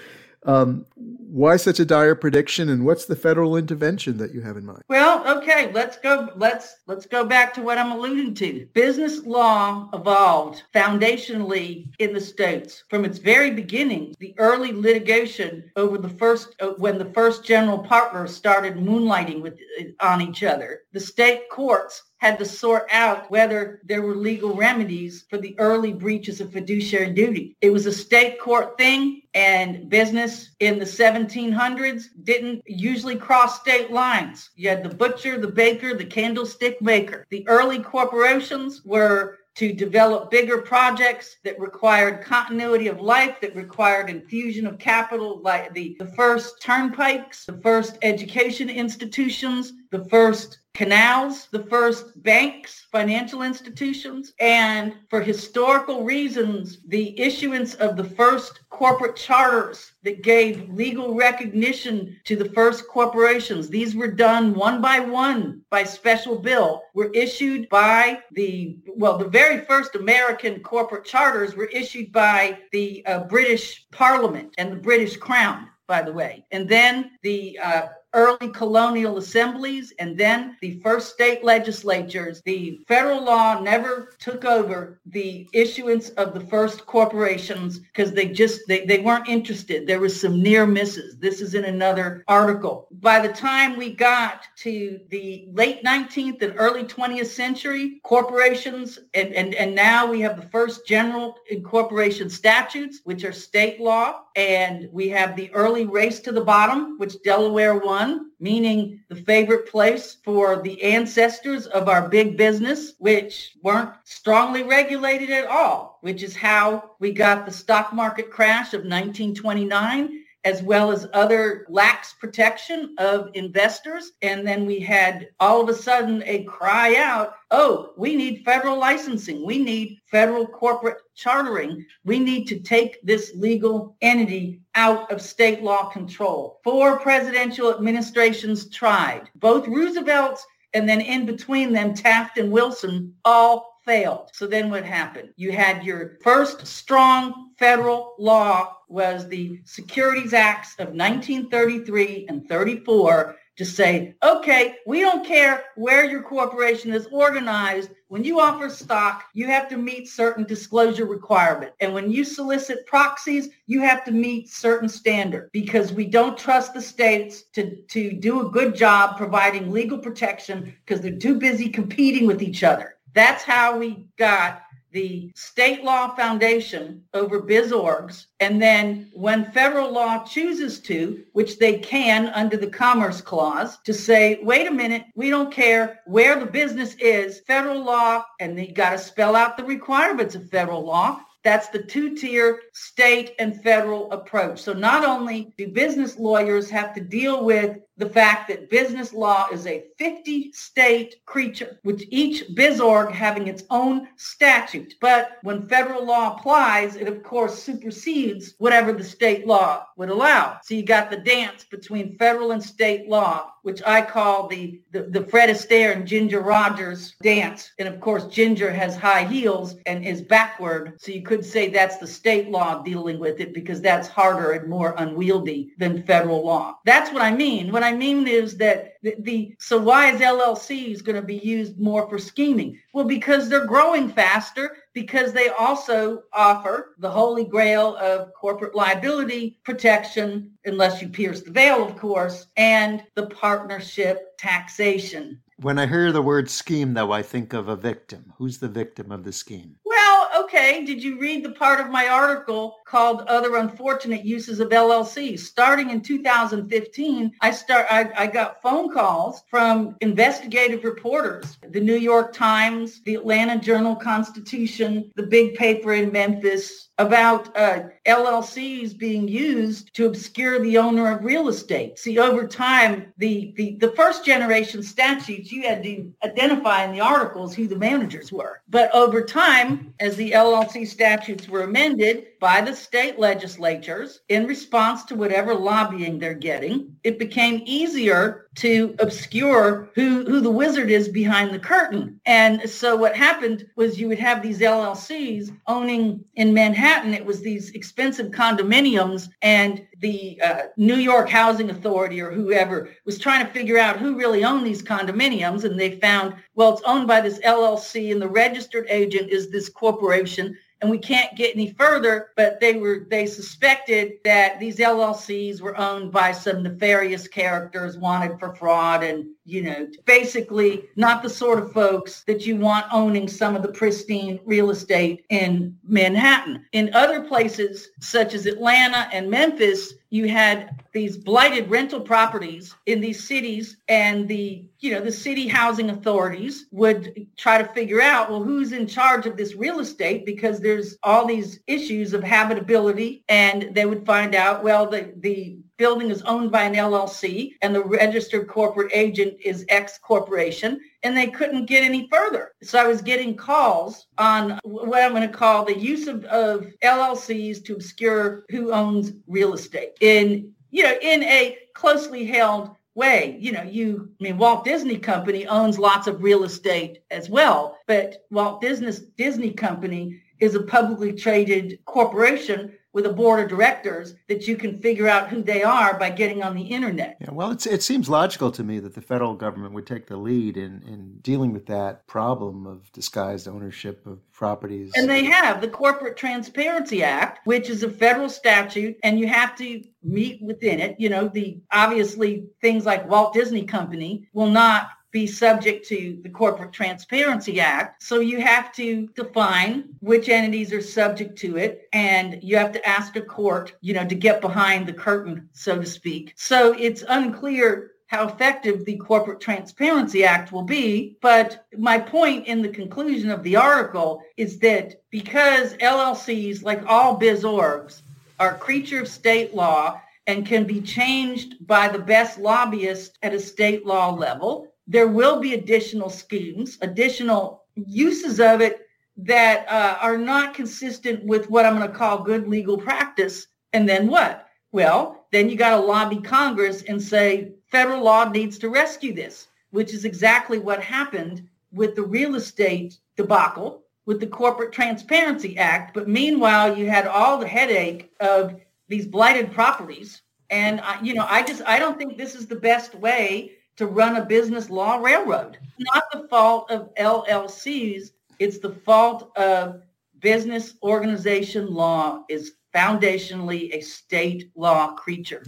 Um, 0.46 0.86
why 1.32 1.56
such 1.56 1.80
a 1.80 1.84
dire 1.84 2.14
prediction 2.14 2.68
and 2.68 2.84
what's 2.84 3.06
the 3.06 3.16
federal 3.16 3.56
intervention 3.56 4.18
that 4.18 4.34
you 4.34 4.42
have 4.42 4.58
in 4.58 4.66
mind 4.66 4.82
well 4.88 5.26
okay 5.26 5.72
let's 5.72 5.96
go 5.96 6.28
let's 6.36 6.76
let's 6.86 7.06
go 7.06 7.24
back 7.24 7.54
to 7.54 7.62
what 7.62 7.78
i'm 7.78 7.90
alluding 7.90 8.34
to 8.34 8.66
business 8.74 9.24
law 9.24 9.88
evolved 9.94 10.62
foundationally 10.74 11.88
in 12.00 12.12
the 12.12 12.20
states 12.20 12.84
from 12.90 13.06
its 13.06 13.16
very 13.16 13.50
beginning 13.50 14.14
the 14.18 14.34
early 14.36 14.72
litigation 14.72 15.70
over 15.76 15.96
the 15.96 16.08
first 16.08 16.54
uh, 16.60 16.72
when 16.76 16.98
the 16.98 17.10
first 17.14 17.44
general 17.44 17.78
partners 17.78 18.36
started 18.36 18.76
moonlighting 18.76 19.40
with 19.40 19.54
uh, 19.80 19.84
on 20.04 20.20
each 20.20 20.42
other 20.42 20.82
the 20.92 21.00
state 21.00 21.48
courts 21.50 22.02
had 22.22 22.38
to 22.38 22.44
sort 22.44 22.86
out 22.92 23.28
whether 23.32 23.80
there 23.82 24.00
were 24.00 24.14
legal 24.14 24.54
remedies 24.54 25.24
for 25.28 25.38
the 25.38 25.58
early 25.58 25.92
breaches 25.92 26.40
of 26.40 26.52
fiduciary 26.52 27.10
duty. 27.10 27.56
It 27.60 27.70
was 27.70 27.84
a 27.86 27.92
state 27.92 28.38
court 28.38 28.78
thing 28.78 29.22
and 29.34 29.90
business 29.90 30.50
in 30.60 30.78
the 30.78 30.84
1700s 30.84 32.04
didn't 32.22 32.62
usually 32.64 33.16
cross 33.16 33.58
state 33.58 33.90
lines. 33.90 34.50
You 34.54 34.68
had 34.68 34.84
the 34.84 34.94
butcher, 34.94 35.36
the 35.36 35.48
baker, 35.48 35.94
the 35.96 36.04
candlestick 36.04 36.80
maker. 36.80 37.26
The 37.30 37.44
early 37.48 37.80
corporations 37.80 38.82
were 38.84 39.38
to 39.56 39.72
develop 39.72 40.30
bigger 40.30 40.58
projects 40.58 41.38
that 41.42 41.58
required 41.58 42.22
continuity 42.22 42.86
of 42.86 43.00
life, 43.00 43.40
that 43.40 43.56
required 43.56 44.08
infusion 44.08 44.68
of 44.68 44.78
capital, 44.78 45.40
like 45.42 45.74
the, 45.74 45.96
the 45.98 46.06
first 46.06 46.62
turnpikes, 46.62 47.46
the 47.46 47.60
first 47.60 47.98
education 48.02 48.70
institutions, 48.70 49.72
the 49.90 50.04
first 50.04 50.60
canals, 50.74 51.48
the 51.50 51.64
first 51.64 52.22
banks, 52.22 52.86
financial 52.90 53.42
institutions, 53.42 54.32
and 54.40 54.94
for 55.10 55.20
historical 55.20 56.04
reasons, 56.04 56.78
the 56.88 57.18
issuance 57.20 57.74
of 57.74 57.96
the 57.96 58.04
first 58.04 58.60
corporate 58.70 59.16
charters 59.16 59.92
that 60.02 60.22
gave 60.22 60.70
legal 60.70 61.14
recognition 61.14 62.18
to 62.24 62.36
the 62.36 62.48
first 62.50 62.88
corporations. 62.88 63.68
These 63.68 63.94
were 63.94 64.10
done 64.10 64.54
one 64.54 64.80
by 64.80 64.98
one 65.00 65.60
by 65.70 65.84
special 65.84 66.38
bill, 66.38 66.82
were 66.94 67.10
issued 67.12 67.68
by 67.68 68.22
the, 68.32 68.78
well, 68.96 69.18
the 69.18 69.28
very 69.28 69.64
first 69.66 69.94
American 69.94 70.60
corporate 70.60 71.04
charters 71.04 71.54
were 71.54 71.66
issued 71.66 72.12
by 72.12 72.58
the 72.72 73.04
uh, 73.06 73.24
British 73.24 73.86
Parliament 73.90 74.54
and 74.56 74.72
the 74.72 74.76
British 74.76 75.16
Crown 75.16 75.68
by 75.86 76.00
the 76.00 76.12
way. 76.12 76.42
And 76.50 76.66
then 76.66 77.10
the 77.22 77.58
uh, 77.62 77.88
early 78.14 78.48
colonial 78.50 79.18
assemblies 79.18 79.92
and 79.98 80.16
then 80.16 80.56
the 80.60 80.78
first 80.80 81.12
state 81.12 81.42
legislatures, 81.42 82.42
the 82.42 82.80
federal 82.86 83.24
law 83.24 83.60
never 83.60 84.12
took 84.18 84.44
over 84.44 85.00
the 85.06 85.48
issuance 85.52 86.10
of 86.10 86.34
the 86.34 86.40
first 86.40 86.86
corporations 86.86 87.78
because 87.78 88.12
they 88.12 88.26
just 88.26 88.60
they, 88.68 88.84
they 88.84 88.98
weren't 88.98 89.28
interested. 89.28 89.86
There 89.86 90.00
was 90.00 90.18
some 90.20 90.42
near 90.42 90.66
misses. 90.66 91.16
This 91.18 91.40
is 91.40 91.54
in 91.54 91.64
another 91.64 92.24
article. 92.28 92.88
By 93.00 93.26
the 93.26 93.32
time 93.32 93.76
we 93.76 93.94
got 93.94 94.44
to 94.58 95.00
the 95.08 95.48
late 95.52 95.82
19th 95.84 96.42
and 96.42 96.54
early 96.56 96.84
20th 96.84 97.26
century, 97.26 98.00
corporations 98.04 98.98
and, 99.14 99.32
and, 99.34 99.54
and 99.54 99.74
now 99.74 100.10
we 100.10 100.20
have 100.20 100.36
the 100.36 100.48
first 100.48 100.86
general 100.86 101.36
incorporation 101.50 102.28
statutes, 102.28 103.00
which 103.04 103.24
are 103.24 103.32
state 103.32 103.80
law. 103.80 104.20
And 104.34 104.88
we 104.92 105.08
have 105.10 105.36
the 105.36 105.52
early 105.52 105.84
race 105.84 106.20
to 106.20 106.32
the 106.32 106.44
bottom, 106.44 106.98
which 106.98 107.22
Delaware 107.22 107.76
won 107.76 108.01
meaning 108.40 109.00
the 109.08 109.16
favorite 109.16 109.68
place 109.68 110.16
for 110.24 110.62
the 110.62 110.82
ancestors 110.82 111.66
of 111.66 111.88
our 111.88 112.08
big 112.08 112.36
business, 112.36 112.94
which 112.98 113.52
weren't 113.62 113.90
strongly 114.04 114.62
regulated 114.62 115.30
at 115.30 115.46
all, 115.46 115.98
which 116.00 116.22
is 116.22 116.34
how 116.34 116.92
we 116.98 117.12
got 117.12 117.46
the 117.46 117.52
stock 117.52 117.92
market 117.92 118.30
crash 118.30 118.74
of 118.74 118.80
1929 118.80 120.21
as 120.44 120.62
well 120.62 120.90
as 120.90 121.08
other 121.12 121.66
lax 121.68 122.14
protection 122.14 122.94
of 122.98 123.30
investors. 123.34 124.12
And 124.22 124.46
then 124.46 124.66
we 124.66 124.80
had 124.80 125.28
all 125.38 125.60
of 125.60 125.68
a 125.68 125.74
sudden 125.74 126.22
a 126.26 126.44
cry 126.44 126.96
out, 126.96 127.34
oh, 127.50 127.92
we 127.96 128.16
need 128.16 128.44
federal 128.44 128.78
licensing. 128.78 129.46
We 129.46 129.58
need 129.58 130.00
federal 130.10 130.46
corporate 130.46 130.98
chartering. 131.14 131.84
We 132.04 132.18
need 132.18 132.46
to 132.46 132.58
take 132.58 133.00
this 133.02 133.32
legal 133.36 133.96
entity 134.02 134.60
out 134.74 135.12
of 135.12 135.22
state 135.22 135.62
law 135.62 135.90
control. 135.90 136.60
Four 136.64 136.98
presidential 136.98 137.72
administrations 137.72 138.68
tried, 138.70 139.30
both 139.36 139.66
Roosevelt's 139.68 140.44
and 140.74 140.88
then 140.88 141.00
in 141.00 141.26
between 141.26 141.72
them, 141.72 141.94
Taft 141.94 142.38
and 142.38 142.50
Wilson 142.50 143.14
all 143.24 143.71
failed. 143.84 144.30
So 144.32 144.46
then 144.46 144.70
what 144.70 144.84
happened? 144.84 145.30
You 145.36 145.52
had 145.52 145.84
your 145.84 146.18
first 146.22 146.66
strong 146.66 147.50
federal 147.58 148.14
law 148.18 148.76
was 148.88 149.28
the 149.28 149.60
Securities 149.64 150.32
Acts 150.32 150.74
of 150.78 150.88
1933 150.88 152.26
and 152.28 152.48
34 152.48 153.36
to 153.56 153.64
say, 153.64 154.14
okay, 154.22 154.76
we 154.86 155.00
don't 155.00 155.26
care 155.26 155.64
where 155.76 156.04
your 156.04 156.22
corporation 156.22 156.92
is 156.92 157.06
organized. 157.12 157.90
When 158.08 158.24
you 158.24 158.40
offer 158.40 158.70
stock, 158.70 159.24
you 159.34 159.46
have 159.46 159.68
to 159.68 159.76
meet 159.76 160.08
certain 160.08 160.44
disclosure 160.44 161.04
requirements. 161.04 161.76
And 161.80 161.92
when 161.92 162.10
you 162.10 162.24
solicit 162.24 162.86
proxies, 162.86 163.50
you 163.66 163.80
have 163.82 164.04
to 164.04 164.10
meet 164.10 164.48
certain 164.48 164.88
standards 164.88 165.50
because 165.52 165.92
we 165.92 166.06
don't 166.06 166.38
trust 166.38 166.72
the 166.72 166.80
states 166.80 167.42
to, 167.54 167.76
to 167.88 168.12
do 168.12 168.46
a 168.46 168.50
good 168.50 168.74
job 168.74 169.18
providing 169.18 169.70
legal 169.70 169.98
protection 169.98 170.74
because 170.84 171.02
they're 171.02 171.16
too 171.16 171.34
busy 171.34 171.68
competing 171.68 172.26
with 172.26 172.42
each 172.42 172.64
other. 172.64 172.91
That's 173.14 173.42
how 173.42 173.78
we 173.78 174.06
got 174.18 174.62
the 174.92 175.32
state 175.34 175.82
law 175.82 176.14
foundation 176.14 177.02
over 177.14 177.40
biz 177.40 177.72
orgs. 177.72 178.26
And 178.40 178.60
then 178.60 179.10
when 179.14 179.50
federal 179.52 179.90
law 179.90 180.22
chooses 180.24 180.80
to, 180.80 181.24
which 181.32 181.58
they 181.58 181.78
can 181.78 182.26
under 182.28 182.58
the 182.58 182.66
Commerce 182.66 183.22
Clause, 183.22 183.78
to 183.84 183.94
say, 183.94 184.38
wait 184.42 184.66
a 184.66 184.70
minute, 184.70 185.04
we 185.14 185.30
don't 185.30 185.52
care 185.52 186.00
where 186.04 186.38
the 186.38 186.46
business 186.46 186.94
is, 186.96 187.40
federal 187.46 187.82
law, 187.82 188.24
and 188.38 188.56
they 188.56 188.66
got 188.66 188.90
to 188.90 188.98
spell 188.98 189.34
out 189.34 189.56
the 189.56 189.64
requirements 189.64 190.34
of 190.34 190.50
federal 190.50 190.84
law. 190.84 191.20
That's 191.42 191.68
the 191.70 191.82
two-tier 191.82 192.60
state 192.72 193.34
and 193.40 193.60
federal 193.62 194.12
approach. 194.12 194.60
So 194.60 194.72
not 194.74 195.04
only 195.04 195.52
do 195.58 195.68
business 195.68 196.16
lawyers 196.18 196.70
have 196.70 196.94
to 196.94 197.00
deal 197.00 197.44
with 197.44 197.78
the 197.96 198.08
fact 198.08 198.48
that 198.48 198.70
business 198.70 199.12
law 199.12 199.48
is 199.52 199.66
a 199.66 199.84
50 199.98 200.52
state 200.52 201.16
creature, 201.26 201.78
with 201.84 202.02
each 202.08 202.48
BizOrg 202.54 203.12
having 203.12 203.48
its 203.48 203.64
own 203.70 204.08
statute. 204.16 204.94
But 205.00 205.38
when 205.42 205.68
federal 205.68 206.04
law 206.04 206.36
applies, 206.36 206.96
it 206.96 207.08
of 207.08 207.22
course 207.22 207.62
supersedes 207.62 208.54
whatever 208.58 208.92
the 208.92 209.04
state 209.04 209.46
law 209.46 209.86
would 209.96 210.08
allow. 210.08 210.58
So 210.62 210.74
you 210.74 210.84
got 210.84 211.10
the 211.10 211.18
dance 211.18 211.64
between 211.64 212.16
federal 212.16 212.52
and 212.52 212.62
state 212.62 213.08
law, 213.08 213.52
which 213.62 213.82
I 213.86 214.02
call 214.02 214.48
the, 214.48 214.80
the, 214.90 215.02
the 215.02 215.24
Fred 215.26 215.50
Astaire 215.50 215.94
and 215.94 216.06
Ginger 216.06 216.40
Rogers 216.40 217.14
dance. 217.22 217.70
And 217.78 217.88
of 217.88 218.00
course, 218.00 218.26
Ginger 218.26 218.72
has 218.72 218.96
high 218.96 219.24
heels 219.24 219.76
and 219.86 220.04
is 220.04 220.22
backward. 220.22 220.94
So 221.00 221.12
you 221.12 221.22
could 221.22 221.44
say 221.44 221.68
that's 221.68 221.98
the 221.98 222.06
state 222.06 222.48
law 222.50 222.82
dealing 222.82 223.18
with 223.18 223.40
it 223.40 223.54
because 223.54 223.80
that's 223.80 224.08
harder 224.08 224.52
and 224.52 224.68
more 224.68 224.94
unwieldy 224.98 225.72
than 225.78 226.02
federal 226.04 226.44
law. 226.44 226.78
That's 226.84 227.12
what 227.12 227.22
I 227.22 227.30
mean. 227.30 227.70
When 227.70 227.81
I 227.82 227.92
mean 227.92 228.26
is 228.26 228.56
that 228.58 228.94
the, 229.02 229.14
the 229.20 229.54
so 229.58 229.78
why 229.78 230.12
is 230.12 230.20
LLCs 230.20 231.04
going 231.04 231.16
to 231.16 231.22
be 231.22 231.38
used 231.38 231.78
more 231.78 232.08
for 232.08 232.18
scheming? 232.18 232.78
Well, 232.92 233.04
because 233.04 233.48
they're 233.48 233.66
growing 233.66 234.08
faster 234.08 234.76
because 234.92 235.32
they 235.32 235.48
also 235.48 236.24
offer 236.32 236.94
the 236.98 237.10
holy 237.10 237.44
grail 237.44 237.96
of 237.96 238.32
corporate 238.34 238.74
liability 238.74 239.58
protection, 239.64 240.52
unless 240.64 241.00
you 241.00 241.08
pierce 241.08 241.42
the 241.42 241.50
veil, 241.50 241.82
of 241.82 241.96
course, 241.96 242.46
and 242.56 243.02
the 243.14 243.26
partnership 243.26 244.36
taxation. 244.38 245.40
When 245.56 245.78
I 245.78 245.86
hear 245.86 246.12
the 246.12 246.22
word 246.22 246.50
scheme, 246.50 246.94
though, 246.94 247.12
I 247.12 247.22
think 247.22 247.52
of 247.52 247.68
a 247.68 247.76
victim. 247.76 248.32
Who's 248.36 248.58
the 248.58 248.68
victim 248.68 249.12
of 249.12 249.22
the 249.24 249.32
scheme? 249.32 249.76
Well, 249.84 250.21
okay. 250.52 250.84
Did 250.84 251.02
you 251.02 251.18
read 251.18 251.44
the 251.44 251.52
part 251.52 251.80
of 251.80 251.90
my 251.90 252.08
article 252.08 252.76
called 252.84 253.22
Other 253.22 253.56
Unfortunate 253.56 254.24
Uses 254.24 254.60
of 254.60 254.68
LLCs? 254.68 255.40
Starting 255.40 255.90
in 255.90 256.02
2015, 256.02 257.32
I 257.40 257.50
start 257.50 257.86
I, 257.90 258.10
I 258.16 258.26
got 258.26 258.60
phone 258.60 258.92
calls 258.92 259.44
from 259.48 259.96
investigative 260.00 260.84
reporters, 260.84 261.56
the 261.70 261.80
New 261.80 261.96
York 261.96 262.34
Times, 262.34 263.00
the 263.04 263.14
Atlanta 263.14 263.58
Journal 263.58 263.96
Constitution, 263.96 265.10
the 265.16 265.22
big 265.22 265.54
paper 265.54 265.94
in 265.94 266.12
Memphis, 266.12 266.90
about 266.98 267.56
uh, 267.56 267.84
LLCs 268.06 268.98
being 268.98 269.28
used 269.28 269.94
to 269.94 270.06
obscure 270.06 270.58
the 270.60 270.78
owner 270.78 271.10
of 271.12 271.24
real 271.24 271.48
estate. 271.48 271.98
See, 271.98 272.18
over 272.18 272.46
time, 272.46 273.12
the, 273.18 273.52
the, 273.56 273.76
the 273.80 273.92
first 273.92 274.24
generation 274.24 274.82
statutes, 274.82 275.52
you 275.52 275.62
had 275.62 275.82
to 275.84 276.12
identify 276.24 276.84
in 276.84 276.92
the 276.92 277.00
articles 277.00 277.54
who 277.54 277.68
the 277.68 277.76
managers 277.76 278.32
were. 278.32 278.62
But 278.68 278.92
over 278.92 279.22
time, 279.22 279.94
as 280.00 280.16
the 280.16 280.32
LLC 280.32 280.86
statutes 280.86 281.48
were 281.48 281.62
amended 281.62 282.26
by 282.42 282.60
the 282.60 282.74
state 282.74 283.20
legislatures 283.20 284.22
in 284.28 284.48
response 284.48 285.04
to 285.04 285.14
whatever 285.14 285.54
lobbying 285.54 286.18
they're 286.18 286.34
getting, 286.34 286.92
it 287.04 287.16
became 287.16 287.62
easier 287.64 288.48
to 288.56 288.96
obscure 288.98 289.92
who, 289.94 290.24
who 290.24 290.40
the 290.40 290.50
wizard 290.50 290.90
is 290.90 291.08
behind 291.08 291.54
the 291.54 291.58
curtain. 291.60 292.20
And 292.26 292.68
so 292.68 292.96
what 292.96 293.14
happened 293.14 293.64
was 293.76 294.00
you 294.00 294.08
would 294.08 294.18
have 294.18 294.42
these 294.42 294.58
LLCs 294.58 295.56
owning 295.68 296.24
in 296.34 296.52
Manhattan, 296.52 297.14
it 297.14 297.24
was 297.24 297.42
these 297.42 297.70
expensive 297.70 298.32
condominiums 298.32 299.28
and 299.42 299.86
the 300.00 300.40
uh, 300.42 300.62
New 300.76 300.96
York 300.96 301.28
Housing 301.28 301.70
Authority 301.70 302.20
or 302.20 302.32
whoever 302.32 302.90
was 303.06 303.20
trying 303.20 303.46
to 303.46 303.52
figure 303.52 303.78
out 303.78 303.98
who 303.98 304.18
really 304.18 304.44
owned 304.44 304.66
these 304.66 304.82
condominiums. 304.82 305.62
And 305.62 305.78
they 305.78 306.00
found, 306.00 306.34
well, 306.56 306.72
it's 306.72 306.82
owned 306.84 307.06
by 307.06 307.20
this 307.20 307.38
LLC 307.38 308.10
and 308.10 308.20
the 308.20 308.28
registered 308.28 308.86
agent 308.88 309.30
is 309.30 309.48
this 309.48 309.68
corporation 309.68 310.56
and 310.82 310.90
we 310.90 310.98
can't 310.98 311.36
get 311.36 311.54
any 311.54 311.70
further 311.72 312.30
but 312.36 312.60
they 312.60 312.74
were 312.74 313.06
they 313.08 313.24
suspected 313.24 314.14
that 314.24 314.58
these 314.60 314.76
llcs 314.76 315.60
were 315.60 315.78
owned 315.78 316.12
by 316.12 316.32
some 316.32 316.62
nefarious 316.62 317.26
characters 317.28 317.96
wanted 317.96 318.38
for 318.38 318.54
fraud 318.54 319.02
and 319.02 319.26
you 319.44 319.62
know 319.62 319.88
basically 320.04 320.84
not 320.96 321.22
the 321.22 321.28
sort 321.28 321.58
of 321.58 321.72
folks 321.72 322.22
that 322.24 322.46
you 322.46 322.56
want 322.56 322.86
owning 322.92 323.26
some 323.26 323.56
of 323.56 323.62
the 323.62 323.72
pristine 323.72 324.38
real 324.44 324.70
estate 324.70 325.24
in 325.30 325.76
manhattan. 325.84 326.64
In 326.72 326.94
other 326.94 327.22
places 327.22 327.88
such 328.00 328.34
as 328.34 328.46
atlanta 328.46 329.08
and 329.12 329.30
memphis 329.30 329.94
you 330.10 330.28
had 330.28 330.82
these 330.92 331.16
blighted 331.16 331.70
rental 331.70 332.00
properties 332.00 332.74
in 332.84 333.00
these 333.00 333.26
cities 333.26 333.78
and 333.88 334.28
the 334.28 334.64
you 334.78 334.92
know 334.92 335.00
the 335.00 335.10
city 335.10 335.48
housing 335.48 335.90
authorities 335.90 336.66
would 336.70 337.26
try 337.36 337.56
to 337.56 337.72
figure 337.72 338.00
out 338.00 338.30
well 338.30 338.42
who's 338.42 338.72
in 338.72 338.86
charge 338.86 339.26
of 339.26 339.36
this 339.36 339.54
real 339.54 339.80
estate? 339.80 340.26
Because 340.26 340.60
there's 340.60 340.96
all 341.02 341.26
these 341.26 341.60
issues 341.66 342.12
of 342.12 342.22
habitability 342.22 343.24
and 343.28 343.74
they 343.74 343.86
would 343.86 344.04
find 344.04 344.34
out 344.34 344.62
well 344.62 344.86
the 344.86 345.12
the 345.18 345.58
building 345.82 346.12
is 346.12 346.22
owned 346.22 346.52
by 346.52 346.62
an 346.62 346.74
LLC 346.74 347.54
and 347.60 347.74
the 347.74 347.82
registered 347.82 348.46
corporate 348.46 348.92
agent 348.94 349.36
is 349.44 349.66
X 349.68 349.98
corporation 349.98 350.80
and 351.02 351.16
they 351.16 351.26
couldn't 351.26 351.66
get 351.66 351.82
any 351.82 352.08
further. 352.08 352.52
So 352.62 352.78
I 352.78 352.86
was 352.86 353.02
getting 353.02 353.34
calls 353.34 354.06
on 354.16 354.60
what 354.62 355.02
I'm 355.02 355.10
going 355.10 355.28
to 355.28 355.36
call 355.36 355.64
the 355.64 355.76
use 355.76 356.06
of, 356.06 356.24
of 356.26 356.68
LLCs 356.84 357.64
to 357.64 357.72
obscure 357.72 358.44
who 358.48 358.70
owns 358.70 359.10
real 359.26 359.54
estate 359.54 359.94
in, 360.00 360.52
you 360.70 360.84
know, 360.84 360.96
in 361.02 361.24
a 361.24 361.58
closely 361.74 362.26
held 362.26 362.76
way. 362.94 363.36
You 363.40 363.50
know, 363.50 363.64
you, 363.64 364.08
I 364.20 364.22
mean, 364.22 364.38
Walt 364.38 364.64
Disney 364.64 364.98
Company 364.98 365.48
owns 365.48 365.80
lots 365.80 366.06
of 366.06 366.22
real 366.22 366.44
estate 366.44 367.02
as 367.10 367.28
well, 367.28 367.76
but 367.88 368.24
Walt 368.30 368.60
Disney, 368.60 368.92
Disney 369.16 369.50
Company 369.50 370.22
is 370.38 370.54
a 370.54 370.62
publicly 370.62 371.12
traded 371.12 371.80
corporation 371.86 372.72
with 372.92 373.06
a 373.06 373.12
board 373.12 373.40
of 373.40 373.48
directors 373.48 374.14
that 374.28 374.46
you 374.46 374.56
can 374.56 374.78
figure 374.78 375.08
out 375.08 375.28
who 375.28 375.42
they 375.42 375.62
are 375.62 375.98
by 375.98 376.10
getting 376.10 376.42
on 376.42 376.54
the 376.54 376.62
internet. 376.62 377.16
Yeah, 377.20 377.30
well, 377.30 377.50
it 377.50 377.82
seems 377.82 378.08
logical 378.08 378.50
to 378.52 378.62
me 378.62 378.78
that 378.80 378.94
the 378.94 379.00
federal 379.00 379.34
government 379.34 379.72
would 379.74 379.86
take 379.86 380.06
the 380.06 380.16
lead 380.16 380.56
in, 380.56 380.82
in 380.86 381.18
dealing 381.22 381.52
with 381.52 381.66
that 381.66 382.06
problem 382.06 382.66
of 382.66 382.90
disguised 382.92 383.48
ownership 383.48 384.06
of 384.06 384.18
properties. 384.32 384.92
And 384.94 385.08
they 385.08 385.24
have 385.24 385.60
the 385.60 385.68
Corporate 385.68 386.16
Transparency 386.16 387.02
Act, 387.02 387.46
which 387.46 387.70
is 387.70 387.82
a 387.82 387.90
federal 387.90 388.28
statute, 388.28 388.98
and 389.02 389.18
you 389.18 389.26
have 389.26 389.56
to 389.56 389.82
meet 390.02 390.42
within 390.42 390.80
it. 390.80 390.96
You 390.98 391.08
know, 391.08 391.28
the 391.28 391.60
obviously 391.70 392.46
things 392.60 392.84
like 392.84 393.08
Walt 393.08 393.32
Disney 393.32 393.64
Company 393.64 394.28
will 394.32 394.50
not 394.50 394.90
be 395.12 395.26
subject 395.26 395.86
to 395.88 396.18
the 396.22 396.28
Corporate 396.28 396.72
Transparency 396.72 397.60
Act. 397.60 398.02
So 398.02 398.20
you 398.20 398.40
have 398.40 398.72
to 398.72 399.08
define 399.14 399.84
which 400.00 400.28
entities 400.28 400.72
are 400.72 400.80
subject 400.80 401.38
to 401.40 401.58
it 401.58 401.88
and 401.92 402.42
you 402.42 402.56
have 402.56 402.72
to 402.72 402.88
ask 402.88 403.14
a 403.16 403.20
court, 403.20 403.74
you 403.82 403.92
know, 403.94 404.06
to 404.08 404.14
get 404.14 404.40
behind 404.40 404.86
the 404.86 404.92
curtain, 404.92 405.48
so 405.52 405.78
to 405.78 405.86
speak. 405.86 406.32
So 406.36 406.74
it's 406.78 407.04
unclear 407.08 407.92
how 408.06 408.28
effective 408.28 408.84
the 408.84 408.96
Corporate 408.96 409.40
Transparency 409.40 410.24
Act 410.24 410.50
will 410.52 410.64
be. 410.64 411.16
But 411.22 411.66
my 411.78 411.98
point 411.98 412.46
in 412.46 412.62
the 412.62 412.68
conclusion 412.68 413.30
of 413.30 413.42
the 413.42 413.56
article 413.56 414.22
is 414.36 414.58
that 414.58 415.02
because 415.10 415.74
LLCs, 415.74 416.62
like 416.62 416.84
all 416.86 417.16
biz 417.16 417.44
orgs, 417.44 418.02
are 418.38 418.56
creature 418.58 419.02
of 419.02 419.08
state 419.08 419.54
law 419.54 420.00
and 420.26 420.46
can 420.46 420.64
be 420.64 420.80
changed 420.80 421.66
by 421.66 421.88
the 421.88 421.98
best 421.98 422.38
lobbyist 422.38 423.18
at 423.22 423.34
a 423.34 423.40
state 423.40 423.86
law 423.86 424.10
level, 424.10 424.71
there 424.92 425.08
will 425.08 425.40
be 425.40 425.54
additional 425.54 426.10
schemes, 426.10 426.76
additional 426.82 427.64
uses 427.74 428.40
of 428.40 428.60
it 428.60 428.86
that 429.16 429.66
uh, 429.68 429.96
are 430.00 430.18
not 430.18 430.52
consistent 430.54 431.24
with 431.24 431.48
what 431.48 431.64
I'm 431.64 431.78
going 431.78 431.90
to 431.90 431.96
call 431.96 432.22
good 432.22 432.46
legal 432.46 432.76
practice. 432.76 433.46
And 433.72 433.88
then 433.88 434.06
what? 434.06 434.48
Well, 434.70 435.26
then 435.32 435.48
you 435.48 435.56
got 435.56 435.70
to 435.70 435.86
lobby 435.86 436.20
Congress 436.20 436.82
and 436.82 437.00
say 437.00 437.52
federal 437.68 438.02
law 438.02 438.28
needs 438.28 438.58
to 438.58 438.68
rescue 438.68 439.14
this, 439.14 439.48
which 439.70 439.94
is 439.94 440.04
exactly 440.04 440.58
what 440.58 440.82
happened 440.82 441.48
with 441.72 441.94
the 441.94 442.02
real 442.02 442.34
estate 442.34 442.98
debacle 443.16 443.82
with 444.04 444.20
the 444.20 444.26
Corporate 444.26 444.72
Transparency 444.72 445.56
Act. 445.56 445.94
But 445.94 446.06
meanwhile, 446.08 446.76
you 446.76 446.90
had 446.90 447.06
all 447.06 447.38
the 447.38 447.48
headache 447.48 448.12
of 448.20 448.60
these 448.88 449.06
blighted 449.06 449.52
properties. 449.52 450.20
And, 450.50 450.82
you 451.02 451.14
know, 451.14 451.26
I 451.26 451.42
just, 451.42 451.62
I 451.64 451.78
don't 451.78 451.96
think 451.96 452.18
this 452.18 452.34
is 452.34 452.46
the 452.46 452.56
best 452.56 452.94
way 452.94 453.52
to 453.82 453.88
run 453.88 454.14
a 454.16 454.24
business 454.24 454.70
law 454.70 454.96
railroad. 454.98 455.58
It's 455.76 455.92
not 455.92 456.04
the 456.12 456.28
fault 456.28 456.70
of 456.70 456.94
LLCs. 456.94 458.12
It's 458.38 458.58
the 458.60 458.70
fault 458.70 459.36
of 459.36 459.82
business 460.20 460.74
organization 460.84 461.66
law 461.74 462.22
is 462.28 462.52
foundationally 462.72 463.74
a 463.74 463.80
state 463.80 464.52
law 464.54 464.94
creature. 464.94 465.42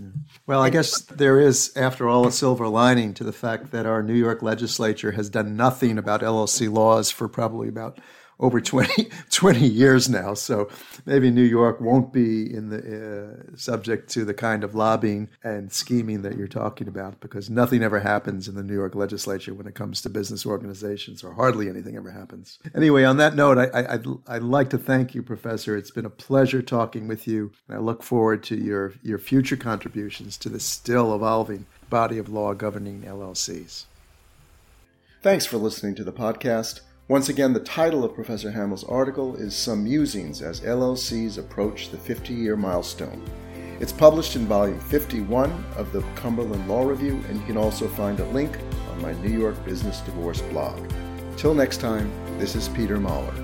Well, 0.48 0.60
I 0.60 0.70
guess 0.70 1.02
there 1.02 1.38
is, 1.38 1.72
after 1.76 2.08
all, 2.08 2.26
a 2.26 2.32
silver 2.32 2.66
lining 2.66 3.14
to 3.14 3.24
the 3.24 3.32
fact 3.32 3.70
that 3.70 3.86
our 3.86 4.02
New 4.02 4.14
York 4.14 4.42
legislature 4.42 5.12
has 5.12 5.30
done 5.30 5.56
nothing 5.56 5.96
about 5.96 6.20
LLC 6.20 6.70
laws 6.70 7.12
for 7.12 7.28
probably 7.28 7.68
about 7.68 8.00
over 8.40 8.60
20, 8.60 9.08
20 9.30 9.66
years 9.66 10.08
now. 10.08 10.34
So 10.34 10.68
maybe 11.06 11.30
New 11.30 11.42
York 11.42 11.80
won't 11.80 12.12
be 12.12 12.52
in 12.52 12.68
the 12.70 12.78
uh, 13.52 13.56
subject 13.56 14.10
to 14.10 14.24
the 14.24 14.34
kind 14.34 14.64
of 14.64 14.74
lobbying 14.74 15.28
and 15.42 15.72
scheming 15.72 16.22
that 16.22 16.36
you're 16.36 16.48
talking 16.48 16.88
about 16.88 17.20
because 17.20 17.48
nothing 17.48 17.82
ever 17.82 18.00
happens 18.00 18.48
in 18.48 18.54
the 18.54 18.62
New 18.62 18.74
York 18.74 18.94
legislature 18.94 19.54
when 19.54 19.66
it 19.66 19.74
comes 19.74 20.02
to 20.02 20.10
business 20.10 20.44
organizations, 20.46 21.22
or 21.22 21.32
hardly 21.32 21.68
anything 21.68 21.96
ever 21.96 22.10
happens. 22.10 22.58
Anyway, 22.74 23.04
on 23.04 23.16
that 23.18 23.34
note, 23.34 23.58
I, 23.58 23.66
I, 23.66 23.94
I'd, 23.94 24.06
I'd 24.26 24.42
like 24.42 24.70
to 24.70 24.78
thank 24.78 25.14
you, 25.14 25.22
Professor. 25.22 25.76
It's 25.76 25.90
been 25.90 26.06
a 26.06 26.10
pleasure 26.10 26.62
talking 26.62 27.08
with 27.08 27.26
you. 27.26 27.52
I 27.68 27.78
look 27.78 28.02
forward 28.02 28.42
to 28.44 28.56
your, 28.56 28.94
your 29.02 29.18
future 29.18 29.56
contributions 29.56 30.36
to 30.38 30.48
the 30.48 30.60
still 30.60 31.14
evolving 31.14 31.66
body 31.90 32.18
of 32.18 32.28
law 32.28 32.54
governing 32.54 33.02
LLCs. 33.02 33.84
Thanks 35.22 35.46
for 35.46 35.56
listening 35.56 35.94
to 35.94 36.04
the 36.04 36.12
podcast. 36.12 36.80
Once 37.06 37.28
again, 37.28 37.52
the 37.52 37.60
title 37.60 38.02
of 38.02 38.14
Professor 38.14 38.50
Hamill's 38.50 38.82
article 38.84 39.36
is 39.36 39.54
Some 39.54 39.84
Musings 39.84 40.40
as 40.40 40.62
LLCs 40.62 41.36
Approach 41.36 41.90
the 41.90 41.98
50 41.98 42.32
Year 42.32 42.56
Milestone. 42.56 43.22
It's 43.78 43.92
published 43.92 44.36
in 44.36 44.46
volume 44.46 44.80
51 44.80 45.50
of 45.76 45.92
the 45.92 46.00
Cumberland 46.14 46.66
Law 46.66 46.82
Review, 46.82 47.22
and 47.28 47.38
you 47.38 47.44
can 47.44 47.58
also 47.58 47.88
find 47.88 48.20
a 48.20 48.28
link 48.28 48.58
on 48.90 49.02
my 49.02 49.12
New 49.20 49.38
York 49.38 49.62
Business 49.66 50.00
Divorce 50.00 50.40
blog. 50.40 50.80
Till 51.36 51.52
next 51.52 51.82
time, 51.82 52.10
this 52.38 52.56
is 52.56 52.70
Peter 52.70 52.98
Mahler. 52.98 53.43